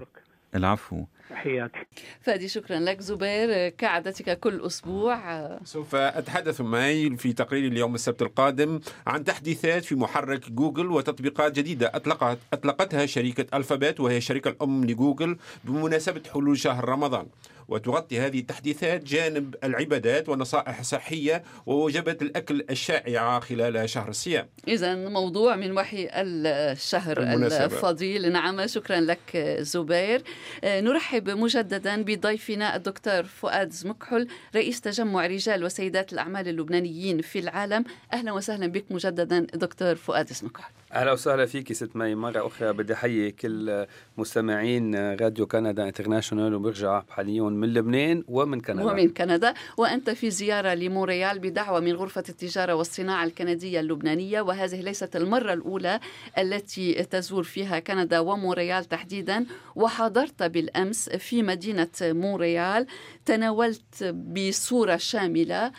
العفو. 0.55 1.05
تحياتي. 1.29 1.79
فادي 2.21 2.47
شكرا 2.47 2.79
لك. 2.79 3.01
زبير 3.01 3.69
كعادتك 3.69 4.39
كل 4.39 4.61
أسبوع. 4.65 5.59
سوف 5.63 5.95
أتحدث 5.95 6.61
معي 6.61 7.17
في 7.17 7.33
تقرير 7.33 7.71
اليوم 7.71 7.95
السبت 7.95 8.21
القادم 8.21 8.79
عن 9.07 9.23
تحديثات 9.23 9.85
في 9.85 9.95
محرك 9.95 10.51
جوجل 10.51 10.91
وتطبيقات 10.91 11.51
جديدة 11.51 11.91
أطلقت 11.95 12.37
أطلقتها 12.53 13.05
شركة 13.05 13.57
ألفابت 13.57 13.99
وهي 13.99 14.17
الشركة 14.17 14.49
الأم 14.49 14.85
لجوجل 14.85 15.37
بمناسبة 15.63 16.21
حلول 16.33 16.57
شهر 16.59 16.89
رمضان. 16.89 17.27
وتغطي 17.71 18.19
هذه 18.19 18.39
التحديثات 18.39 19.03
جانب 19.03 19.55
العبادات 19.63 20.29
والنصائح 20.29 20.79
الصحية 20.79 21.43
ووجبات 21.65 22.21
الأكل 22.21 22.65
الشائعة 22.69 23.39
خلال 23.39 23.89
شهر 23.89 24.09
الصيام. 24.09 24.47
إذا 24.67 24.95
موضوع 24.95 25.55
من 25.55 25.77
وحي 25.77 26.09
الشهر 26.13 27.19
المناسبة. 27.21 27.65
الفضيل. 27.65 28.31
نعم 28.31 28.67
شكرا 28.67 28.99
لك 28.99 29.37
زبير. 29.59 30.23
آه، 30.63 30.81
نرحب 30.81 31.29
مجددا 31.29 32.01
بضيفنا 32.01 32.75
الدكتور 32.75 33.23
فؤاد 33.23 33.71
زمكحل 33.71 34.27
رئيس 34.55 34.81
تجمع 34.81 35.25
رجال 35.25 35.63
وسيدات 35.63 36.13
الأعمال 36.13 36.47
اللبنانيين 36.47 37.21
في 37.21 37.39
العالم. 37.39 37.83
أهلا 38.13 38.31
وسهلا 38.31 38.67
بك 38.67 38.85
مجددا 38.89 39.39
دكتور 39.39 39.95
فؤاد 39.95 40.33
زمكحل 40.33 40.71
أهلا 40.93 41.11
وسهلا 41.11 41.45
فيك 41.45 41.73
ست 41.73 41.95
مي. 41.95 42.15
مرة 42.15 42.47
أخرى 42.47 42.73
بدي 42.73 42.93
أحيي 42.93 43.31
كل 43.31 43.85
مستمعين 44.17 44.95
راديو 45.15 45.47
كندا 45.47 45.87
انترناشونال 45.87 46.53
وبالجاليات 46.53 47.43
من 47.43 47.73
لبنان 47.73 48.23
ومن 48.27 48.61
كندا. 48.61 48.83
ومن 48.83 49.09
كندا. 49.09 49.53
وأنت 49.77 50.09
في 50.09 50.29
زيارة 50.29 50.73
لمونريال 50.73 51.39
بدعوة 51.39 51.79
من 51.79 51.93
غرفة 51.93 52.23
التجارة 52.29 52.73
والصناعة 52.73 53.23
الكندية 53.23 53.79
اللبنانية. 53.79 54.41
وهذه 54.41 54.81
ليست 54.81 55.15
المرة 55.15 55.53
الأولى 55.53 55.99
التي 56.37 56.93
تزور 56.93 57.43
فيها 57.43 57.79
كندا 57.79 58.19
ومونريال 58.19 58.85
تحديدا. 58.85 59.45
وحضرت 59.75 60.43
بالأمس 60.43 61.09
في 61.09 61.43
مدينة 61.43 61.87
مونريال. 62.01 62.87
تناولت 63.25 64.03
بصورة 64.03 64.97
شاملة. 64.97 65.71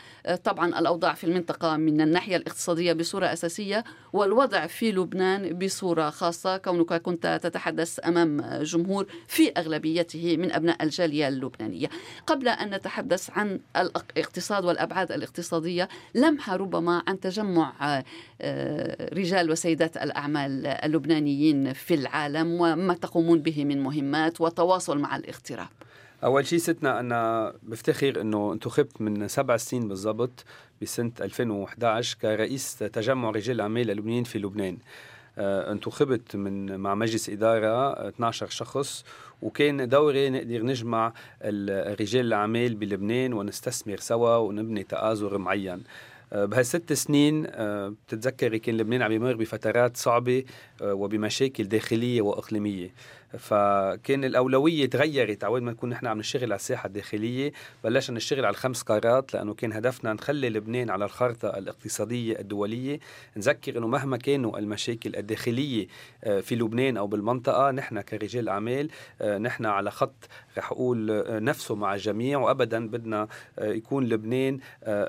طبعا 0.45 0.79
الأوضاع 0.79 1.15
في 1.15 1.25
المنطقة 1.25 1.77
من 1.77 2.01
الناحية 2.01 2.37
الاقتصادية 2.37 2.93
بصورة 2.93 3.33
أساسية. 3.33 3.85
والوضع 4.13 4.67
في 4.67 4.93
لبنان 5.03 5.59
بصورة 5.59 6.11
خاصة 6.11 6.57
كونك 6.57 6.93
كنت 6.93 7.41
تتحدث 7.43 8.01
أمام 8.07 8.41
جمهور 8.63 9.07
في 9.27 9.53
أغلبيته 9.57 10.37
من 10.37 10.53
أبناء 10.53 10.83
الجالية 10.83 11.29
اللبنانية. 11.29 11.89
قبل 12.27 12.49
أن 12.49 12.75
نتحدث 12.75 13.31
عن 13.31 13.61
الاقتصاد 13.77 14.65
والأبعاد 14.65 15.13
الاقتصادية 15.13 15.89
لمحة 16.15 16.57
ربما 16.57 17.03
عن 17.07 17.21
تجمع 17.21 18.03
آه، 18.41 19.15
رجال 19.15 19.51
وسيدات 19.51 19.97
الأعمال 19.97 20.67
اللبنانيين 20.67 21.73
في 21.73 21.95
العالم 21.95 22.61
وما 22.61 22.95
تقومون 22.95 23.43
به 23.43 23.65
من 23.65 23.83
مهمات 23.83 24.41
وتواصل 24.41 24.99
مع 24.99 25.17
الاغتراب 25.17 25.69
أول 26.25 26.47
شيء 26.47 26.59
ستنا 26.59 27.01
أنا 27.01 27.53
بفتخر 27.63 28.21
إنه 28.21 28.53
انتخبت 28.53 29.01
من 29.01 29.29
سبع 29.29 29.57
سنين 29.57 29.89
بالضبط 29.89 30.45
بسنة 30.83 31.13
2011 31.21 32.19
كرئيس 32.23 32.79
تجمع 32.79 33.31
رجال 33.31 33.57
الاعمال 33.57 33.91
اللبنانيين 33.91 34.25
في 34.25 34.39
لبنان. 34.39 34.79
آه، 35.39 35.73
انتخبت 35.73 36.37
من 36.37 36.77
مع 36.77 36.95
مجلس 36.95 37.29
إدارة 37.31 38.09
12 38.09 38.49
شخص 38.49 39.05
وكان 39.43 39.89
دوري 39.89 40.31
نقدر 40.31 40.63
نجمع 40.63 41.13
رجال 42.01 42.27
الأعمال 42.27 42.75
بلبنان 42.75 43.33
ونستثمر 43.33 43.97
سوا 43.97 44.37
ونبني 44.37 44.83
تآزر 44.83 45.39
معين. 45.39 45.83
آه، 46.33 46.45
بهالست 46.45 46.93
سنين 46.93 47.47
آه، 47.49 47.95
بتتذكري 48.07 48.59
كان 48.59 48.77
لبنان 48.77 49.03
عم 49.03 49.13
يمر 49.13 49.35
بفترات 49.35 49.97
صعبة 49.97 50.45
وبمشاكل 50.83 51.65
داخلية 51.65 52.23
وإقليمية. 52.23 52.91
فكان 53.39 54.25
الأولوية 54.25 54.91
تغيرت 54.91 55.45
عوض 55.45 55.63
ما 55.63 55.73
نكون 55.73 55.91
نحن 55.91 56.07
عم 56.07 56.19
نشتغل 56.19 56.45
على 56.45 56.55
الساحة 56.55 56.87
الداخلية 56.87 57.53
بلشنا 57.85 58.17
نشتغل 58.17 58.45
على 58.45 58.53
الخمس 58.53 58.83
قارات 58.83 59.35
لأنه 59.35 59.55
كان 59.55 59.73
هدفنا 59.73 60.13
نخلي 60.13 60.49
لبنان 60.49 60.91
على 60.91 61.05
الخارطه 61.05 61.49
الاقتصادية 61.49 62.39
الدولية 62.39 62.99
نذكر 63.37 63.79
إنه 63.79 63.87
مهما 63.87 64.17
كانوا 64.17 64.59
المشاكل 64.59 65.17
الداخلية 65.17 65.87
آه، 66.25 66.41
في 66.41 66.57
لبنان 66.57 66.97
أو 66.97 67.07
بالمنطقة 67.07 67.71
نحن 67.71 68.01
كرجال 68.01 68.49
أعمال 68.49 68.91
آه، 69.21 69.39
نحن 69.39 69.67
على 69.67 69.91
خط 69.91 70.29
رح 70.59 70.73
أقول 70.73 71.11
آه، 71.11 71.39
نفسه 71.39 71.75
مع 71.75 71.95
الجميع 71.95 72.39
وابدا 72.39 72.89
بدنا 72.89 73.29
يكون 73.59 74.09
لبنان 74.09 74.59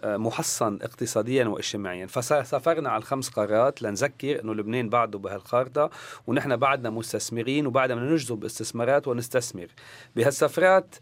محصن 0.03 0.79
اقتصاديا 0.81 1.45
واجتماعيا. 1.45 2.05
فسافرنا 2.05 2.89
على 2.89 3.01
الخمس 3.01 3.29
قارات 3.29 3.81
لنذكر 3.81 4.41
إنه 4.43 4.55
لبنان 4.55 4.89
بعده 4.89 5.19
بهالخارطة 5.19 5.89
ونحن 6.27 6.55
بعدنا 6.55 6.89
مستثمرين 6.89 7.67
وبعدنا 7.67 8.12
نجذب 8.13 8.45
استثمارات 8.45 9.07
ونستثمر. 9.07 9.67
بهالسفرات 10.15 10.95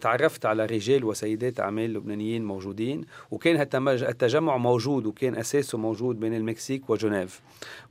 تعرفت 0.00 0.46
على 0.46 0.66
رجال 0.66 1.04
وسيدات 1.04 1.60
أعمال 1.60 1.92
لبنانيين 1.94 2.44
موجودين 2.44 3.04
وكان 3.30 3.60
التجمع 3.86 4.56
موجود 4.56 5.06
وكان 5.06 5.36
أساسه 5.36 5.78
موجود 5.78 6.20
بين 6.20 6.34
المكسيك 6.34 6.90
وجنيف. 6.90 7.40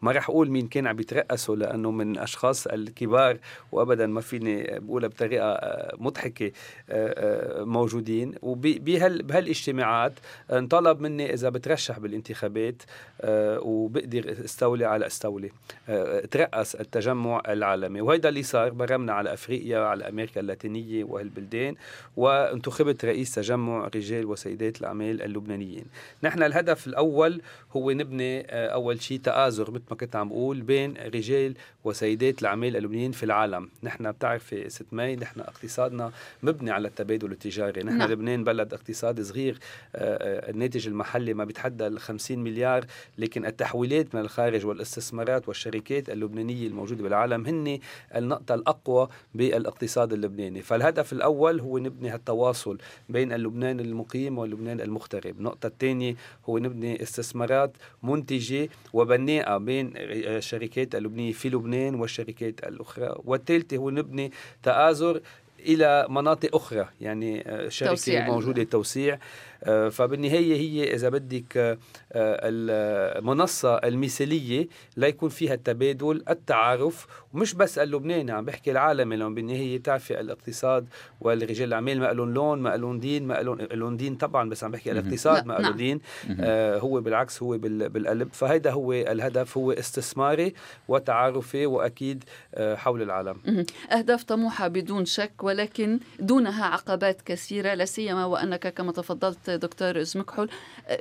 ما 0.01 0.11
رح 0.11 0.29
أقول 0.29 0.51
مين 0.51 0.67
كان 0.67 0.87
عم 0.87 0.99
يترأسوا 0.99 1.55
لأنه 1.55 1.91
من 1.91 2.17
أشخاص 2.17 2.67
الكبار 2.67 3.37
وأبدا 3.71 4.07
ما 4.07 4.21
فيني 4.21 4.79
بقولها 4.79 5.09
بطريقة 5.09 5.45
آه، 5.45 5.95
مضحكة 5.97 6.51
آه، 6.89 7.63
موجودين. 7.63 8.35
وبهالاجتماعات 8.41 10.13
انطلب 10.51 11.01
مني 11.01 11.33
إذا 11.33 11.49
بترشح 11.49 11.99
بالانتخابات 11.99 12.83
وبقدر 13.59 14.35
استولي 14.45 14.85
على 14.85 15.05
استولي 15.05 15.51
ترأس 16.31 16.75
التجمع 16.75 17.41
العالمي. 17.47 18.01
وهيدا 18.01 18.29
اللي 18.29 18.43
صار 18.43 18.69
برمنا 18.69 19.13
على 19.13 19.33
أفريقيا 19.33 19.79
على 19.79 20.09
أمريكا 20.09 20.41
اللاتينية 20.41 21.03
وهالبلدان. 21.03 21.75
وانتخبت 22.17 23.05
رئيس 23.05 23.35
تجمع 23.35 23.89
رجال 23.95 24.25
وسيدات 24.25 24.81
الأعمال 24.81 25.21
اللبنانيين. 25.21 25.85
نحن 26.23 26.43
الهدف 26.43 26.87
الأول 26.87 27.41
هو 27.71 27.91
نبني 27.91 28.39
آه، 28.49 28.67
أول 28.67 29.01
شيء 29.01 29.19
تآزر 29.19 29.71
مثل 29.71 29.83
ما 29.91 29.97
كنت 29.97 30.15
عم 30.15 30.29
بقول 30.29 30.61
بين 30.61 30.93
رجال 30.97 31.53
وسيدات 31.83 32.41
الأعمال 32.41 32.77
اللبنانيين 32.77 33.11
في 33.11 33.23
العالم. 33.23 33.69
نحن 33.83 34.11
بتعرفي 34.11 34.69
ست 34.69 34.85
ماي 34.91 35.15
نحن 35.15 35.39
اقتصادنا 35.39 36.11
مبني 36.43 36.71
على 36.71 36.87
التبادل 36.87 37.31
التجاري. 37.31 37.83
نحن 37.83 37.97
نعم. 37.97 38.11
لبنان 38.11 38.43
بلد 38.43 38.73
اقتصاد 38.73 39.21
صغير 39.21 39.59
آه، 39.95 40.47
آه، 40.47 40.51
الناتج 40.51 40.87
المحلي 40.87 41.33
ما 41.33 41.43
بيتحدى 41.43 41.87
ال 41.87 41.99
50 41.99 42.39
مليار 42.39 42.85
لكن 43.17 43.45
التحويلات 43.45 44.15
من 44.15 44.21
الخارج 44.21 44.65
والاستثمارات 44.65 45.47
والشركات 45.47 46.09
اللبنانية 46.09 46.67
الموجودة 46.67 47.03
بالعالم 47.03 47.45
هن 47.45 47.79
النقطة 48.15 48.55
الأقوى 48.55 49.07
بالإقتصاد 49.35 50.13
اللبناني. 50.13 50.61
فالهدف 50.61 51.13
الأول 51.13 51.58
هو 51.59 51.77
نبني 51.77 52.09
هالتواصل 52.09 52.77
بين 53.09 53.33
اللبنان 53.33 53.79
المقيم 53.79 54.37
واللبنان 54.37 54.81
المغترب؟ 54.81 55.37
النقطة 55.37 55.67
الثانية 55.67 56.15
هو 56.49 56.57
نبني 56.57 57.03
استثمارات 57.03 57.71
منتجة 58.03 58.69
وبناءة 58.93 59.57
بين 59.57 59.91
الشركات 59.95 60.95
اللبنانية 60.95 61.31
في 61.33 61.49
لبنان 61.49 61.95
والشركات 61.95 62.63
الأخرى. 62.63 63.15
والثالثة 63.25 63.77
هو 63.77 63.89
نبني 63.89 64.31
تآزر 64.63 65.21
إلى 65.59 66.07
مناطق 66.09 66.55
أخرى 66.55 66.89
يعني 67.01 67.43
شركة 67.69 67.89
توسيع 67.91 68.27
موجودة 68.27 68.63
توسيع. 68.63 69.13
آه، 69.13 69.19
فبالنهاية 69.65 70.55
هي 70.55 70.93
إذا 70.93 71.09
بدك 71.09 71.57
آه، 71.57 71.77
المنصة 72.13 73.75
المثالية 73.75 74.67
ليكون 74.97 75.29
فيها 75.29 75.53
التبادل 75.53 76.23
التعارف 76.29 77.07
ومش 77.33 77.53
بس 77.53 77.77
اللبناني 77.79 78.31
عم 78.31 78.45
بحكي 78.45 78.71
العالمي 78.71 79.15
لأنه 79.15 79.35
بالنهاية 79.35 79.77
بتعرفي 79.77 80.19
الاقتصاد 80.19 80.87
والرجال 81.21 81.67
الأعمال 81.67 81.99
ما 81.99 82.13
لهم 82.13 82.33
لون 82.33 82.59
ما 82.59 82.77
لهم 82.77 82.99
دين 82.99 83.27
ما 83.27 83.33
لهم 83.73 83.97
دين 83.97 84.15
طبعا 84.15 84.49
بس 84.49 84.63
عم 84.63 84.71
بحكي 84.71 84.91
الاقتصاد 84.91 85.45
ما 85.45 85.53
له 85.53 85.59
نعم. 85.61 85.75
دين. 85.75 85.99
آه 86.39 86.77
هو 86.79 87.01
بالعكس 87.01 87.43
هو 87.43 87.57
بالقلب. 87.57 88.29
فهيدا 88.33 88.71
هو 88.71 88.93
الهدف 88.93 89.57
هو 89.57 89.71
استثماري 89.71 90.53
وتعارفي 90.87 91.65
وأكيد 91.65 92.23
آه 92.55 92.75
حول 92.75 93.01
العالم. 93.01 93.65
أهداف 93.91 94.23
طموحة 94.23 94.67
بدون 94.67 95.05
شك 95.05 95.43
ولكن 95.43 95.99
دونها 96.19 96.65
عقبات 96.65 97.21
كثيرة 97.21 97.73
لا 97.73 97.85
سيما 97.85 98.25
وأنك 98.25 98.73
كما 98.73 98.91
تفضلت 98.91 99.48
دكتور 99.55 100.01
زمكحل 100.01 100.49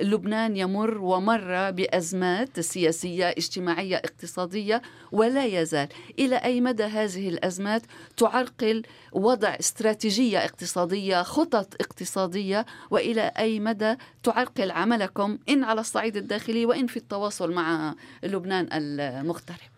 لبنان 0.01 0.57
يمر 0.57 0.97
ومر 0.97 1.71
بأزمات 1.71 2.59
سياسية 2.59 3.29
اجتماعية 3.29 3.95
اقتصادية 3.95 4.81
ولا 5.11 5.45
يزال. 5.45 5.87
إلى 6.19 6.35
أي 6.35 6.61
مدى 6.61 6.83
هذه 6.83 7.29
الأزمات 7.29 7.81
تعرقل 8.17 8.83
وضع 9.11 9.49
استراتيجية 9.49 10.45
اقتصادية 10.45 11.23
خطط 11.23 11.73
اقتصادية؟ 11.81 12.65
وإلى 12.91 13.31
أي 13.39 13.59
مدى 13.59 13.95
تعرقل 14.23 14.71
عملكم 14.71 15.37
إن 15.49 15.63
على 15.63 15.81
الصعيد 15.81 16.17
الداخلي 16.17 16.65
وإن 16.65 16.87
في 16.87 16.97
التواصل 16.97 17.51
مع 17.51 17.95
لبنان 18.23 18.67
المغترب؟ 18.71 19.69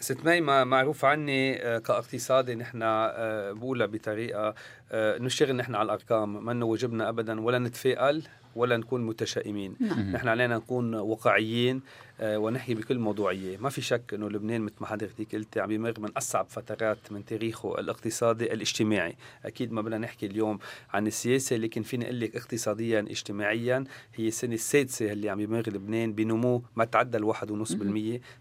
ست 0.00 0.24
مي 0.24 0.40
معروف 0.40 1.04
عني 1.04 1.62
آه، 1.62 1.78
كاقتصادي 1.78 2.54
نحن 2.54 2.80
آه، 2.82 3.52
بقولها 3.52 3.86
بطريقة 3.86 4.54
نشتغل 4.94 5.56
نحن 5.56 5.74
على 5.74 5.86
الأرقام 5.86 6.44
ما 6.44 6.64
واجبنا 6.64 7.08
ابدا 7.08 7.40
ولا 7.40 7.58
نتفائل 7.58 8.22
ولا 8.56 8.76
نكون 8.76 9.06
متشائمين. 9.06 9.76
نعم. 9.80 10.12
نحن 10.12 10.28
علينا 10.28 10.56
نكون 10.56 10.94
واقعيين 10.94 11.80
آه، 12.20 12.38
ونحكي 12.38 12.74
بكل 12.74 12.98
موضوعية. 12.98 13.56
ما 13.58 13.70
في 13.70 13.80
شك 13.80 14.14
إنه 14.14 14.28
لبنان 14.30 14.60
مثل 14.60 14.74
ما 14.80 14.86
حضرتك 14.86 15.34
قلتي 15.34 15.60
عم 15.60 15.70
يمر 15.70 15.94
من 15.98 16.08
أصعب 16.16 16.46
فترات 16.48 17.12
من 17.12 17.24
تاريخه 17.24 17.80
الاقتصادي 17.80 18.52
الاجتماعي. 18.52 19.16
أكيد 19.44 19.72
ما 19.72 19.82
بدنا 19.82 19.98
نحكي 19.98 20.26
اليوم 20.26 20.58
عن 20.90 21.06
السياسة 21.06 21.56
لكن 21.56 21.82
فيني 21.82 22.04
أقول 22.04 22.20
لك 22.20 22.36
اقتصاديا 22.36 23.00
اجتماعيا 23.00 23.84
هي 24.14 24.28
السنة 24.28 24.54
السادسة 24.54 25.12
اللي 25.12 25.28
عم 25.28 25.40
يمر 25.40 25.62
لبنان 25.68 26.12
بنمو 26.12 26.62
ما 26.76 26.84
تعدى 26.84 27.18
ال 27.18 27.34
1.5% 27.34 27.42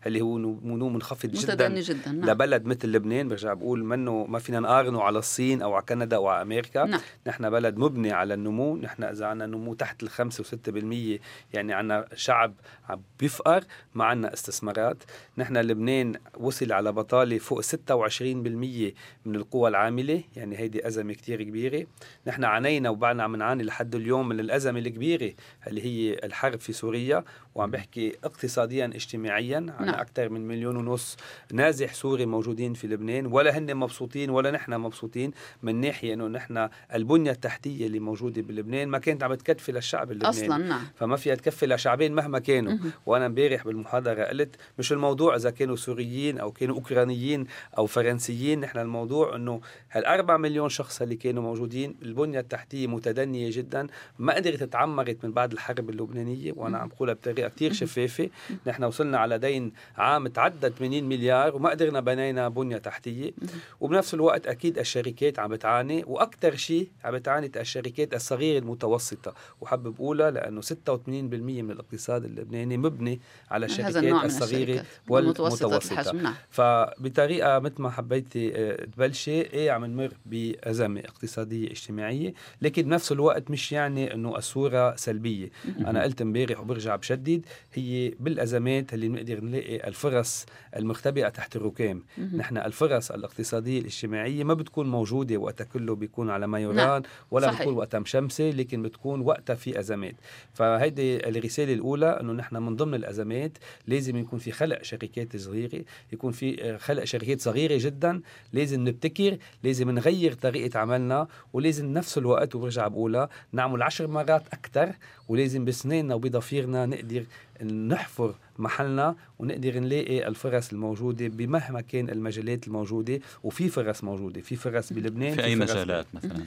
اللي 0.07 0.21
هو 0.21 0.37
نمو 0.37 0.89
منخفض 0.89 1.31
جدا, 1.31 1.79
جدا 1.79 2.11
نعم. 2.11 2.29
لبلد 2.29 2.65
مثل 2.65 2.87
لبنان 2.87 3.27
برجع 3.27 3.53
بقول 3.53 3.83
منه 3.83 4.25
ما 4.25 4.39
فينا 4.39 4.59
نقارنه 4.59 5.01
على 5.01 5.19
الصين 5.19 5.61
أو 5.61 5.73
على 5.73 5.85
كندا 5.89 6.15
أو 6.15 6.27
على 6.27 6.36
أمريكا 6.41 6.85
نعم. 6.85 7.01
نحن 7.27 7.49
بلد 7.49 7.77
مبني 7.77 8.11
على 8.11 8.33
النمو. 8.33 8.77
نحن 8.77 9.03
إذا 9.03 9.25
عندنا 9.25 9.45
نمو 9.45 9.73
تحت 9.73 10.03
الخمسة 10.03 10.41
وستة 10.41 10.71
بالمية 10.71 11.19
يعني 11.53 11.73
عندنا 11.73 12.07
شعب 12.15 12.53
عم 12.89 13.01
بيفقر 13.19 13.63
ما 13.95 14.05
عندنا 14.05 14.33
استثمارات. 14.33 15.03
نحن 15.37 15.57
لبنان 15.57 16.13
وصل 16.37 16.71
على 16.71 16.91
بطالة 16.91 17.37
فوق 17.37 17.61
26% 17.61 18.93
من 19.25 19.35
القوى 19.35 19.69
العاملة 19.69 20.23
يعني 20.35 20.57
هيدي 20.57 20.87
أزمة 20.87 21.13
كتير 21.13 21.43
كبيرة. 21.43 21.87
نحن 22.27 22.43
عانينا 22.43 22.89
وبعدنا 22.89 23.23
عم 23.23 23.35
نعاني 23.35 23.63
لحد 23.63 23.95
اليوم 23.95 24.29
من 24.29 24.39
الأزمة 24.39 24.79
الكبيرة 24.79 25.33
اللي 25.67 25.85
هي 25.85 26.19
الحرب 26.23 26.59
في 26.59 26.73
سوريا. 26.73 27.23
وعم 27.55 27.71
بحكي 27.71 28.13
اقتصاديا 28.23 28.85
اجتماعيا 28.85 29.57
عندنا 29.57 29.85
نعم. 29.85 29.99
أكثر 29.99 30.29
من 30.29 30.47
مليون 30.47 30.77
ونص 30.77 31.17
نازح 31.53 31.93
سوري 31.93 32.25
موجودين 32.25 32.73
في 32.73 32.87
لبنان. 32.87 33.25
ولا 33.25 33.57
هن 33.57 33.75
مبسوطين 33.75 34.29
ولا 34.29 34.51
نحن 34.51 34.73
مبسوطين. 34.73 35.31
من 35.63 35.81
ناحية 35.81 36.13
أنه 36.13 36.26
نحن 36.29 36.69
البنية 36.93 37.31
التحتية 37.31 37.87
اللي 37.87 37.99
موجودة 37.99 38.41
بلبنان 38.41 38.87
ما 38.87 38.97
كانت 38.97 39.23
عم 39.23 39.33
تكفي 39.33 39.71
للشعب 39.71 40.11
اللبناني 40.11 40.45
أصلا 40.45 40.57
نعم. 40.57 40.81
فما 40.95 41.15
فيها 41.15 41.35
تكفي 41.35 41.65
لشعبين 41.65 42.13
مهما 42.15 42.39
كانوا. 42.39 42.73
مهم. 42.73 42.91
وأنا 43.05 43.25
امبارح 43.25 43.65
بالمحاضرة 43.65 44.23
قلت 44.23 44.55
مش 44.79 44.91
الموضوع 44.91 45.35
إذا 45.35 45.49
كانوا 45.49 45.75
سوريين 45.75 46.39
أو 46.39 46.51
كانوا 46.51 46.75
أوكرانيين 46.75 47.47
أو 47.77 47.85
فرنسيين 47.85 48.59
نحن 48.59 48.79
الموضوع 48.79 49.35
إنه 49.35 49.61
هالأربع 49.91 50.37
مليون 50.37 50.69
شخص 50.69 51.01
اللي 51.01 51.15
كانوا 51.15 51.43
موجودين 51.43 51.95
البنية 52.01 52.39
التحتية 52.39 52.87
متدنية 52.87 53.49
جدا 53.51 53.87
ما 54.19 54.33
قدرت 54.33 54.63
تعمرت 54.63 55.17
من 55.23 55.31
بعد 55.31 55.51
الحرب 55.51 55.89
اللبنانية. 55.89 56.53
وأنا 56.55 56.77
عم 56.77 56.87
بقولها 56.87 57.13
بطريقة 57.13 57.49
كثير 57.49 57.73
شفافة. 57.73 58.29
نحن 58.67 58.83
وصلنا 58.83 59.17
على 59.17 59.37
دين 59.37 59.71
عام 59.97 60.27
تعدى 60.27 60.69
80 60.69 61.03
مليار 61.03 61.55
وما 61.55 61.69
قدرنا 61.69 61.99
بنينا 61.99 62.49
بنية 62.49 62.77
تحتية. 62.77 63.31
وبنفس 63.79 64.13
الوقت 64.13 64.47
أكيد 64.47 64.79
الشركات 64.79 65.39
عم 65.39 65.49
بتعاني. 65.49 66.03
وأكثر 66.17 66.55
شيء 66.55 66.89
عم 67.03 67.13
بتعاني 67.13 67.51
الشركات 67.55 68.13
الصغيرة 68.13 68.59
المتوسطة 68.59 69.33
وحابب 69.61 69.95
أقولها 69.95 70.31
لأنه 70.31 70.61
86% 70.61 70.65
من 70.87 71.71
الاقتصاد 71.71 72.25
اللبناني 72.25 72.77
مبني 72.77 73.19
على 73.51 73.65
الشركات 73.65 74.25
الصغيرة 74.25 74.85
والمتوسطة. 75.09 76.11
نعم. 76.11 76.33
فبطريقة 76.49 77.59
مثل 77.59 77.81
ما 77.81 77.89
حبيتي 77.89 78.55
آه، 78.55 78.85
تبلشي 78.85 79.41
إيه 79.41 79.71
عم 79.71 79.85
نمر 79.85 80.13
بأزمة 80.25 80.99
اقتصادية 80.99 81.71
اجتماعية 81.71 82.33
لكن 82.61 82.83
بنفس 82.83 83.11
الوقت 83.11 83.51
مش 83.51 83.71
يعني 83.71 84.13
إنه 84.13 84.37
الصورة 84.37 84.95
سلبية. 84.95 85.49
أنا 85.79 86.03
قلت 86.03 86.21
امبارح 86.21 86.59
وبرجع 86.59 86.95
بشدد 86.95 87.45
هي 87.73 88.13
بالأزمات 88.19 88.93
اللي 88.93 89.07
بنقدر 89.09 89.43
نلاقي 89.43 89.87
الفرص 89.87 90.45
المختبئة 90.75 91.29
تحت 91.29 91.55
الركام. 91.55 92.03
نحن 92.35 92.57
الفرص 92.57 93.11
الاقتصادية 93.11 93.79
الاجتماعية 93.79 94.43
ما 94.43 94.53
بتكون 94.53 94.89
موجودة 94.89 95.37
وقتها 95.37 95.63
كله 95.65 95.95
بيكون 96.07 96.29
على 96.29 96.47
ما 96.47 96.59
يرام 96.59 97.03
ولا 97.31 97.47
صحيح. 97.47 97.59
بتكون 97.59 97.73
وقتها 97.73 97.99
مشمسه 97.99 98.43
لكن 98.43 98.81
بتكون 98.81 99.21
وقتها 99.21 99.55
في 99.55 99.79
أزمات 99.79 100.15
فهيدي 100.53 101.29
الرسالة 101.29 101.73
الأولى 101.73 102.19
إنه 102.21 102.33
نحن 102.33 102.55
من 102.55 102.75
ضمن 102.75 102.93
الأزمات 102.95 103.57
لازم 103.87 104.17
يكون 104.17 104.39
في 104.39 104.51
خلق 104.51 104.83
شركات 104.83 105.37
صغيرة 105.37 105.83
يكون 106.13 106.31
في 106.31 106.63
آه، 106.63 106.77
خلق 106.77 107.03
شركات 107.03 107.41
صغيرة 107.41 107.77
جدا 107.77 108.21
لازم 108.53 108.87
نبتكر 108.87 109.37
لازم 109.63 109.91
نغير 109.91 110.33
طريقة 110.33 110.79
عملنا 110.79 111.27
ولازم 111.53 111.93
نفس 111.93 112.17
الوقت 112.17 112.55
وبرجع 112.55 112.87
بقولها 112.87 113.29
نعمل 113.51 113.81
عشر 113.81 114.07
مرات 114.07 114.43
أكثر 114.53 114.91
ولازم 115.27 115.65
بسناننا 115.65 116.15
وبضفيرنا 116.15 116.85
نقدر 116.85 117.23
نحفر 117.63 118.35
محلنا 118.59 119.15
ونقدر 119.39 119.79
نلاقي 119.79 120.27
الفرص 120.27 120.71
الموجودة 120.71 121.27
بمهما 121.27 121.81
كان 121.81 122.09
المجالات 122.09 122.67
الموجودة 122.67 123.19
وفي 123.43 123.69
فرص 123.69 124.03
موجودة 124.03 124.41
في 124.41 124.55
فرص 124.55 124.93
بلبنان 124.93 125.35
في 125.35 125.43
أي 125.43 125.55
فرص 125.55 125.71
مجالات 125.71 126.05
مثلا؟ 126.13 126.43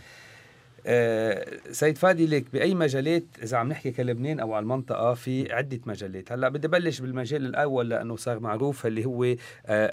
آه، 0.87 1.47
سيد 1.73 1.99
فادي 1.99 2.27
لك 2.27 2.45
بأي 2.53 2.75
مجالات 2.75 3.25
إذا 3.43 3.57
عم 3.57 3.69
نحكي 3.69 3.91
كلبنان 3.91 4.41
أو 4.41 4.55
على 4.55 4.63
المنطقة 4.63 5.15
في 5.15 5.53
عدة 5.53 5.81
مجالات. 5.87 6.33
هلأ 6.33 6.49
بدي 6.49 6.69
بلش 6.69 7.01
بالمجال 7.01 7.47
الأول 7.47 7.91
لأنه 7.91 8.17
صار 8.17 8.41
معروف 8.41 8.87
اللي 8.87 9.05
هو 9.05 9.25
آه، 9.25 9.37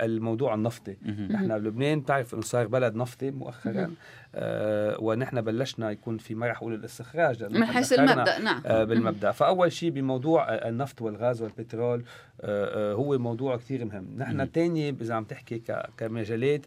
الموضوع 0.05 0.53
النفطي. 0.53 0.95
نحن 1.29 1.59
بلبنان 1.59 1.99
بتعرف 1.99 2.33
إنه 2.33 2.41
صار 2.41 2.67
بلد 2.67 2.95
نفطي 2.95 3.31
مؤخرا. 3.31 3.91
آه، 4.35 4.97
ونحن 4.99 5.41
بلشنا 5.41 5.91
يكون 5.91 6.17
في 6.17 6.35
ما 6.35 6.47
رح 6.47 6.57
أقول 6.57 6.73
الاستخراج 6.73 7.43
من 7.43 7.65
حيث 7.65 7.93
المبدأ 7.93 8.39
نعم 8.39 8.61
آه، 8.65 8.83
بالمبدأ 8.83 9.31
فأول 9.31 9.71
شيء 9.71 9.89
بموضوع 9.89 10.53
النفط 10.53 11.01
والغاز 11.01 11.41
والبترول 11.41 12.03
آه، 12.41 12.93
هو 12.93 13.17
موضوع 13.17 13.57
كثير 13.57 13.85
مهم 13.85 14.07
نحن 14.17 14.33
مم. 14.33 14.41
الثاني 14.41 14.89
إذا 14.89 15.13
عم 15.13 15.23
تحكي 15.23 15.61
كمجالات 15.97 16.65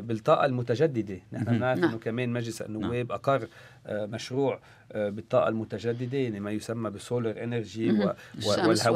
بالطاقة 0.00 0.44
المتجددة 0.46 1.18
نحن. 1.32 1.44
بنعرف 1.44 1.78
نعم. 1.78 1.88
إنه 1.88 1.98
كمان 1.98 2.28
مجلس 2.28 2.62
النواب 2.62 3.12
أقر 3.12 3.42
آه، 3.42 3.48
مشروع 3.90 4.58
آه، 4.92 5.08
بالطاقة 5.08 5.48
المتجددة 5.48 6.18
يعني 6.18 6.40
ما 6.40 6.50
يسمى 6.50 6.90
ب 6.90 6.99
solar 6.99 7.42
energy. 7.44 7.92
و- 7.92 8.12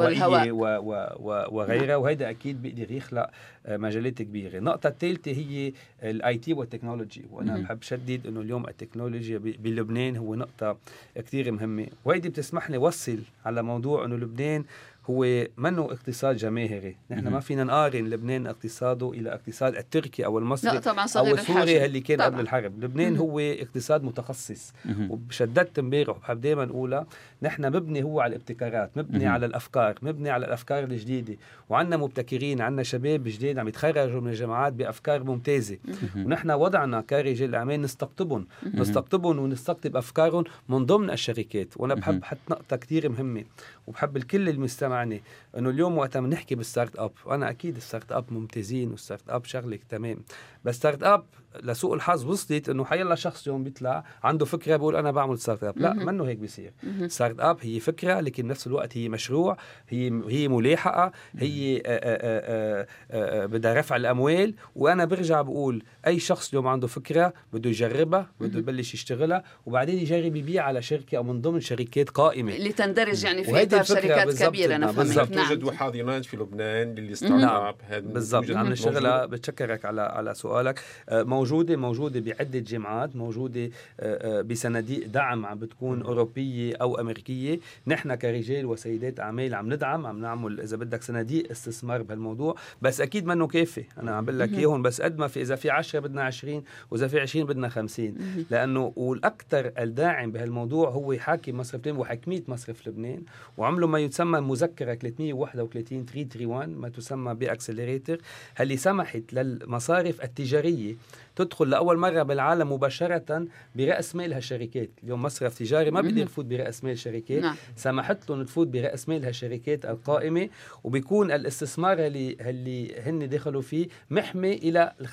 والهوائية. 0.03 0.51
و- 0.51 0.79
و- 1.19 1.45
وغيرها 1.57 1.95
وهيدا 1.95 2.29
أكيد 2.29 2.61
بيقدر 2.61 2.91
يخلق 2.91 3.29
آه، 3.65 3.77
مجالات 3.77 4.21
كبيرة 4.21 4.57
النقطة 4.57 4.87
الثالثة 4.87 5.31
هي 5.31 5.73
ال 6.03 6.37
IT 6.37 6.53
وال 6.53 6.64
technology 6.64 7.21
وأنا. 7.31 7.57
بحب 7.63 7.81
شدد 7.81 8.27
إنه 8.27 8.41
اليوم 8.41 8.67
التكنولوجيا 8.67 9.37
بلبنان 9.37 10.17
هو 10.17 10.35
نقطة 10.35 10.77
كثير 11.15 11.51
مهمة 11.51 11.87
وهيدي 12.05 12.29
بتسمح 12.29 12.69
لي 12.69 12.77
وصل 12.77 13.19
على 13.45 13.61
موضوع 13.63 14.05
إنه 14.05 14.15
لبنان 14.15 14.63
هو 15.09 15.47
منه 15.57 15.81
اقتصاد 15.81 16.35
جماهيري 16.35 16.95
نحن. 17.11 17.27
ما 17.27 17.39
فينا 17.39 17.63
نقارن 17.63 18.09
لبنان 18.09 18.47
اقتصاده 18.47 19.11
إلى 19.11 19.33
اقتصاد 19.33 19.75
التركي 19.75 20.25
أو 20.25 20.37
المصري 20.37 20.73
لا 20.73 20.79
طبعا 20.79 21.07
أو 21.17 21.33
السوري 21.33 21.85
اللي 21.85 21.99
كان 21.99 22.17
طبعاً. 22.17 22.27
قبل 22.29 22.39
الحرب 22.39 22.83
لبنان. 22.83 23.17
هو 23.17 23.39
اقتصاد 23.39 24.03
متخصص. 24.03 24.73
وشددت 25.09 25.79
امبارح 25.79 26.17
وبحب 26.17 26.41
دائما 26.41 26.63
أقولها 26.63 27.05
نحن 27.41 27.65
مبني 27.65 28.03
هو 28.03 28.19
على 28.19 28.35
الابتكارات 28.35 28.97
مبني. 28.97 29.27
على 29.27 29.45
الأفكار 29.45 29.95
مبني 30.01 30.29
على 30.29 30.45
الأفكار 30.45 30.83
الجديدة 30.83 31.35
وعندنا 31.69 31.97
مبتكرين 31.97 32.61
عندنا 32.61 32.83
شباب 32.83 33.23
جديد 33.23 33.59
عم 33.59 33.67
يتخرجوا 33.67 34.21
من 34.21 34.29
الجامعات 34.29 34.73
بأفكار 34.73 35.23
ممتازة. 35.23 35.77
ونحن 36.15 36.51
وضعنا 36.51 37.01
كرجال 37.01 37.55
اعمال 37.55 37.81
نستقطبهم. 37.81 38.47
نستقطبهم 38.73 39.39
ونستقطب 39.39 39.97
أفكارهم 39.97 40.43
من 40.69 40.85
ضمن 40.85 41.09
الشركات 41.09 41.67
وأنا. 41.77 41.93
بحب 41.93 42.23
حط 42.23 42.37
نقطة 42.49 42.75
كثير 42.75 43.09
مهمة 43.09 43.43
وبحب 43.87 44.17
الكل 44.17 44.49
المستمعني 44.49 45.21
إنه 45.57 45.69
اليوم 45.69 45.97
وقت 45.97 46.17
ما 46.17 46.27
نحكي 46.27 46.55
بال 46.55 46.95
start-up 46.95 47.11
أنا 47.29 47.49
أكيد 47.49 47.75
ال 47.75 48.11
start-up 48.11 48.33
ممتازين 48.33 48.91
وال 48.91 49.29
start-up 49.29 49.45
شغلة 49.45 49.79
تمام. 49.89 50.23
بس 50.65 50.75
start-up 50.75 51.25
لسوء 51.63 51.93
الحظ 51.93 52.25
وصلت 52.25 52.69
إنه 52.69 52.85
حيلا 52.85 53.15
شخص 53.15 53.47
يوم 53.47 53.63
بيطلع 53.63 54.03
عنده 54.23 54.45
فكرة 54.45 54.75
بيقول 54.77 54.95
أنا 54.95 55.11
بعمل 55.11 55.39
start-up 55.39 55.77
لا. 55.77 55.93
منه 55.93 56.23
هيك 56.23 56.37
بيصير. 56.37 56.73
start-up 57.07 57.57
هي 57.61 57.79
فكرة 57.79 58.19
لكن 58.19 58.43
بنفس 58.43 58.67
الوقت 58.67 58.97
هي 58.97 59.09
مشروع 59.09 59.57
هي 59.89 60.21
هي 60.29 60.47
ملاحقة 60.47 61.11
هي 61.37 61.77
آه، 61.77 61.81
آه، 61.85 62.87
آه، 63.11 63.45
بدها 63.45 63.73
رفع 63.73 63.95
الأموال. 63.95 64.53
وأنا 64.75 65.05
برجع 65.05 65.41
بقول 65.41 65.83
أي 66.07 66.19
شخص 66.19 66.49
اليوم 66.49 66.67
عنده 66.67 66.87
فكرة 66.87 67.33
بده 67.53 67.69
يجربها 67.69 68.31
بده 68.39 68.59
يبلش 68.59 68.93
يشتغلها 68.93 69.43
وبعدين 69.65 69.97
يجرب 69.97 70.35
يبيع 70.35 70.63
على 70.63 70.81
شركة 70.81 71.17
أو 71.17 71.23
من 71.23 71.41
ضمن 71.41 71.59
شركات 71.59 72.09
قائمة. 72.09 72.55
اللي 72.55 72.71
تندرج 72.71 73.23
يعني 73.23 73.43
في 73.43 73.63
إطار 73.63 73.83
شركات 73.83 74.43
كبيرة 74.43 74.75
أنا. 74.75 74.91
فهمت 74.91 75.31
نعم. 75.31 75.47
توجد 75.47 75.69
حاضنات 75.69 76.25
في 76.25 76.37
لبنان 76.37 76.95
لل 76.95 77.05
start 77.05 77.31
نعم. 77.31 77.65
up 77.65 77.75
هذا 77.87 77.99
بالضبط. 77.99 78.51
عم. 78.51 78.67
نشتغلها. 78.67 79.25
بتشكرك 79.25 79.85
على 79.85 80.01
على 80.01 80.33
سؤالك. 80.33 80.79
آه، 81.09 81.23
موجودة 81.43 81.75
موجودة 81.75 82.19
بعدة 82.19 82.59
جامعات 82.59 83.15
موجودة 83.15 83.69
آه، 83.99 84.39
آه، 84.39 84.41
بصناديق 84.41 85.07
دعم 85.07 85.45
عم 85.45 85.59
بتكون 85.59 86.01
أوروبية 86.01 86.75
أو 86.75 86.99
أمريكية. 86.99 87.59
نحن 87.87 88.15
كرجال 88.15 88.65
وسيدات 88.65 89.19
اعمال 89.19 89.55
عم 89.55 89.73
ندعم 89.73 90.05
عم 90.05 90.21
نعمل 90.21 90.59
إذا 90.61 90.77
بدك 90.77 91.03
صناديق 91.03 91.51
استثمار 91.51 92.01
بهالموضوع. 92.01 92.55
بس 92.81 93.01
أكيد 93.01 93.25
منه 93.25 93.47
كافي 93.47 93.83
أنا 93.97 94.11
عم 94.11 94.25
بقول 94.25 94.39
لك. 94.39 94.53
إياهم 94.53 94.81
بس 94.81 95.01
قد 95.01 95.17
ما 95.17 95.27
في 95.27 95.41
إذا 95.41 95.55
في 95.55 95.69
10 95.69 95.99
بدنا 95.99 96.23
20 96.23 96.63
وإذا 96.91 97.07
في 97.07 97.19
20 97.19 97.45
بدنا 97.45 97.69
50 97.69 98.05
مهم. 98.05 98.45
لأنه 98.51 98.93
والأكثر 98.95 99.71
الداعم 99.77 100.31
بهالموضوع 100.31 100.89
هو 100.89 101.13
حاكم 101.17 101.57
مصرف 101.57 101.81
لبنان 101.81 101.97
وحاكمية 101.97 102.43
مصرف 102.47 102.87
لبنان 102.87 103.23
وعملوا 103.57 103.87
ما 103.87 103.99
يسمى 103.99 104.39
مذكره 104.39 104.93
331 104.93 106.05
331 106.05 106.81
ما 106.81 106.89
تسمى 106.89 107.33
بأكسلريتر 107.33 108.17
اللي 108.59 108.77
سمحت 108.77 109.33
للمصارف 109.33 110.23
التجارية. 110.23 110.95
تدخل 111.35 111.69
لأول 111.69 111.97
مره 111.97 112.23
بالعالم 112.23 112.71
مباشرة 112.71 113.45
برأس 113.75 114.15
مال 114.15 114.33
هالشركات 114.33 114.89
اليوم 115.03 115.21
مصرف 115.21 115.59
تجاري 115.59 115.91
ما 115.91 116.01
بيقدر. 116.01 116.21
يفوت 116.21 116.45
برأس 116.45 116.83
مال 116.83 116.99
شركات 116.99 117.41
نعم 117.41 117.55
سمحت 117.75 118.29
لهم 118.29 118.43
تفوت 118.43 118.67
برأس 118.67 119.09
مال 119.09 119.25
هالشركات 119.25 119.85
القائمة 119.85 120.49
وبيكون 120.83 121.31
الاستثمار 121.31 121.99
اللي 121.99 122.37
اللي 122.41 122.99
هن 122.99 123.29
دخلوا 123.29 123.61
فيه 123.61 123.87
محمي 124.09 124.53
إلى 124.53 124.93
ال 125.01 125.07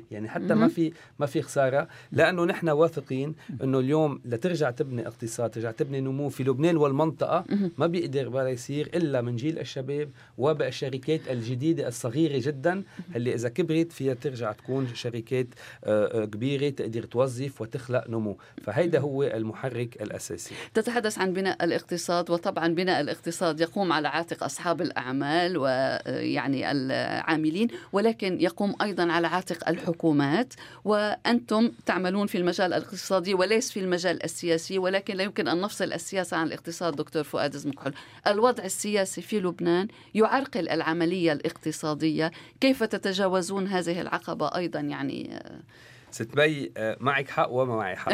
75% 0.00 0.12
يعني 0.12 0.28
حتى 0.28 0.54
ما. 0.54 0.68
في 0.68 0.92
ما 1.18 1.26
في 1.26 1.42
خسارة 1.42 1.88
لأنه 2.12 2.44
نحن 2.44 2.68
واثقين 2.68 3.34
إنه 3.62 3.78
اليوم 3.78 4.20
لترجع 4.24 4.70
تبني 4.70 5.06
اقتصاد 5.06 5.50
ترجع 5.50 5.70
تبني 5.70 6.00
نمو 6.00 6.28
في 6.28 6.44
لبنان 6.44 6.76
والمنطقة. 6.76 7.44
ما 7.78 7.86
بيقدر 7.86 8.28
بلا 8.28 8.48
يصير 8.48 8.90
إلا 8.94 9.20
من 9.20 9.36
جيل 9.36 9.58
الشباب 9.58 10.10
وبالشركات 10.38 11.20
الجديدة 11.30 11.88
الصغيرة 11.88 12.38
جدا 12.46 12.82
اللي 13.16 13.34
إذا 13.34 13.48
كبرت 13.48 13.92
فيها 13.92 14.14
ترجع 14.14 14.52
تكون 14.52 14.88
شركات 14.94 15.09
شركات 15.10 15.46
كبيرة 16.32 16.68
تقدر 16.68 17.02
توظف 17.02 17.60
وتخلق 17.60 18.04
نمو. 18.08 18.38
فهيدا 18.62 18.98
هو 18.98 19.22
المحرك 19.22 20.02
الأساسي. 20.02 20.54
تتحدث 20.74 21.18
عن 21.18 21.32
بناء 21.32 21.64
الاقتصاد 21.64 22.30
وطبعا 22.30 22.68
بناء 22.68 23.00
الاقتصاد 23.00 23.60
يقوم 23.60 23.92
على 23.92 24.08
عاتق 24.08 24.44
أصحاب 24.44 24.82
الأعمال 24.82 25.56
ويعني 25.56 26.70
العاملين 26.70 27.68
ولكن 27.92 28.40
يقوم 28.40 28.74
أيضا 28.82 29.12
على 29.12 29.26
عاتق 29.26 29.68
الحكومات. 29.68 30.54
وأنتم 30.84 31.72
تعملون 31.86 32.26
في 32.26 32.38
المجال 32.38 32.72
الاقتصادي 32.72 33.34
وليس 33.34 33.70
في 33.70 33.80
المجال 33.80 34.24
السياسي 34.24 34.78
ولكن 34.78 35.16
لا 35.16 35.24
يمكن 35.24 35.48
أن 35.48 35.60
نفصل 35.60 35.92
السياسة 35.92 36.36
عن 36.36 36.46
الاقتصاد 36.46 36.96
دكتور 36.96 37.22
فؤاد 37.22 37.56
زمكحل 37.56 37.92
الوضع 38.26 38.64
السياسي 38.64 39.22
في 39.22 39.40
لبنان 39.40 39.88
يعرقل 40.14 40.68
العملية 40.68 41.32
الاقتصادية. 41.32 42.30
كيف 42.60 42.82
تتجاوزون 42.82 43.66
هذه 43.66 44.00
العقبة 44.00 44.46
أيضا 44.56 44.80
يعني؟ 44.80 44.99
يعني 45.00 45.36
آه، 45.36 45.60
ست 46.12 46.36
بي 46.36 46.72
آه، 46.76 46.96
معك 47.00 47.28
حق 47.28 47.50
وما 47.50 47.76
معي 47.76 47.96
حق 47.96 48.12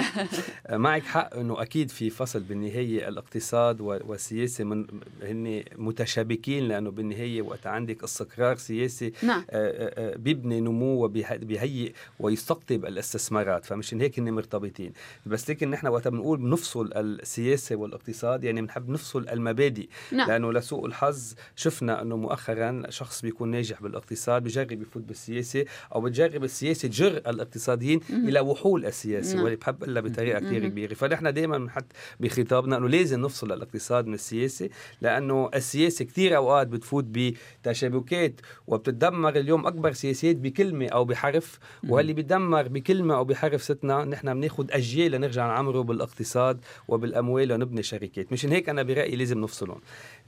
آه، 0.66 0.76
معك 0.76 1.02
حق 1.02 1.34
إنه 1.36 1.62
أكيد 1.62 1.90
في 1.90 2.10
فصل 2.10 2.40
بالنهاية 2.40 3.08
الاقتصاد 3.08 3.80
والسياسة 3.80 4.64
من 4.64 4.86
هن 5.22 5.64
متشابكين 5.76 6.68
لأنه 6.68 6.90
بالنهاية 6.90 7.42
وقت 7.42 7.66
عندك 7.66 8.04
استقرار 8.04 8.56
سياسي 8.56 9.12
نعم. 9.22 9.44
آه، 9.50 10.16
بيبني 10.16 10.60
نمو 10.60 11.04
وبيهيئ 11.04 11.92
ويستقطب 12.20 12.84
الاستثمارات 12.84 13.64
فمشان 13.64 14.00
هيك 14.00 14.18
هن 14.18 14.30
مرتبطين 14.30 14.92
بس 15.26 15.50
لكن 15.50 15.70
نحن 15.70 15.86
وقت 15.86 16.08
بنقول 16.08 16.38
بنفصل 16.38 16.92
السياسة 16.96 17.76
والاقتصاد 17.76 18.44
يعني 18.44 18.62
بنحب 18.62 18.88
نفصل 18.88 19.28
المبادئ 19.28 19.88
نعم. 20.12 20.28
لأنه 20.28 20.52
لسوء 20.52 20.86
الحظ 20.86 21.34
شفنا 21.56 22.02
إنه 22.02 22.16
مؤخرا 22.16 22.82
شخص 22.88 23.22
بيكون 23.22 23.50
ناجح 23.50 23.82
بالاقتصاد 23.82 24.42
بجرب 24.42 24.82
يفوت 24.82 25.02
بالسياسة 25.02 25.64
أو 25.94 26.00
بتجرب 26.00 26.44
السياسة 26.44 26.88
تجر 26.88 27.16
الاقتصادي 27.16 27.85
الاقتصاديين 27.94 28.28
إلى 28.28 28.40
وحول 28.40 28.86
السياسة 28.86 29.34
نعم. 29.34 29.44
واللي 29.44 29.56
بحب 29.56 29.84
لها 29.84 30.02
بطريقة 30.02 30.40
كثير 30.40 30.68
كبيرة. 30.68 30.94
فنحن 30.94 31.32
دائما 31.32 31.58
بنحط 31.58 31.84
بخطابنا 32.20 32.76
إنه 32.76 32.88
لازم 32.88 33.20
نفصل 33.20 33.52
الاقتصاد 33.52 34.06
من 34.06 34.14
السياسة 34.14 34.68
لأنه 35.00 35.50
السياسة 35.54 36.04
كثير 36.04 36.36
أوقات 36.36 36.66
بتفوت 36.66 37.04
بتشابكات 37.04 38.40
وبتدمر 38.66 39.36
اليوم 39.36 39.66
أكبر 39.66 39.92
سياسات 39.92 40.36
بكلمة 40.36 40.86
أو 40.86 41.04
بحرف 41.04 41.58
واللي 41.88 42.12
بيدمر 42.12 42.68
بكلمة 42.68 43.16
أو 43.16 43.24
بحرف 43.24 43.62
ستنا 43.62 44.04
نحن 44.04 44.34
بناخذ 44.34 44.66
أجيال 44.70 45.12
لنرجع 45.12 45.46
نعمره 45.46 45.80
بالإقتصاد 45.80 46.60
وبالأموال 46.88 47.52
ونبني 47.52 47.82
شركات. 47.82 48.32
مشان 48.32 48.52
هيك 48.52 48.68
أنا 48.68 48.82
برأيي 48.82 49.16
لازم 49.16 49.40
نفصلهم. 49.40 49.80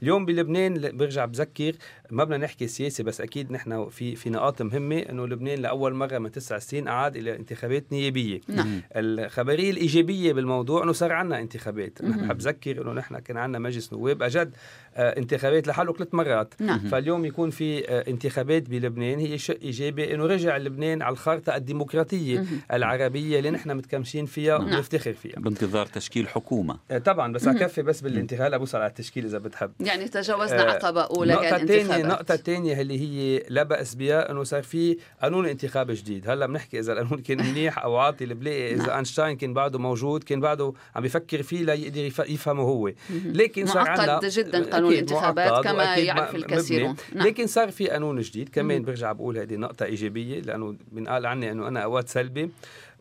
اليوم 0.03 0.25
بلبنان 0.25 0.97
برجع 0.97 1.25
بذكر 1.25 1.73
ما 2.11 2.23
بدنا 2.23 2.37
نحكي 2.37 2.67
سياسي 2.67 3.03
بس 3.03 3.21
أكيد 3.21 3.51
نحن 3.51 3.89
في 3.89 4.15
في 4.15 4.29
نقاط 4.29 4.61
مهمة 4.61 4.99
إنه 4.99 5.27
لبنان 5.27 5.59
لأول 5.59 5.93
مرة 5.93 6.17
من 6.17 6.31
تسع 6.31 6.59
سنين 6.59 6.87
عاد 6.87 7.15
إلى 7.15 7.35
انتخابات 7.35 7.85
نيابية. 7.91 8.41
نعم. 8.47 8.81
الخبرية 8.95 9.71
الإيجابية 9.71 10.33
بالموضوع 10.33 10.83
إنه 10.83 10.91
صار 10.91 11.11
عندنا 11.11 11.39
انتخابات. 11.39 12.01
نحن 12.03 12.27
بحب 12.27 12.41
ذكر 12.41 12.81
إنه 12.81 12.93
نحن 12.93 13.19
كان 13.19 13.37
عندنا 13.37 13.59
مجلس 13.59 13.93
نواب 13.93 14.23
أجد 14.23 14.55
انتخابات 14.95 15.67
لحاله 15.67 15.93
ثلاث 15.93 16.13
مرات. 16.13 16.53
نعم. 16.59 16.79
فاليوم 16.79 17.25
يكون 17.25 17.49
في 17.49 17.89
آه، 17.89 18.09
انتخابات 18.09 18.69
بلبنان. 18.69 19.19
هي 19.19 19.37
شيء 19.37 19.61
إيجابي 19.61 20.13
إنه 20.13 20.25
رجع 20.25 20.57
لبنان 20.57 21.01
على 21.01 21.13
الخارطة 21.13 21.55
الديمقراطية 21.55 22.45
العربية 22.73 23.39
اللي 23.39 23.51
نحن 23.51 23.77
متكمشين 23.77 24.25
فيها 24.25 24.57
نعم. 24.57 24.67
وبنفتخر 24.67 25.13
فيها. 25.13 25.39
بانتظار 25.39 25.85
تشكيل 25.85 26.27
حكومة. 26.27 26.79
آه، 26.91 26.97
طبعا 26.97 27.33
بس 27.33 27.47
أكفي 27.47 27.81
بس 27.81 28.01
بالانتخابات 28.01 28.53
ابوس 28.53 28.75
على 28.75 28.85
التشكيل 28.85 29.25
إذا 29.25 29.37
بتحب. 29.37 29.71
يعني 29.79 30.07
تجاوزنا 30.07 30.61
عقبه 30.61 31.01
اولى 31.01 31.33
النقطة 31.33 31.55
الثانية 31.55 31.73
الانتخابات. 31.73 32.03
النقطة 32.05 32.33
الثانية 32.33 32.81
اللي 32.81 32.99
هي 32.99 33.43
لا 33.49 33.63
بأس 33.63 33.95
بها 33.95 34.31
إنه 34.31 34.43
صار 34.43 34.63
في 34.63 34.97
قانون 35.21 35.45
انتخاب 35.45 35.91
جديد، 35.91 36.29
هلأ 36.29 36.45
بنحكي 36.45 36.79
إذا 36.79 36.93
القانون 36.93 37.21
كان 37.21 37.37
منيح 37.37 37.83
أو 37.83 37.97
عاطي 37.97 38.23
البلاقي 38.23 38.73
إذا 38.73 38.83
نعم. 38.83 38.95
أينشتاين 38.95 39.37
كان 39.37 39.53
بعده 39.53 39.79
موجود 39.79 40.23
كان 40.23 40.39
بعده 40.39 40.73
عم 40.95 41.01
بيفكر 41.01 41.43
فيه 41.43 41.63
ليقدر 41.63 42.11
يفهمه 42.29 42.63
هو، 42.63 42.91
لكن 43.25 43.65
صار 43.65 43.83
معقد 43.83 44.09
عندنا 44.09 44.29
جدا 44.29 44.78
قانون 44.79 44.93
الانتخابات 44.93 45.63
كما 45.63 45.95
يعرف 45.95 46.35
الكثيرون. 46.35 46.95
نعم. 47.15 47.27
لكن 47.27 47.47
صار 47.47 47.71
في 47.71 47.87
قانون 47.87 48.19
جديد. 48.19 48.49
كمان 48.49 48.83
برجع 48.83 49.11
بقول 49.11 49.37
هذه 49.37 49.55
نقطة 49.55 49.85
إيجابية 49.85 50.39
لأنه 50.39 50.75
بنقال 50.91 51.25
عني 51.25 51.51
إنه 51.51 51.67
أنا 51.67 51.79
أوقات 51.79 52.09
سلبي. 52.09 52.49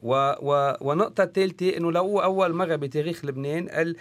و 0.02 0.32
و 0.42 0.76
ونقطة 0.80 1.24
الثالثة 1.24 1.76
إنه 1.76 1.92
لو 1.92 2.20
أول 2.20 2.52
مرة 2.52 2.76
بتاريخ 2.76 3.24
لبنان 3.24 3.94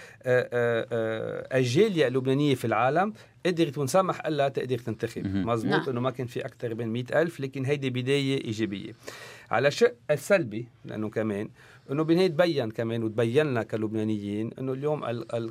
الجالية 1.53 2.07
اللبنانية 2.07 2.55
في 2.55 2.65
العالم 2.65 3.13
قدرت 3.45 3.77
ونسمح 3.77 4.27
لها 4.27 4.49
تقدر 4.49 4.77
تنتخب. 4.77 5.35
مزبوط 5.35 5.73
نعم. 5.73 5.89
إنه 5.89 6.01
ما 6.01 6.11
كان 6.11 6.27
في 6.27 6.45
أكثر 6.45 6.75
من 6.75 6.87
مئة 6.87 7.21
ألف 7.21 7.39
لكن 7.39 7.65
هيدي 7.65 7.89
بداية 7.89 8.45
إيجابية. 8.45 8.91
على 9.51 9.71
شق 9.71 9.93
السلبي 10.11 10.67
لأنه 10.85 11.09
كمان 11.09 11.49
إنه 11.91 12.03
بنهايه 12.03 12.27
تبين 12.27 12.71
كمان 12.71 13.03
وتبين 13.03 13.45
لنا 13.45 13.63
كلبنانيين 13.63 14.51
إنه 14.59 14.73
اليوم 14.73 15.01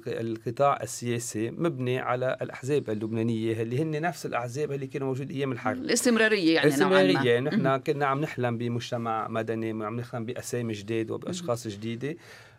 القطاع 0.06 0.82
السياسي 0.82 1.50
مبني 1.50 1.98
على 1.98 2.36
الأحزاب 2.42 2.90
اللبنانية 2.90 3.62
اللي 3.62 3.82
هن 3.82 4.00
نفس 4.02 4.26
الأحزاب 4.26 4.72
اللي 4.72 4.86
كانوا 4.86 5.08
موجود 5.08 5.30
أيام 5.30 5.52
الحرب. 5.52 5.76
الاستمرارية 5.76 6.54
يعني 6.54 6.68
الاستمرارية 6.68 7.40
نحن 7.40 7.76
كنا 7.76 8.06
عم 8.06 8.20
نحلم 8.20 8.58
بمجتمع 8.58 9.28
مدني 9.28 9.84
عم 9.84 9.96
نحلم 10.00 10.24
بأسامي 10.24 10.72
جديد 10.72 11.10
وبأشخاص 11.10 11.68
جديدة. 11.68 12.16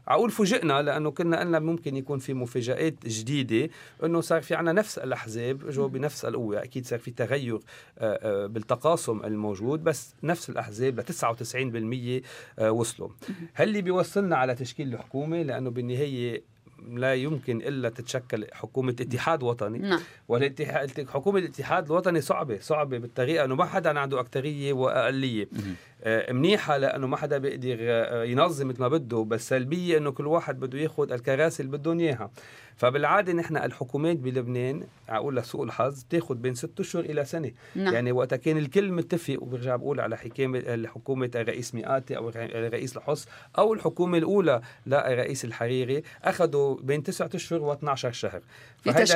عقول 0.07 0.31
فوجئنا 0.31 0.81
لأنه 0.81 1.11
كنا 1.11 1.39
قلنا 1.39 1.59
ممكن 1.59 1.97
يكون 1.97 2.19
في 2.19 2.33
مفاجآت 2.33 3.07
جديدة 3.07 3.69
إنه 4.03 4.21
صار 4.21 4.41
في 4.41 4.55
عنا 4.55 4.71
نفس 4.71 4.97
الأحزاب 4.97 5.69
جو 5.69 5.87
بنفس 5.87 6.25
القوة. 6.25 6.63
أكيد 6.63 6.85
صار 6.85 6.99
في 6.99 7.11
تغير 7.11 7.59
بالتقاسم 8.47 9.21
الموجود 9.23 9.83
بس 9.83 10.15
نفس 10.23 10.49
الأحزاب 10.49 10.99
ل 10.99 11.03
99% 11.03 12.63
وصلوا. 12.63 13.09
هل 13.53 13.67
اللي 13.67 13.81
بيوصلنا 13.81 14.35
على 14.35 14.55
تشكيل 14.55 14.93
الحكومة 14.93 15.41
لأنه 15.41 15.69
بالنهاية 15.69 16.43
لا 16.89 17.15
يمكن 17.15 17.57
إلا 17.57 17.89
تتشكل 17.89 18.47
حكومة 18.53 18.91
اتحاد 18.91 19.43
وطني. 19.43 19.77
نعم. 19.77 19.99
والاتحاد 20.27 21.09
حكومة 21.09 21.39
الاتحاد 21.39 21.85
الوطني 21.85 22.21
صعبة 22.21 22.59
صعبة 22.59 22.97
بالطريقة 22.97 23.45
إنه 23.45 23.55
ما 23.55 23.65
حدا 23.65 23.99
عنده 23.99 24.19
اكثريه 24.19 24.73
وأقلية. 24.73 25.47
منيحة 26.31 26.77
لإنه 26.77 27.07
ما 27.07 27.17
حدا 27.17 27.37
بيقدر 27.37 27.77
ينظم 28.25 28.67
مثل 28.67 28.79
ما 28.79 28.87
بده 28.87 29.23
بس 29.23 29.49
سلبية 29.49 29.97
إنه 29.97 30.11
كل 30.11 30.27
واحد 30.27 30.59
بده 30.59 30.79
ياخذ 30.79 31.11
الكراسي 31.11 31.63
اللي 31.63 31.77
بدهم 31.77 31.99
إياها. 31.99 32.31
فبالعادة 32.77 33.33
نحن 33.33 33.57
الحكومات 33.57 34.17
بلبنان 34.17 34.87
أقول 35.09 35.35
لسوء 35.37 35.63
الحظ 35.63 36.03
بتاخذ 36.03 36.35
بين 36.35 36.55
ست 36.55 36.79
أشهر 36.79 37.03
إلى 37.03 37.25
سنة 37.25 37.51
نعم. 37.75 37.93
يعني 37.93 38.11
وقتها 38.11 38.35
كان 38.35 38.57
الكل 38.57 38.91
متفق 38.91 39.37
وبرجع 39.41 39.75
بقول 39.75 39.99
على 39.99 40.17
حكامه 40.17 40.87
حكومه 40.87 41.31
الرئيس 41.35 41.75
مئاتي 41.75 42.17
أو 42.17 42.29
الرئيس 42.29 42.97
الحص 42.97 43.27
أو 43.57 43.73
الحكومة 43.73 44.17
الأولى 44.17 44.61
للرئيس 44.85 45.45
الحريري 45.45 46.03
أخذوا 46.23 46.77
بين 46.81 47.03
تسعة 47.03 47.29
أشهر 47.35 47.77
و12 47.77 47.95
شهر 47.95 48.41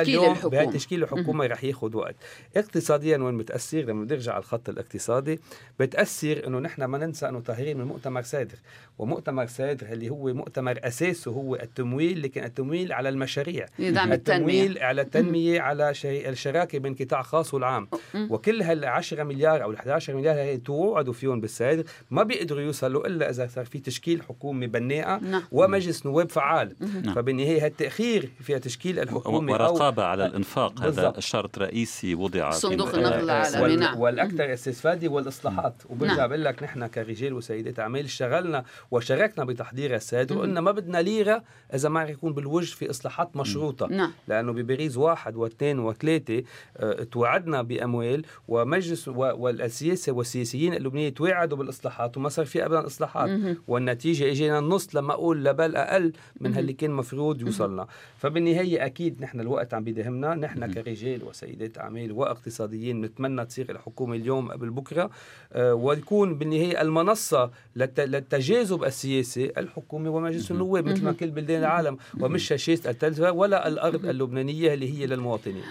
اليوم 0.00 0.34
بهي 0.34 0.66
تشكيل 0.66 1.02
الحكومة 1.02 1.46
رح 1.46 1.64
ياخذ 1.64 1.96
وقت. 1.96 2.14
اقتصاديا 2.56 3.18
وين 3.18 3.38
بتاثر 3.38 3.78
لما 3.78 4.04
نرجع 4.04 4.32
على 4.32 4.40
الخط 4.40 4.68
الاقتصادي 4.68 5.40
بتاثر 5.80 6.46
إنه 6.46 6.58
نحن 6.58 6.84
ما 6.84 6.98
ننسى 6.98 7.28
إنه 7.28 7.40
طاهرين 7.40 7.78
من 7.78 7.84
مؤتمر 7.84 8.22
سادر 8.22 8.56
ومؤتمر 8.98 9.46
سادر 9.46 9.86
اللي 9.92 10.10
هو 10.10 10.34
مؤتمر 10.34 10.78
أساسه 10.84 11.30
هو 11.30 11.56
التمويل 11.56 12.22
لكن 12.22 12.44
التمويل 12.44 12.92
على 12.92 13.08
المشاريع. 13.08 13.66
يدعم 13.78 14.12
التمويل 14.12 14.64
التنمية. 14.64 14.82
على 14.82 15.02
التنمية 15.02 15.60
على 15.60 15.94
شري... 15.94 16.28
الشراكة 16.28 16.78
بين 16.78 16.94
قطاع 16.94 17.22
خاص 17.22 17.54
والعام. 17.54 17.88
وكل 18.14 18.62
هال 18.62 18.84
10 18.84 19.22
مليار 19.22 19.62
أو 19.62 19.70
ال 19.70 19.76
11 19.76 20.16
مليار 20.16 20.34
هي 20.34 20.56
توعدوا 20.56 21.12
فيهم 21.12 21.40
بالسادر 21.40 21.84
ما 22.10 22.22
بيقدروا 22.22 22.60
يوصلوا 22.60 23.06
إلا 23.06 23.30
إذا 23.30 23.46
صار 23.46 23.64
في 23.64 23.78
تشكيل 23.78 24.22
حكومه 24.22 24.66
بناءة 24.66 25.18
نعم. 25.18 25.42
ومجلس 25.52 26.06
نواب 26.06 26.30
فعال. 26.30 26.74
نعم. 27.04 27.14
فبالنهاية 27.14 27.66
التاخير 27.66 28.28
في 28.40 28.58
تشكيل 28.58 28.98
الحكومة 28.98 29.56
ورقابه 29.70 30.04
على 30.04 30.26
الإنفاق. 30.26 30.80
هذا 30.80 30.86
بالضبط. 30.86 31.20
شرط 31.20 31.58
رئيسي 31.58 32.14
وضع 32.14 32.50
في 32.50 32.56
صندوق 32.56 32.94
النقد 32.94 33.22
العالمي. 33.22 33.76
نعم 33.76 34.00
والأكثر 34.00 34.52
استفادة 34.52 35.08
والإصلاحات. 35.08 35.74
وبرجع 35.90 36.14
نعم. 36.14 36.28
بقول 36.28 36.44
لك 36.44 36.62
نحن 36.62 36.86
كرجال 36.86 37.32
وسيدات 37.32 37.78
أعمال 37.78 38.04
اشتغلنا 38.04 38.64
وشاركنا 38.90 39.44
بتحضير 39.44 39.94
السادر 39.94 40.38
وقلنا 40.38 40.60
ما 40.60 40.72
بدنا 40.72 40.98
ليرة 40.98 41.42
إذا 41.74 41.88
ما 41.88 42.02
رح 42.02 42.10
يكون 42.10 42.32
بالوجه 42.32 42.74
في 42.74 42.90
إصلاحات 42.90 43.36
مشروطة. 43.36 43.86
نعم. 43.86 44.12
لأنه 44.28 44.52
بباريس 44.52 44.96
واحد 44.96 45.36
واثنين 45.36 45.78
وثلاثة 45.78 46.42
آه 46.76 47.02
توعدنا 47.02 47.62
بأموال 47.62 48.24
ومجلس 48.48 49.08
و... 49.08 49.12
والسياسة 49.16 50.12
والسياسيين 50.12 50.74
اللبنانيين 50.74 51.14
توعدوا 51.14 51.58
بالإصلاحات 51.58 52.16
وما 52.16 52.28
صار 52.28 52.46
في 52.46 52.66
ابدا 52.66 52.86
إصلاحات. 52.86 53.30
والنتيجة 53.68 54.30
إجينا 54.30 54.58
النص 54.58 54.96
لما 54.96 55.12
أقول 55.12 55.44
لبل 55.44 55.76
أقل 55.76 56.12
من 56.40 56.58
اللي 56.58 56.72
كان 56.72 56.90
مفروض 56.90 57.40
يوصلنا. 57.40 57.86
فبالنهاية 58.18 58.86
أكيد 58.86 59.22
نحن 59.22 59.40
الوقت 59.42 59.74
عم 59.74 59.84
بيداهمنا 59.84 60.34
نحن 60.34 60.72
كرجال 60.72 61.24
وسيدات 61.24 61.78
أعمال 61.78 62.12
واقتصاديين 62.12 63.00
نتمنى 63.00 63.44
تصير 63.44 63.70
الحكومة 63.70 64.16
اليوم 64.16 64.52
قبل 64.52 64.70
بكرة. 64.70 65.10
أه 65.52 65.74
ويكون 65.74 66.38
بالنهاية 66.38 66.82
المنصة 66.82 67.50
للت... 67.76 68.00
للتجاذب 68.00 68.84
السياسي 68.84 69.52
الحكومة 69.58 70.10
ومجلس 70.10 70.50
النواب 70.50 70.88
مثل 70.88 71.04
ما 71.04 71.12
كل 71.12 71.30
بلدان 71.30 71.60
العالم. 71.60 71.96
ومش 72.20 72.48
شاشه 72.48 72.80
التلفزيون 72.86 73.30
ولا 73.30 73.68
الأرض 73.68 74.06
اللبنانية 74.06 74.74
اللي 74.74 74.98
هي 74.98 75.06
للمواطنين. 75.06 75.64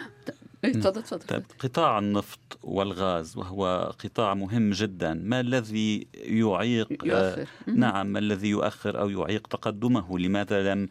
إيه، 0.66 0.74
تفضل 0.74 1.04
تفضل 1.04 1.26
طيب 1.28 1.44
قطاع 1.60 2.00
النفط 2.00 2.40
والغاز 2.64 3.38
وهو 3.38 3.94
قطاع 4.04 4.34
مهم 4.34 4.72
جدا. 4.72 5.14
ما 5.14 5.40
الذي 5.40 6.08
يعيق؟ 6.14 7.06
يؤخر. 7.06 7.46
نعم 7.68 8.08
ما 8.08 8.20
الذي 8.20 8.50
يؤخر 8.50 9.00
أو 9.00 9.10
يعيق 9.10 9.48
تقدمه؟ 9.48 10.20
لماذا 10.20 10.74
لم 10.74 10.90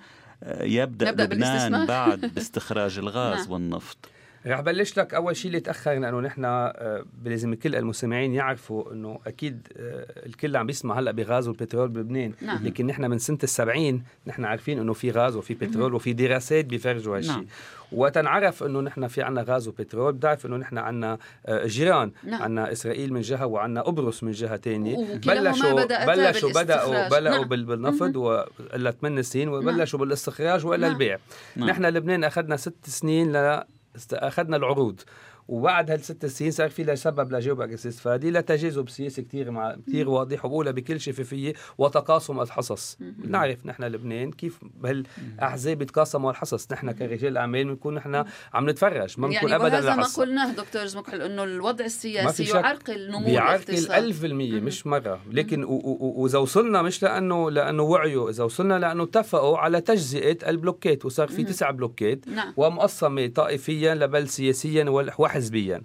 يبدأ 0.60 1.10
نبدأ 1.10 1.24
لبنان. 1.24 1.86
بعد 1.86 2.20
باستخراج 2.34 2.98
الغاز 2.98 3.38
نعم. 3.38 3.52
والنفط 3.52 4.08
رح 4.46 4.60
بلش 4.60 4.98
لك 4.98 5.14
أول 5.14 5.36
شيء 5.36 5.46
اللي 5.46 5.60
تاخر 5.60 5.92
لأنه 5.92 6.20
نحن 6.20 6.44
آه، 6.44 7.04
لازم 7.24 7.54
كل 7.54 7.76
المستمعين 7.76 8.34
يعرفوا 8.34 8.92
إنه 8.92 9.18
أكيد 9.26 9.68
آه، 9.76 10.26
الكل 10.26 10.56
عم 10.56 10.66
بيسمع 10.66 10.98
هلأ 10.98 11.10
بغاز 11.10 11.48
والبترول 11.48 11.88
بلبنان 11.88 12.32
نعم. 12.42 12.64
لكن 12.66 12.86
نحن 12.86 13.10
من 13.10 13.18
سنة 13.18 13.38
السبعين 13.42 14.04
نحن 14.26 14.44
عارفين 14.44 14.78
إنه 14.78 14.92
في 14.92 15.10
غاز 15.10 15.36
وفي 15.36 15.54
بترول 15.54 15.94
وفي 15.94 16.12
دراسات 16.12 16.64
بيفرجوا 16.64 17.16
هالشيء 17.16 17.32
نعم. 17.32 17.46
وقت 17.92 18.18
نعرف 18.18 18.62
إنه 18.62 18.80
نحن 18.80 19.06
في 19.06 19.22
عنا 19.22 19.42
غاز 19.48 19.68
وبترول 19.68 20.12
بتعرف 20.12 20.46
إنه 20.46 20.56
نحن 20.56 20.78
عنا 20.78 21.18
آه، 21.46 21.66
جيران 21.66 22.12
نعم. 22.24 22.42
عنا 22.42 22.72
إسرائيل 22.72 23.12
من 23.12 23.20
جهة 23.20 23.46
وعنا 23.46 23.80
قبرص 23.82 24.22
من 24.22 24.32
جهة 24.32 24.56
ثانية 24.56 25.14
بدأتا 25.14 26.06
بلشوا 26.06 26.50
بدأوا. 26.62 27.08
بلشوا 27.08 27.20
نعم. 27.38 27.48
بال- 27.48 27.64
بالنفط 27.64 28.16
والا 28.16 28.90
8 28.90 29.22
سنين 29.22 29.48
وبلشوا 29.48 29.98
بالاستخراج 29.98 30.66
والا 30.66 30.82
نعم. 30.86 30.92
البيع 30.92 31.18
نعم. 31.56 31.68
نحن 31.68 31.84
لبنان 31.86 32.24
أخذنا 32.24 32.56
ست 32.56 32.74
سنين 32.86 33.32
ل 33.32 33.62
أخذنا 34.12 34.56
العروض. 34.56 35.00
وبعد 35.50 35.90
هالست 35.90 36.26
سنين 36.26 36.50
صار 36.50 36.70
في 36.70 36.84
لسبب 36.84 37.32
لجاوبك 37.32 37.72
أستاذ 37.72 37.92
فادي 37.92 38.30
لتجاذب 38.30 38.88
سياسي 38.88 39.22
كثير 39.22 39.50
مع 39.50 39.76
كثير 39.86 40.08
واضح 40.08 40.44
وبقولها 40.44 40.72
بكل 40.72 41.00
شفافية 41.00 41.52
وتقاسم 41.78 42.40
الحصص. 42.40 42.98
نعرف 43.28 43.66
نحن 43.66 43.82
لبنان 43.84 44.30
كيف 44.32 44.58
بهالاحزاب 44.74 45.78
بيتقاسموا 45.78 46.30
الحصص. 46.30 46.72
نحن 46.72 46.90
كرجال 46.92 47.36
أعمال 47.36 47.64
بنكون 47.64 47.94
نحن 47.94 48.24
عم 48.54 48.70
نتفرج 48.70 49.14
ما 49.20 49.28
بنكون 49.28 49.50
يعني 49.50 49.56
ابدا 49.62 49.74
وهذا 49.74 49.94
ما. 49.96 50.02
قلناه 50.16 50.52
دكتور 50.52 50.86
زمكحل 50.86 51.22
إنه 51.22 51.44
الوضع 51.44 51.84
السياسي. 51.84 52.44
يعرقل 52.44 53.08
نمو 53.10 53.24
بيعرقل 53.24 53.62
الاقتصاد. 53.68 54.02
ألف 54.04 54.22
بالمية 54.22 54.60
مش 54.60 54.86
مرة. 54.86 55.20
لكن 55.32 55.64
و- 55.64 55.68
و- 55.68 55.96
و- 56.00 56.22
وإذا 56.22 56.38
وصلنا 56.38 56.82
مش 56.82 57.02
لأنه 57.02 57.50
لأنه 57.50 57.82
وعيوا 57.82 58.30
إذا 58.30 58.44
وصلنا 58.44 58.78
لأنه 58.78 59.02
اتفقوا 59.02 59.58
على 59.58 59.80
تجزئة 59.80 60.48
البلوكات 60.50 61.04
وصار 61.04 61.28
في 61.28 61.44
تسع 61.44 61.70
بلوكات 61.70 62.28
نعم. 62.28 62.54
ومقسمة 62.56 63.26
طائفيا 63.26 63.94
لبل 63.94 64.28
سياسيا 64.28 64.84
وال- 64.90 65.10
وحزبيا 65.44 65.80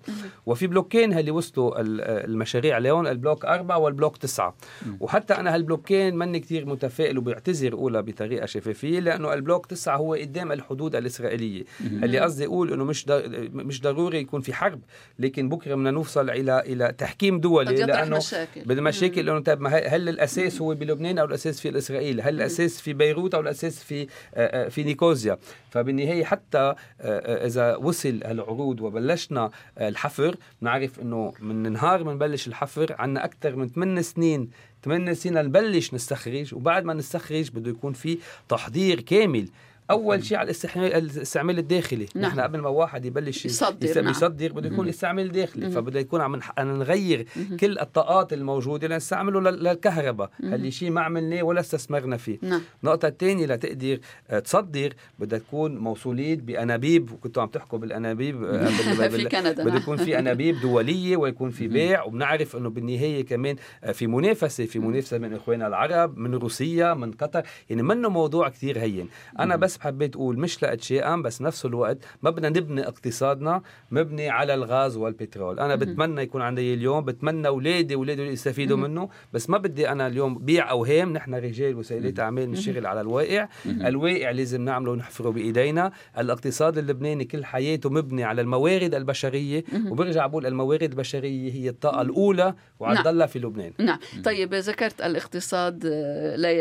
وفي 0.46 0.68
بلوكين 0.68 1.18
اللي 1.18 1.32
وصلوا 1.32 1.82
ال- 1.82 2.02
المشاريع 2.02 2.76
عليهم 2.76 3.08
البلوك 3.08 3.46
أربعة 3.46 3.78
والبلوك 3.78 4.18
تسعة. 4.18 4.56
وحتى 5.00 5.34
أنا 5.34 5.56
هالبلوكين 5.56 6.16
ماني 6.16 6.40
كتير 6.40 6.66
متفائل 6.66 7.18
وبيعتذر 7.18 7.74
أقولها 7.74 8.02
بطريقة 8.02 8.46
شفافية 8.46 9.00
لأنه 9.00 9.34
البلوك 9.34 9.66
تسعة 9.66 9.98
هو 9.98 10.14
قدام 10.14 10.52
الحدود 10.52 10.96
الإسرائيلية. 10.96 11.64
اللي 11.82 12.20
قصدي 12.20 12.46
أقول 12.46 12.74
إنه 12.74 12.84
مش 12.84 13.06
مش 13.54 13.82
ضروري 13.82 14.20
يكون 14.20 14.42
في 14.42 14.54
حرب 14.54 14.80
لكن 15.20 15.50
بكرة 15.50 15.76
بدنا 15.76 15.92
نوصل 15.92 16.30
إلى 16.30 16.60
إلى 16.60 16.94
تحكيم 16.98 17.40
دولي 17.40 17.76
لأنه 17.86 18.18
مشاكل. 18.18 18.62
بدنا 18.66 18.82
مشاكل 18.82 19.26
لأنه 19.26 19.40
طيب 19.40 19.62
ما 19.62 19.70
هل- 19.70 19.88
هل 19.88 20.10
الأساس 20.10 20.62
هو 20.62 20.76
بلبنان 20.76 21.18
أو 21.20 21.26
الأساس 21.26 21.62
في 21.62 21.78
إسرائيل؟ 21.78 22.22
هل 22.22 22.36
الأساس 22.36 22.82
في 22.82 22.94
بيروت 22.94 23.34
أو 23.36 23.42
الأساس 23.42 23.84
في 23.84 24.02
آه، 24.02 24.08
آه، 24.36 24.70
في 24.70 24.84
نيكوزيا؟ 24.84 25.38
فبالنهاية 25.70 26.24
حتى 26.24 26.58
آه، 27.02 27.46
إذا 27.46 27.76
وصل 27.76 28.20
العروض 28.26 28.82
وبلشنا 28.82 29.35
آه، 29.38 29.52
الحفر. 29.78 30.36
بنعرف 30.62 31.00
إنه 31.00 31.34
من 31.40 31.72
نهار 31.72 32.04
بنبلش 32.04 32.48
الحفر 32.48 32.96
عندنا 33.00 33.26
أكثر 33.26 33.56
من 33.56 33.70
8 33.70 34.02
سنين. 34.02 34.50
8 34.84 35.14
سنين 35.14 35.38
لنبلش 35.38 35.94
نستخرج 35.94 36.56
وبعد 36.56 36.86
ما 36.86 36.94
نستخرج 36.94 37.52
بده 37.52 37.72
يكون 37.72 37.94
في 37.94 38.18
تحضير 38.50 39.00
كامل. 39.00 39.50
أول 39.92 40.24
شيء 40.26 40.38
على 40.38 40.46
الاستحمال 40.46 40.94
الاستعمال 40.94 41.58
الداخلي. 41.60 42.06
نعم. 42.16 42.26
نحن 42.32 42.40
قبل 42.40 42.60
ما 42.60 42.70
واحد 42.70 43.06
يبلش 43.06 43.46
يصدر، 43.46 44.02
نعم. 44.02 44.10
يصدر 44.12 44.52
بده 44.52 44.68
يكون 44.70 44.86
الاستعمال 44.86 45.32
داخلي 45.32 45.72
فبده 45.72 46.00
يكون 46.00 46.22
عم 46.22 46.40
نغير 46.60 47.28
كل 47.60 47.80
الطاقات 47.80 48.34
الموجودة 48.34 48.88
لنستعمله 48.88 49.42
لل- 49.42 49.64
للكهرباء. 49.64 50.30
اللي 50.44 50.72
شيء 50.72 50.90
ما 50.92 51.02
عملناه 51.02 51.44
ولا 51.44 51.60
استثمرنا 51.60 52.18
فيه. 52.18 52.38
نعم. 52.42 52.62
النقطة 52.84 53.08
الثانية 53.08 53.46
لتقدر 53.46 54.00
آه، 54.30 54.40
تصدر 54.40 54.94
بدها 55.20 55.40
تكون 55.40 55.78
موصولية 55.78 56.36
بأنابيب. 56.36 57.12
وكنتوا 57.12 57.42
عم 57.44 57.50
تحكوا 57.50 57.80
بالأنابيب 57.80 58.44
آه، 58.44 58.66
في 59.08 59.24
كندا 59.26 59.52
بده 59.52 59.64
نعم. 59.64 59.78
يكون 59.78 59.98
في 59.98 60.20
أنابيب 60.20 60.60
دولية 60.62 61.18
ويكون 61.18 61.50
في 61.50 61.68
بيع. 61.68 62.04
وبنعرف 62.04 62.56
إنه 62.56 62.70
بالنهاية 62.70 63.26
كمان 63.26 63.56
آه، 63.84 63.92
في 63.92 64.08
منافسة 64.08 64.66
في 64.66 64.80
منافسة 64.80 65.18
من 65.18 65.34
إخواننا 65.34 65.68
العرب 65.68 66.18
من 66.18 66.34
روسيا 66.36 66.94
من 66.94 67.12
قطر. 67.12 67.42
يعني 67.70 67.84
منه 67.84 68.10
موضوع 68.10 68.50
كتير 68.50 68.80
هين. 68.80 69.08
أنا 69.40 69.56
بس 69.56 69.75
حبيت 69.82 70.16
أقول 70.16 70.40
مش 70.40 70.64
لأتشائم 70.64 71.22
بس 71.22 71.42
نفس 71.42 71.66
الوقت 71.66 71.98
ما 72.22 72.30
بدنا 72.30 72.50
نبني 72.50 72.88
اقتصادنا 72.88 73.62
مبني 73.92 74.30
على 74.30 74.54
الغاز 74.54 74.98
والبترول. 74.98 75.60
أنا 75.60 75.76
بتمنى 75.76 76.22
يكون 76.22 76.42
عندي 76.42 76.74
اليوم 76.74 77.06
بتمنى 77.06 77.48
أولادي 77.48 77.96
أولادي 77.96 78.22
يستفيدوا 78.22 78.78
منه 78.78 79.10
بس 79.34 79.50
ما 79.50 79.58
بدي 79.58 79.90
أنا 79.90 80.08
اليوم 80.08 80.38
بيع 80.38 80.70
أوهام 80.72 81.14
نحن 81.14 81.36
رجال 81.36 81.76
وسيدات 81.76 82.20
أعمال 82.20 82.52
نشتغل 82.52 82.86
على 82.86 83.02
الواقع. 83.02 83.48
الواقع 83.66 84.32
لازم 84.32 84.62
نعمله 84.62 84.92
ونحفره 84.92 85.30
بإيدينا. 85.30 85.92
الاقتصاد 86.18 86.78
اللبناني 86.78 87.26
كل 87.26 87.46
حياته 87.46 87.90
مبني 87.90 88.24
على 88.24 88.42
الموارد 88.42 88.96
البشرية. 88.96 89.64
وبرجع 89.90 90.28
بقول 90.28 90.46
الموارد 90.46 90.84
البشرية 90.84 91.52
هي 91.52 91.70
الطاقة 91.70 92.02
الأولى 92.02 92.54
وعتضلها 92.80 93.28
في 93.28 93.40
لبنان. 93.40 93.72
نعم. 93.80 94.00
طيب 94.24 94.54
ذكرت 94.54 95.02
الاقتصاد 95.02 95.86
آه، 95.86 96.36
لا 96.36 96.52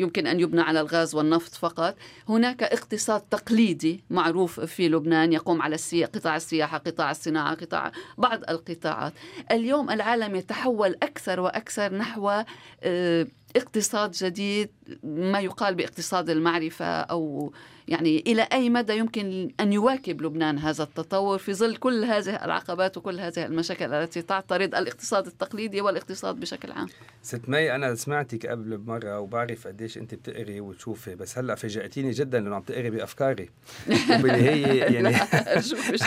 يمكن 0.00 0.26
أن 0.26 0.40
يبنى 0.40 0.60
على 0.60 0.80
الغاز 0.80 1.14
والنفط 1.14 1.54
فقط. 1.54 1.94
هناك 2.28 2.53
اقتصاد 2.62 3.20
تقليدي 3.20 4.04
معروف 4.10 4.60
في 4.60 4.88
لبنان 4.88 5.32
يقوم 5.32 5.62
على 5.62 5.74
السي... 5.74 6.04
قطاع 6.04 6.36
السياحة 6.36 6.78
قطاع 6.78 7.10
الصناعة 7.10 7.54
قطاع 7.54 7.92
بعض 8.18 8.40
القطاعات. 8.48 9.12
اليوم 9.50 9.90
العالم 9.90 10.36
يتحول 10.36 10.96
أكثر 11.02 11.40
وأكثر 11.40 11.94
نحو 11.94 12.44
آه، 12.82 13.26
اقتصاد 13.56 14.10
جديد 14.10 14.70
ما 15.02 15.40
يقال 15.40 15.74
باقتصاد 15.74 16.30
المعرفة 16.30 16.86
أو 16.86 17.52
يعني 17.88 18.24
إلى 18.26 18.42
أي 18.52 18.70
مدى 18.70 18.96
يمكن 18.96 19.50
أن 19.60 19.72
يواكب 19.72 20.22
لبنان 20.22 20.58
هذا 20.58 20.84
التطور 20.84 21.38
في 21.38 21.54
ظل 21.54 21.76
كل 21.76 22.04
هذه 22.04 22.44
العقبات 22.44 22.96
وكل 22.96 23.20
هذه 23.20 23.46
المشاكل 23.46 23.92
التي 23.94 24.22
تعترض 24.22 24.74
الاقتصاد 24.74 25.26
التقليدي 25.26 25.80
والاقتصاد 25.80 26.40
بشكل 26.40 26.72
عام؟ 26.72 26.88
ست 27.22 27.48
مي 27.48 27.74
أنا 27.74 27.94
سمعتك 27.94 28.46
قبل 28.46 28.76
بمره 28.76 29.20
وبعرف 29.20 29.66
قديش 29.66 29.98
أنت 29.98 30.14
بتقري 30.14 30.60
وتشوفي 30.60 31.14
بس 31.14 31.38
هلأ 31.38 31.54
فاجأتيني 31.54 32.10
جدا 32.10 32.40
لأنه 32.40 32.56
عم 32.56 32.62
تقري 32.62 32.90
بأفكاري. 32.90 33.48
وبالنهاية 33.88 34.82
يعني 34.94 35.16
أرجوك 35.34 35.80
مش 35.92 36.00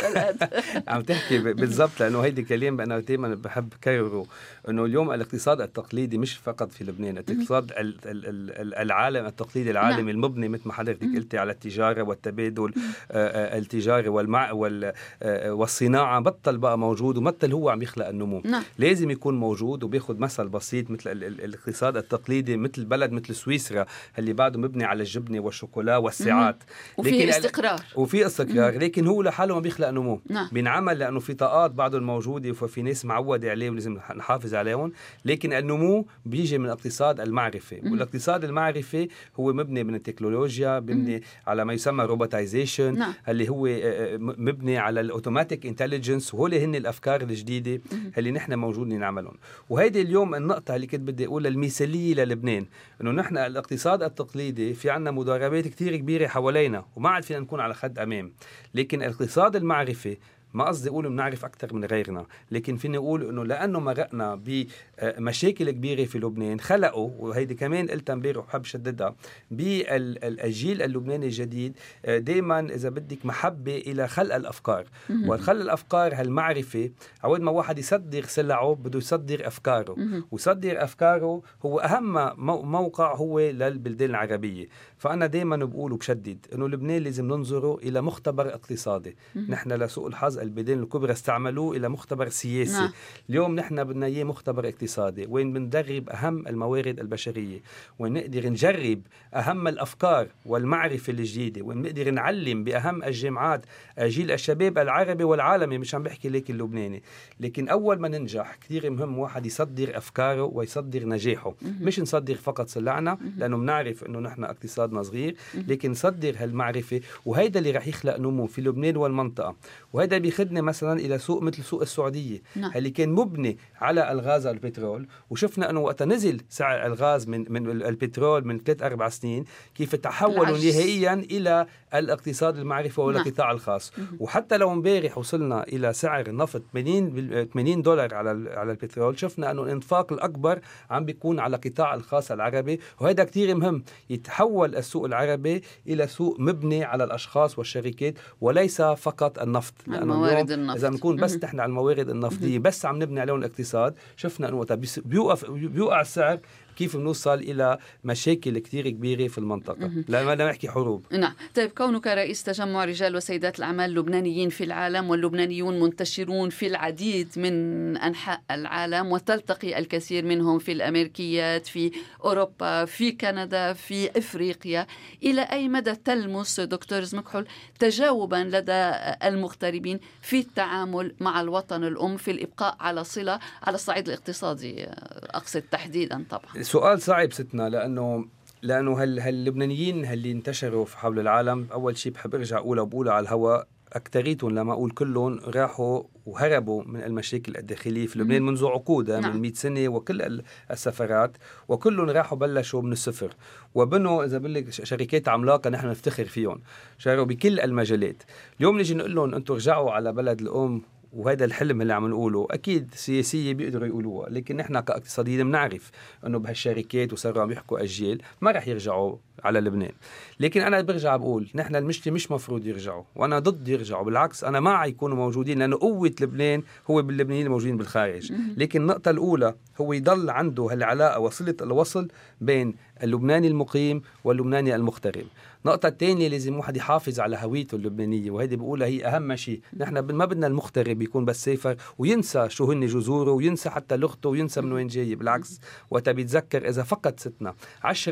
عم 0.87 1.01
تحكي 1.01 1.37
بالضبط 1.37 1.99
لأنه 1.99 2.19
هيدي 2.19 2.43
كلام 2.43 2.81
أنا 2.81 2.99
دائما 2.99 3.35
بحب 3.35 3.73
كرره 3.83 4.25
إنه 4.69 4.85
اليوم 4.85 5.11
الاقتصاد 5.11 5.61
التقليدي 5.61 6.17
مش 6.17 6.33
فقط 6.37 6.71
في 6.71 6.83
لبنان 6.83 7.17
الاقتصاد 7.17 7.71
ال- 7.71 7.97
ال- 8.05 8.25
ال- 8.61 8.75
العالم 8.75 9.25
التقليدي 9.25 9.71
العالمي 9.71 10.01
نعم. 10.01 10.09
المبني 10.09 10.49
مثل 10.49 10.61
ما 10.67 10.73
حضرتك 10.73 11.07
قلتي 11.15 11.37
على 11.37 11.51
التجارة 11.67 12.01
والتبادل 12.01 12.73
آه، 13.11 13.27
آه، 13.55 13.57
التجاري 13.57 14.09
والمع 14.09 14.51
وال 14.51 14.93
آه، 15.23 15.53
والصناعة. 15.53 16.19
بطل 16.19 16.57
بقى 16.57 16.77
موجود 16.77 17.17
وبطل 17.17 17.53
هو 17.53 17.69
عم 17.69 17.81
يخلق 17.81 18.07
النمو. 18.07 18.41
نعم. 18.45 18.63
لازم 18.79 19.11
يكون 19.11 19.39
موجود 19.39 19.83
وبياخذ 19.83 20.17
مثل 20.17 20.47
بسيط 20.47 20.91
مثل 20.91 21.11
ال- 21.11 21.23
ال- 21.23 21.43
الاقتصاد 21.43 21.97
التقليدي 21.97 22.57
مثل 22.57 22.85
بلد 22.85 23.11
مثل 23.11 23.35
سويسرا 23.35 23.85
اللي 24.19 24.33
بعده 24.33 24.59
مبني 24.59 24.83
على 24.83 24.99
الجبنة 25.03 25.39
والشوكولا 25.39 25.97
والساعات. 25.97 26.57
وفي 26.97 27.29
استقرار 27.29 27.79
وفي 27.95 28.25
استقرار. 28.25 28.77
لكن 28.79 29.07
هو 29.07 29.21
لحاله 29.21 29.53
ما 29.55 29.59
بيخلق 29.61 29.89
نمو. 29.89 30.21
نعم. 30.29 30.49
بينعمل 30.51 30.99
لأنه 30.99 31.19
في 31.19 31.33
طاقات 31.33 31.71
بعضهم 31.71 32.03
موجوده 32.03 32.49
وفي 32.49 32.81
ناس 32.81 33.05
معودة 33.05 33.49
عليه 33.51 33.69
ولازم 33.69 33.93
نحافظ 34.15 34.53
عليهم. 34.55 34.91
لكن 35.25 35.53
النمو 35.53 36.05
بيجي 36.25 36.57
من 36.57 36.65
الاقتصاد 36.65 37.19
المعرفي 37.19 37.79
والاقتصاد 37.83 38.43
المعرفي 38.43 39.07
هو 39.39 39.53
مبني 39.53 39.83
من 39.83 39.95
التكنولوجيا 39.95 40.79
مبني 40.79 41.23
على 41.47 41.56
ما 41.63 41.73
يسمى 41.73 42.03
robotization 42.03 42.97
نعم. 42.97 43.13
اللي 43.29 43.49
هو 43.49 43.67
آه، 43.67 43.71
آه، 43.73 44.17
مبني 44.17 44.77
على 44.77 45.01
ال 45.01 45.08
automatic 45.08 45.65
intelligence 45.65 46.33
وهول 46.33 46.53
هن 46.53 46.75
الأفكار 46.75 47.21
الجديدة 47.21 47.81
اللي 48.17 48.31
نحن 48.31 48.53
موجودين 48.53 48.99
نعملهم. 48.99 49.37
وهيدي 49.69 50.01
اليوم 50.01 50.35
النقطة 50.35 50.75
اللي 50.75 50.87
كنت 50.87 51.01
بدي 51.01 51.25
أقولها 51.25 51.51
المثالية 51.51 52.13
للبنان 52.13 52.65
إنه 53.01 53.11
نحن 53.11 53.37
الاقتصاد 53.37 54.03
التقليدي 54.03 54.73
في 54.73 54.89
عنا 54.89 55.11
مضاربات 55.11 55.67
كتير 55.67 55.95
كبيرة 55.95 56.27
حوالينا 56.27 56.85
وما 56.95 57.09
عاد 57.09 57.23
فينا 57.23 57.39
نكون 57.39 57.59
على 57.59 57.73
خد 57.73 57.99
أمام. 57.99 58.31
لكن 58.73 59.03
الاقتصاد 59.03 59.55
المعرفي 59.55 60.17
ما 60.53 60.63
قصدي 60.65 60.89
أقول 60.89 61.09
بنعرف 61.09 61.45
أكثر 61.45 61.73
من 61.73 61.85
غيرنا 61.85 62.25
لكن 62.51 62.75
فيني 62.77 62.97
أقول 62.97 63.29
إنه 63.29 63.45
لأنه 63.45 63.79
مرقنا 63.79 64.35
بمشاكل 64.35 65.71
كبيرة 65.71 66.05
في 66.05 66.19
لبنان 66.19 66.59
خلقوا 66.59 67.09
وهيدي 67.19 67.55
كمان 67.55 67.87
قلتها 67.87 68.13
امبارح 68.13 68.37
وبحب 68.37 68.63
شددها 68.63 69.15
بالجيل 69.51 70.81
اللبناني 70.81 71.25
الجديد 71.25 71.73
دائما 72.07 72.59
إذا 72.59 72.89
بدك 72.89 73.25
محبة 73.25 73.77
إلى 73.77 74.07
خلق 74.07 74.35
الأفكار. 74.35 74.85
والخلق 75.25 75.61
الأفكار 75.61 76.15
هالمعرفة 76.15 76.89
عود 77.23 77.41
ما 77.41 77.51
واحد 77.51 77.79
يصدر 77.79 78.23
سلعه 78.23 78.75
بده 78.75 78.97
يصدر 78.97 79.47
أفكاره. 79.47 79.95
ويصدر 80.31 80.83
أفكاره 80.83 81.41
هو 81.65 81.79
أهم 81.79 82.13
مو- 82.45 82.61
موقع 82.61 83.15
هو 83.15 83.39
للبلدان 83.39 84.09
العربية. 84.09 84.67
فأنا 84.97 85.25
دائما 85.25 85.55
بقول 85.55 85.91
وبشدد 85.91 86.45
إنه 86.53 86.67
لبنان 86.69 87.01
لازم 87.01 87.25
ننظره 87.27 87.77
إلى 87.83 88.01
مختبر 88.01 88.47
اقتصادي. 88.47 89.15
نحن 89.49 89.71
لسوء 89.71 90.07
الحظ 90.07 90.39
البلدان 90.39 90.79
الكبرى 90.79 91.11
استعملوه 91.11 91.77
إلى 91.77 91.89
مختبر 91.89 92.29
سياسي. 92.29 92.73
نعم. 92.73 92.91
اليوم 93.29 93.55
نحن 93.55 93.83
بدنا 93.83 94.05
إياه 94.05 94.23
مختبر 94.23 94.67
اقتصادي. 94.67 95.25
وين 95.29 95.53
بندرب 95.53 96.09
أهم 96.09 96.47
الموارد 96.47 96.99
البشرية؟ 96.99 97.59
وين 97.99 98.13
نقدر 98.13 98.49
نجرب 98.49 99.01
أهم 99.33 99.67
الأفكار 99.67 100.27
والمعرفة 100.45 101.13
الجديدة؟ 101.13 101.61
وين 101.61 101.81
نقدر 101.81 102.11
نعلم 102.11 102.63
بأهم 102.63 103.03
الجامعات 103.03 103.65
جيل 103.99 104.31
الشباب 104.31 104.77
العربي 104.77 105.23
والعالمي 105.23 105.77
مش 105.77 105.95
عم 105.95 106.03
بحكي 106.03 106.29
ليك 106.29 106.49
اللبناني. 106.49 107.03
لكن 107.39 107.69
أول 107.69 107.99
ما 107.99 108.07
ننجح 108.07 108.55
كثير 108.55 108.89
مهم 108.89 109.17
واحد 109.17 109.45
يصدر 109.45 109.97
أفكاره 109.97 110.43
ويصدر 110.43 111.05
نجاحه. 111.07 111.53
مش 111.81 111.99
نصدر 111.99 112.35
فقط 112.35 112.67
سلعنا 112.67 113.17
لأنه 113.37 113.57
بنعرف 113.57 114.03
إنه 114.03 114.19
نحن 114.19 114.43
اقتصادنا 114.87 115.03
صغير 115.03 115.35
لكن 115.67 115.91
نصدر 115.91 116.35
هالمعرفة 116.37 117.01
وهيدا 117.25 117.59
اللي 117.59 117.71
رح 117.71 117.87
يخلق 117.87 118.17
نمو 118.17 118.47
في 118.47 118.61
لبنان 118.61 118.97
والمنطقة. 118.97 119.55
وهذا 119.93 120.17
بيخدنا 120.17 120.61
مثلا 120.61 120.99
إلى 120.99 121.17
سوق 121.17 121.41
مثل 121.43 121.63
سوق 121.63 121.81
السعودية. 121.81 122.41
نعم. 122.55 122.71
اللي 122.75 122.89
كان 122.89 123.09
مبني 123.09 123.57
على 123.81 124.11
الغاز 124.11 124.47
والبترول 124.47 125.07
وشفنا 125.29 125.69
إنه 125.69 125.79
وقت 125.79 126.03
نزل 126.03 126.41
سعر 126.49 126.85
الغاز 126.85 127.27
من 127.27 127.45
من 127.49 127.69
البترول 127.69 128.47
من 128.47 128.59
ثلاث 128.59 128.81
أربع 128.83 129.09
سنين 129.09 129.43
كيف 129.75 129.95
تحولوا. 129.95 130.45
نهائيا 130.57 131.13
إلى 131.13 131.67
الاقتصاد 131.95 132.57
المعرفي 132.57 133.01
والقطاع 133.01 133.51
الخاص. 133.51 133.93
وحتى 134.19 134.57
لو 134.57 134.71
امبارح 134.71 135.17
وصلنا 135.17 135.63
إلى 135.63 135.93
سعر 135.93 136.27
النفط 136.27 136.61
80 136.73 137.09
بال- 137.09 137.49
80 137.49 137.81
دولار 137.81 138.13
على 138.15 138.29
على 138.53 138.71
البترول 138.71 139.19
شفنا 139.19 139.51
إنه 139.51 139.63
الإنفاق 139.63 140.13
الأكبر 140.13 140.59
عم 140.89 141.05
بيكون 141.05 141.39
على 141.39 141.55
القطاع 141.55 141.93
الخاص 141.93 142.31
العربي. 142.31 142.79
وهذا 142.99 143.23
كثير 143.23 143.55
مهم 143.55 143.83
يتحول 144.09 144.75
السوق 144.77 145.05
العربي 145.05 145.63
إلى 145.87 146.07
سوق 146.07 146.39
مبني 146.39 146.83
على 146.83 147.03
الأشخاص 147.03 147.57
والشركات 147.57 148.13
وليس 148.41 148.81
فقط 148.81 149.39
النفط 149.39 149.73
لأنه 149.87 150.15
موارد 150.17 150.51
النفط. 150.51 150.77
إذا 150.77 150.89
بنكون 150.89 151.15
بس. 151.15 151.43
نحن 151.43 151.59
على 151.59 151.69
الموارد 151.69 152.09
النفطية 152.09 152.59
بس 152.59 152.85
عم 152.85 153.01
نبني 153.03 153.19
عليهم 153.19 153.37
الاقتصاد 153.39 153.95
شفنا 154.15 154.47
بيس- 154.75 154.99
بيوقف 154.99 155.51
بيوقع 155.51 156.01
السعر 156.01 156.39
كيف 156.77 156.97
بنوصل 156.97 157.33
إلى 157.33 157.77
مشاكل 158.03 158.59
كثير 158.59 158.89
كبيرة 158.89 159.27
في 159.27 159.37
المنطقة. 159.37 159.91
لما 160.07 160.33
بدنا 160.35 160.49
نحكي 160.49 160.69
حروب. 160.69 161.03
نعم. 161.11 161.33
طيب 161.55 161.69
كونك 161.69 162.07
رئيس 162.07 162.43
تجمع 162.43 162.85
رجال 162.85 163.15
وسيدات 163.15 163.59
الأعمال 163.59 163.89
اللبنانيين 163.89 164.49
في 164.49 164.63
العالم 164.63 165.09
واللبنانيون 165.09 165.79
منتشرون 165.79 166.49
في 166.49 166.67
العديد 166.67 167.27
من 167.37 167.97
أنحاء 167.97 168.41
العالم 168.51 169.11
وتلتقي 169.11 169.79
الكثير 169.79 170.25
منهم 170.25 170.59
في 170.59 170.71
الأمريكيات 170.71 171.67
في 171.67 171.91
أوروبا 172.23 172.85
في 172.85 173.11
كندا 173.11 173.73
في 173.73 174.17
إفريقيا 174.17 174.87
إلى 175.23 175.41
أي 175.41 175.67
مدى 175.67 175.95
تلمس 175.95 176.59
دكتور 176.59 177.03
زمكحل 177.03 177.47
تجاوبا 177.79 178.35
لدى 178.35 178.91
المغتربين 179.27 179.99
في 180.21 180.39
التعامل 180.39 181.15
مع 181.19 181.41
الوطن 181.41 181.83
الأم 181.83 182.17
في 182.17 182.31
الإبقاء 182.31 182.75
على 182.79 183.03
صلة 183.03 183.39
على 183.63 183.75
الصعيد 183.75 184.07
الاقتصادي 184.07 184.85
أقصد 185.23 185.61
تحديدا 185.61 186.25
طبعا؟ 186.29 186.57
سؤال 186.67 187.01
صعب 187.01 187.31
ستنا 187.33 187.69
لأنه 187.69 188.25
لأنه 188.61 189.01
هال 189.03 189.19
هاللبنانيين 189.19 190.05
اللي 190.05 190.31
انتشروا 190.31 190.85
في 190.85 190.97
حول 190.97 191.19
العالم 191.19 191.67
أول 191.71 191.97
شيء 191.97 192.11
بحب 192.11 192.35
أرجع 192.35 192.57
أقولها 192.57 192.83
وبقولها 192.83 193.13
على 193.13 193.23
الهواء 193.23 193.67
اكثريتهم 193.93 194.55
لما 194.59 194.73
أقول 194.73 194.91
كلهم 194.91 195.39
راحوا 195.47 196.03
وهربوا 196.25 196.83
من 196.83 197.03
المشاكل 197.03 197.57
الداخلية 197.57 198.07
في 198.07 198.19
لبنان 198.19 198.41
منذ 198.41 198.65
عقود 198.65 199.11
نعم. 199.11 199.35
من 199.35 199.41
100 199.41 199.53
سنة 199.53 199.87
وكل 199.89 200.21
ال- 200.21 200.43
السفرات 200.71 201.37
وكلهم 201.67 202.09
راحوا 202.09 202.37
بلشوا 202.37 202.81
من 202.81 202.91
الصفر. 202.91 203.33
وبنوا 203.75 204.23
إذا 204.25 204.37
بقول 204.37 204.53
لك 204.53 204.69
شركات 204.69 205.27
عملاقة 205.29 205.69
نحن 205.69 205.87
نفتخر 205.87 206.25
فيهم 206.25 206.61
شاروا 206.97 207.25
بكل 207.25 207.59
المجالات. 207.59 208.23
اليوم 208.59 208.77
نيجي 208.77 208.93
نقول 208.93 209.15
لهم 209.15 209.33
أنتم 209.35 209.53
رجعوا 209.53 209.91
على 209.91 210.13
بلد 210.13 210.41
الأم 210.41 210.81
وهذا 211.13 211.45
الحلم 211.45 211.81
اللي 211.81 211.93
عم 211.93 212.07
نقوله 212.07 212.47
أكيد 212.51 212.93
سياسية 212.93 213.53
بيقدروا 213.53 213.87
يقولوها 213.87 214.29
لكن 214.29 214.57
نحن 214.57 214.79
كاقتصاديين 214.79 215.43
بنعرف 215.43 215.91
إنه 216.25 216.39
بهالشركات 216.39 217.13
وصاروا 217.13 217.43
عم 217.43 217.51
يحكوا 217.51 217.83
أجيال 217.83 218.21
ما 218.41 218.51
رح 218.51 218.67
يرجعوا 218.67 219.17
على 219.43 219.59
لبنان. 219.59 219.91
لكن 220.39 220.61
أنا 220.61 220.81
برجع 220.81 221.15
بقول 221.15 221.47
نحن 221.55 221.75
المشكلة 221.75 222.13
مش 222.13 222.31
مفروض 222.31 222.65
يرجعوا 222.65 223.03
وأنا 223.15 223.39
ضد 223.39 223.67
يرجعوا 223.67 224.05
بالعكس 224.05 224.43
أنا 224.43 224.59
مع 224.59 224.85
يكونوا 224.85 225.17
موجودين 225.17 225.59
لأنه 225.59 225.77
قوة 225.77 226.11
لبنان 226.21 226.63
هو 226.91 227.01
باللبنانيين 227.01 227.45
الموجودين 227.45 227.77
بالخارج. 227.77 228.33
لكن 228.57 228.81
النقطة 228.81 229.11
الأولى 229.11 229.55
هو 229.81 229.93
يضل 229.93 230.29
عنده 230.29 230.63
هالعلاقة 230.63 231.19
وصلة 231.19 231.55
الوصل 231.61 232.07
بين 232.41 232.75
اللبناني 233.03 233.47
المقيم 233.47 234.01
واللبناني 234.23 234.75
المغترب. 234.75 235.25
النقطة 235.65 235.87
الثانية 235.87 236.27
لازم 236.27 236.57
واحد 236.57 236.77
يحافظ 236.77 237.19
على 237.19 237.37
هويته 237.41 237.75
اللبنانية 237.75 238.31
وهذه 238.31 238.55
بقولها 238.55 238.87
هي 238.87 239.05
أهم 239.05 239.35
شيء. 239.35 239.61
نحن 239.77 239.99
ما 239.99 240.25
بدنا 240.25 240.47
المغترب 240.47 241.01
يكون 241.01 241.25
بس 241.25 241.45
سافر 241.45 241.75
وينسى 241.97 242.49
شو 242.49 242.71
هن 242.71 242.85
جذوره 242.85 243.31
وينسى 243.31 243.69
حتى 243.69 243.97
لغته 243.97 244.29
وينسى 244.29 244.61
من 244.61 244.71
وين 244.71 244.87
جاي 244.87 245.15
بالعكس. 245.15 245.59
وقتها 245.91 246.11
بيتذكر 246.11 246.69
إذا 246.69 246.83
فقط 246.83 247.19
ستنا 247.19 247.55
10% 247.83 248.07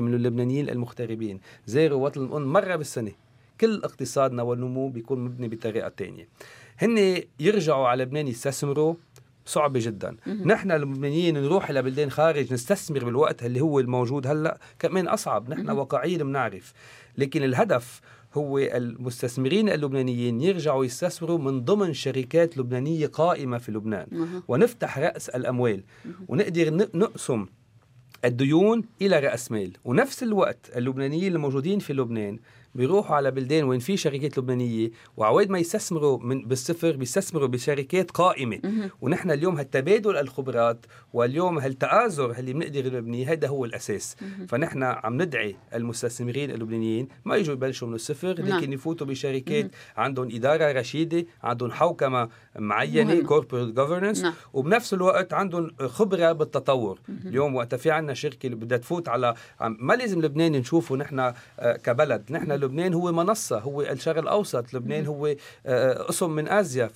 من 0.00 0.14
اللبنانيين 0.14 0.67
المغتربين 0.72 1.40
زاروا 1.66 2.04
وطن 2.04 2.24
الأم 2.24 2.52
مرة 2.52 2.76
بالسنة. 2.76 3.12
كل 3.60 3.80
اقتصادنا 3.84 4.42
والنمو 4.42 4.88
بيكون 4.88 5.18
مبني 5.18 5.48
بطريقة 5.48 5.88
تانية. 5.88 6.28
هن 6.78 7.22
يرجعوا 7.40 7.88
على 7.88 8.02
لبنان 8.02 8.28
يستثمروا. 8.28 8.94
صعبة 9.46 9.80
جدا. 9.82 10.16
نحن 10.26 10.70
اللبنانيين 10.70 11.34
نروح 11.34 11.70
إلى 11.70 11.82
بلدان 11.82 12.10
خارج 12.10 12.52
نستثمر 12.52 13.04
بالوقت 13.04 13.44
اللي 13.44 13.60
هو 13.60 13.80
الموجود 13.80 14.26
هلأ. 14.26 14.58
كمان 14.78 15.08
أصعب. 15.08 15.50
نحن 15.50 15.70
واقعيين 15.70 16.18
بنعرف. 16.18 16.72
لكن 17.18 17.42
الهدف 17.42 18.00
هو 18.34 18.58
المستثمرين 18.58 19.68
اللبنانيين 19.68 20.40
يرجعوا 20.40 20.84
يستثمروا 20.84 21.38
من 21.38 21.64
ضمن 21.64 21.94
شركات 21.94 22.58
لبنانية 22.58 23.06
قائمة 23.06 23.58
في 23.58 23.72
لبنان. 23.72 24.40
ونفتح 24.48 24.98
رأس 24.98 25.28
الأموال. 25.28 25.82
ونقدر 26.28 26.88
نقسم 26.94 27.46
الديون 28.24 28.84
إلى 29.02 29.18
رأس 29.18 29.52
مال. 29.52 29.72
ونفس 29.84 30.22
الوقت 30.22 30.70
اللبنانيين 30.76 31.34
الموجودين 31.34 31.78
في 31.78 31.92
لبنان 31.92 32.38
بيروحوا 32.78 33.16
على 33.16 33.30
بلدان 33.30 33.64
وين 33.64 33.80
في 33.80 33.96
شركات 33.96 34.38
لبنانية 34.38 34.90
وعواد 35.16 35.50
ما 35.50 35.58
يستثمروا 35.58 36.18
من 36.18 36.44
بالصفر 36.44 36.96
بيستثمروا 36.96 37.48
بشركات 37.48 38.10
قائمة. 38.10 38.60
ونحن 39.00 39.30
اليوم 39.30 39.56
هالتبادل 39.56 40.16
الخبرات 40.16 40.86
واليوم 41.12 41.58
هالتآزر 41.58 42.30
اللي 42.30 42.52
بنقدر 42.52 42.96
نبنيه 42.96 43.32
هذا 43.32 43.48
هو 43.48 43.64
الأساس. 43.64 44.16
فنحن 44.48 44.82
عم 44.82 45.22
ندعي 45.22 45.56
المستثمرين 45.74 46.50
اللبنانيين 46.50 47.08
ما 47.24 47.36
يجوا 47.36 47.54
يبلشوا 47.54 47.88
من 47.88 47.94
الصفر 47.94 48.42
نعم. 48.42 48.58
لكن 48.58 48.72
يفوتوا 48.72 49.06
بشركات 49.06 49.70
عندهم 49.96 50.28
إدارة 50.32 50.72
رشيدة 50.72 51.26
عندهم 51.42 51.70
حوكمة 51.70 52.28
معينة. 52.58 53.22
كوربريت 53.22 53.74
جوفرنس 53.74 54.22
نعم. 54.22 54.34
وبنفس 54.52 54.94
الوقت 54.94 55.32
عندهم 55.32 55.70
خبرة 55.86 56.32
بالتطور. 56.32 56.98
اليوم 57.26 57.54
وقت 57.54 57.74
في 57.74 57.90
عندنا 57.90 58.14
شركة 58.14 58.46
اللي 58.46 58.56
بدها 58.56 58.78
تفوت 58.78 59.08
على 59.08 59.34
ما 59.60 59.92
لازم 59.94 60.20
لبنان 60.22 60.52
نشوفه 60.52 60.96
نحن 60.96 61.18
آه، 61.18 61.76
كبلد. 61.76 62.32
نحن 62.32 62.52
لبنان 62.68 62.94
هو 62.94 63.12
منصة 63.12 63.58
هو 63.58 63.82
الشرق 63.82 64.18
الأوسط 64.18 64.74
لبنان 64.74 65.06
هو 65.06 65.34
آه، 65.66 66.02
قسم 66.02 66.30
من 66.30 66.48
آسيا. 66.48 66.86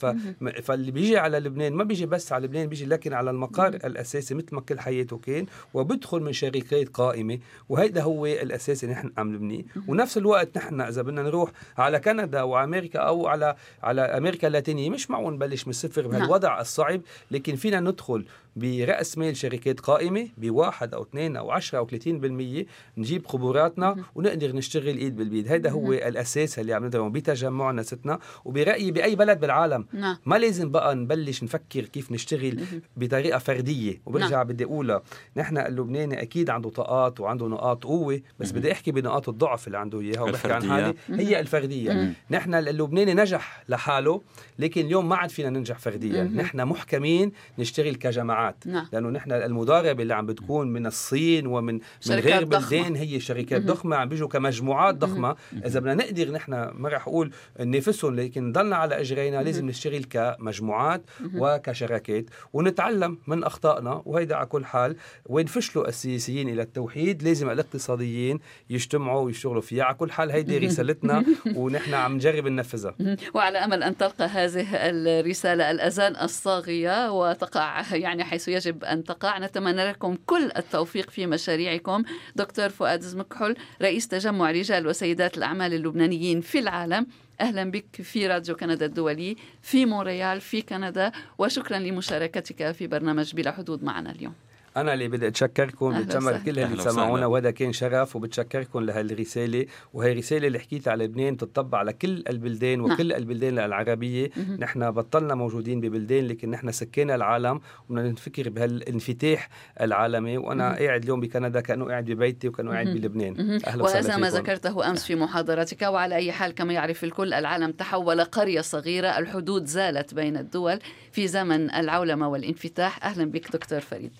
فاللي 0.62 0.90
بيجي 0.90 1.18
على 1.18 1.38
لبنان 1.38 1.72
ما 1.72 1.84
بيجي 1.84 2.06
بس 2.06 2.32
على 2.32 2.46
لبنان 2.46 2.66
بيجي 2.66 2.86
لكن 2.86 3.12
على 3.12 3.30
المقر 3.30 3.68
الأساسي 3.68 4.34
مثل 4.34 4.54
ما 4.54 4.60
كل 4.60 4.80
حياته 4.80 5.18
كان 5.18 5.46
وبدخل 5.74 6.20
من 6.20 6.32
شركات 6.32 6.88
قائمة. 6.88 7.38
وهيدا 7.68 8.02
هو 8.02 8.26
الاساس 8.26 8.84
اللي 8.84 8.94
نحن 8.94 9.12
عم 9.18 9.34
نبنيه 9.34 9.62
ونفس 9.88 10.18
الوقت 10.18 10.56
نحن 10.56 10.80
إذا 10.80 11.02
بدنا 11.02 11.22
نروح 11.22 11.50
على 11.78 12.00
كندا 12.00 12.42
وامريكا 12.42 12.98
أو 12.98 13.26
على 13.26 13.56
على 13.82 14.00
أمريكا 14.02 14.46
اللاتينية 14.46 14.90
مش 14.90 15.10
معقول 15.10 15.34
نبلش 15.34 15.66
من 15.66 15.70
الصفر 15.70 16.06
بهالوضع 16.08 16.60
الصعب 16.60 17.00
لكن 17.30 17.56
فينا 17.56 17.80
ندخل. 17.80 18.24
برأس 18.56 19.18
مال 19.18 19.36
شركات 19.36 19.80
قائمة 19.80 20.28
بواحد 20.38 20.94
أو 20.94 21.02
اثنين 21.02 21.36
أو 21.36 21.50
10 21.50 21.78
أو 21.78 21.86
30% 21.88 22.66
نجيب 22.98 23.26
خبراتنا 23.26 23.96
ونقدر 24.14 24.56
نشتغل 24.56 24.96
إيد 24.98 25.16
بالبيد. 25.16 25.52
هذا 25.52 25.70
هو 25.70 25.92
الأساس 25.92 26.58
اللي 26.58 26.74
عم 26.74 26.84
ندعمه 26.86 27.08
بتجمعنا 27.10 27.82
ستنا 27.82 28.18
وبرأيي 28.44 28.90
بأي 28.90 29.16
بلد 29.16 29.40
بالعالم 29.40 29.86
نعم. 29.92 30.16
ما 30.26 30.36
لازم 30.36 30.70
بقى 30.70 30.94
نبلش 30.94 31.42
نفكر 31.42 31.84
كيف 31.84 32.12
نشتغل 32.12 32.60
بطريقة 32.96 33.38
فردية. 33.38 34.00
وبرجع 34.06 34.36
نعم. 34.36 34.46
بدي 34.46 34.64
أقولها 34.64 35.02
نحن 35.36 35.58
اللبناني 35.58 36.22
أكيد 36.22 36.50
عنده 36.50 36.70
طاقات 36.70 37.20
وعنده 37.20 37.46
نقاط 37.48 37.84
قوة 37.84 38.20
بس 38.40 38.52
بدي 38.52 38.72
أحكي 38.72 38.92
بنقاط 38.92 39.28
الضعف 39.28 39.66
اللي 39.66 39.78
عنده 39.78 40.00
إياها 40.00 40.20
وبحكي 40.22 40.52
عن 40.52 40.62
الفردية. 40.62 40.94
حالي. 41.08 41.28
هي 41.28 41.40
الفردية. 41.40 42.14
نحن 42.30 42.54
اللبناني 42.54 43.14
نجح 43.14 43.64
لحاله 43.68 44.20
لكن 44.58 44.86
اليوم 44.86 45.08
ما 45.08 45.16
عاد 45.16 45.30
فينا 45.30 45.50
ننجح 45.50 45.78
فرديا. 45.78 46.24
نحن 46.24 46.64
محكمين 46.64 47.32
نشتغل 47.58 47.94
كجماعات 48.42 48.66
نعم. 48.66 48.86
لأنه 48.92 49.10
نحن 49.10 49.32
المضاربة 49.32 50.02
اللي 50.02 50.14
عم 50.14 50.26
بتكون 50.26 50.68
من 50.68 50.86
الصين 50.86 51.46
ومن 51.46 51.74
من 52.08 52.16
غير 52.16 52.44
ضخمة. 52.44 52.60
بلدان 52.60 52.96
هي 52.96 53.20
شركات 53.20 53.62
ضخمة 53.62 53.96
عم 53.96 54.08
بيجوا 54.08 54.28
كمجموعات 54.28 54.94
ضخمة. 54.94 55.36
إذا 55.66 55.80
بدنا 55.80 55.94
نقدر 55.94 56.30
نحن 56.30 56.52
ما 56.52 56.88
رح 56.88 57.08
أقول 57.08 57.30
ننافسهم 57.60 58.14
لكن 58.14 58.48
نضلنا 58.48 58.76
على 58.76 59.00
إجرينا 59.00 59.42
لازم 59.42 59.66
نشتغل 59.66 60.04
كمجموعات 60.04 61.02
وكشراكات 61.34 62.24
ونتعلم 62.52 63.18
من 63.26 63.44
أخطائنا. 63.44 64.02
وهيدا 64.04 64.36
على 64.36 64.46
كل 64.46 64.64
حال 64.64 64.96
وين 65.26 65.46
فشلوا 65.46 65.88
السياسيين 65.88 66.48
إلى 66.48 66.62
التوحيد 66.62 67.22
لازم 67.22 67.50
الاقتصاديين 67.50 68.38
يجتمعوا 68.70 69.20
ويشتغلوا 69.20 69.60
فيها. 69.60 69.84
على 69.84 69.94
كل 69.94 70.12
حال 70.12 70.30
هيدي 70.30 70.58
رسالتنا 70.58 71.24
ونحن 71.56 71.94
عم 71.94 72.14
نجرب 72.14 72.46
ننفذها. 72.46 72.94
وعلى 73.34 73.58
أمل 73.58 73.82
أن 73.82 73.96
تلقى 73.96 74.24
هذه 74.24 74.66
الرسالة 74.72 75.70
الأذان 75.70 76.16
الصاغية 76.16 77.12
وتقع 77.12 77.82
يعني 77.96 78.22
حيث 78.32 78.48
يجب 78.48 78.84
أن 78.84 79.04
تقع. 79.04 79.38
نتمنى 79.38 79.90
لكم 79.90 80.16
كل 80.26 80.50
التوفيق 80.56 81.10
في 81.10 81.26
مشاريعكم. 81.26 82.02
دكتور 82.36 82.68
فؤاد 82.68 83.00
زمكحل 83.00 83.54
رئيس 83.82 84.08
تجمع 84.08 84.50
رجال 84.50 84.86
وسيدات 84.86 85.38
الأعمال 85.38 85.74
اللبنانيين 85.74 86.40
في 86.40 86.58
العالم. 86.58 87.06
أهلا 87.40 87.70
بك 87.70 88.02
في 88.02 88.26
راديو 88.26 88.56
كندا 88.56 88.86
الدولي 88.86 89.36
في 89.62 89.86
مونريال 89.86 90.40
في 90.40 90.62
كندا. 90.62 91.12
وشكرا 91.38 91.78
لمشاركتك 91.78 92.72
في 92.72 92.86
برنامج 92.86 93.34
بلا 93.34 93.52
حدود 93.52 93.84
معنا 93.84 94.10
اليوم. 94.10 94.34
أنا 94.76 94.94
اللي 94.94 95.08
بدي 95.08 95.26
أتشكركم 95.26 96.02
بتشمر 96.02 96.38
كل 96.38 96.58
اللي 96.58 96.82
سمعونا 96.82 97.26
وهذا 97.26 97.50
كان 97.50 97.72
شرف 97.72 98.16
وبتشكركم 98.16 98.80
لهالرسالة. 98.80 99.66
وهي 99.92 100.12
رسالة 100.12 100.46
اللي 100.46 100.58
حكيت 100.58 100.88
على 100.88 101.04
لبنان 101.04 101.36
تطبق 101.36 101.78
على 101.78 101.92
كل 101.92 102.24
البلدان 102.28 102.82
نعم. 102.82 102.92
وكل 102.92 103.12
البلدان 103.12 103.58
العربية. 103.58 104.30
نحن 104.58 104.90
بطلنا 104.90 105.34
موجودين 105.34 105.80
ببلدان 105.80 106.26
لكن 106.26 106.50
نحن 106.50 106.72
سكينا 106.72 107.14
العالم 107.14 107.60
وبدنا 107.88 108.10
نفكر 108.10 108.48
بهالانفتاح 108.48 109.48
العالمي. 109.80 110.38
وأنا 110.38 110.76
قاعد 110.76 111.02
اليوم 111.02 111.20
بكندا 111.20 111.60
كأنه 111.60 111.84
قاعد 111.84 112.04
ببيتي 112.04 112.48
وكأنه 112.48 112.70
قاعد 112.70 112.86
بلبنان. 112.86 113.60
أهلا 113.66 113.82
وهذا 113.82 114.16
ما 114.16 114.30
ذكرته 114.30 114.90
أمس 114.90 115.04
في 115.04 115.14
محاضرتك. 115.14 115.82
وعلى 115.82 116.14
أي 116.14 116.32
حال 116.32 116.54
كما 116.54 116.72
يعرف 116.72 117.04
الكل 117.04 117.34
العالم 117.34 117.72
تحول 117.72 118.24
قرية 118.24 118.60
صغيرة 118.60 119.18
الحدود 119.18 119.64
زالت 119.64 120.14
بين 120.14 120.36
الدول 120.36 120.78
في 121.12 121.28
زمن 121.28 121.70
العولمة 121.70 122.28
والانفتاح. 122.28 123.04
أهلا 123.04 123.24
بك 123.24 123.52
دكتور 123.52 123.80
فريد 123.80 124.12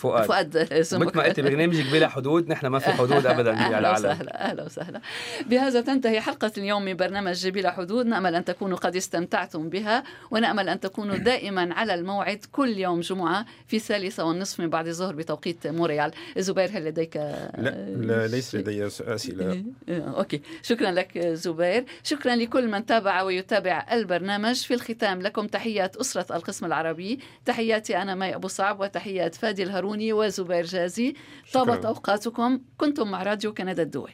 فؤاد. 0.00 0.24
فؤاد 0.26 0.56
مثل 0.80 0.98
ما 0.98 1.22
قلت 1.22 1.40
برنامجك 1.40 1.92
بلا 1.92 2.08
حدود 2.08 2.48
نحن 2.48 2.66
ما 2.66 2.78
في 2.78 2.90
حدود 2.90 3.26
ابدا 3.26 3.54
في 3.56 3.66
العالم. 3.68 3.86
أهلا 3.86 3.92
وسهلا 3.92 4.50
أهلا 4.50 4.64
وسهلا. 4.64 5.00
بهذا 5.46 5.80
تنتهي 5.80 6.20
حلقة 6.20 6.52
اليوم 6.58 6.84
من 6.84 6.96
برنامج 6.96 7.48
بلا 7.48 7.70
حدود. 7.70 8.06
نأمل 8.06 8.34
أن 8.34 8.44
تكونوا 8.44 8.76
قد 8.78 8.96
استمتعتم 8.96 9.68
بها 9.68 10.02
ونأمل 10.30 10.68
أن 10.68 10.80
تكونوا 10.80 11.16
دائما 11.16 11.74
على 11.74 11.94
الموعد 11.94 12.44
كل 12.52 12.68
يوم 12.78 13.00
جمعة 13.00 13.46
في 13.66 13.76
الثالثه 13.76 14.24
والنصف 14.24 14.60
من 14.60 14.70
بعد 14.70 14.86
الظهر 14.86 15.14
بتوقيت 15.14 15.66
موريال. 15.66 16.10
زبير 16.38 16.70
هل 16.72 16.84
لديك 16.84 17.16
لا, 17.16 17.50
لا 17.96 18.26
ليس 18.26 18.54
لدي 18.54 18.86
أسئلة. 18.86 19.64
أوكي. 19.88 20.40
شكرا 20.62 20.90
لك 20.90 21.18
زبير. 21.18 21.84
شكرا 22.04 22.36
لكل 22.36 22.68
من 22.68 22.86
تابع 22.86 23.22
ويتابع 23.22 23.86
البرنامج. 23.92 24.54
في 24.54 24.74
الختام 24.74 25.22
لكم 25.22 25.46
تحيات 25.46 25.96
أسرة 25.96 26.36
القسم 26.36 26.66
العربي. 26.66 27.18
تحياتي 27.44 27.96
أنا 28.02 28.14
مي 28.14 28.34
أبو 28.34 28.48
صعب 28.48 28.80
وتحيات 28.80 29.34
فادي 29.34 29.62
الهاروني 29.94 30.12
وزبير 30.12 30.64
جازي. 30.64 31.14
طابت 31.52 31.84
أوقاتكم. 31.84 32.60
كنتم 32.76 33.10
مع 33.10 33.22
راديو 33.22 33.54
كندا 33.54 33.82
الدولي 33.82 34.12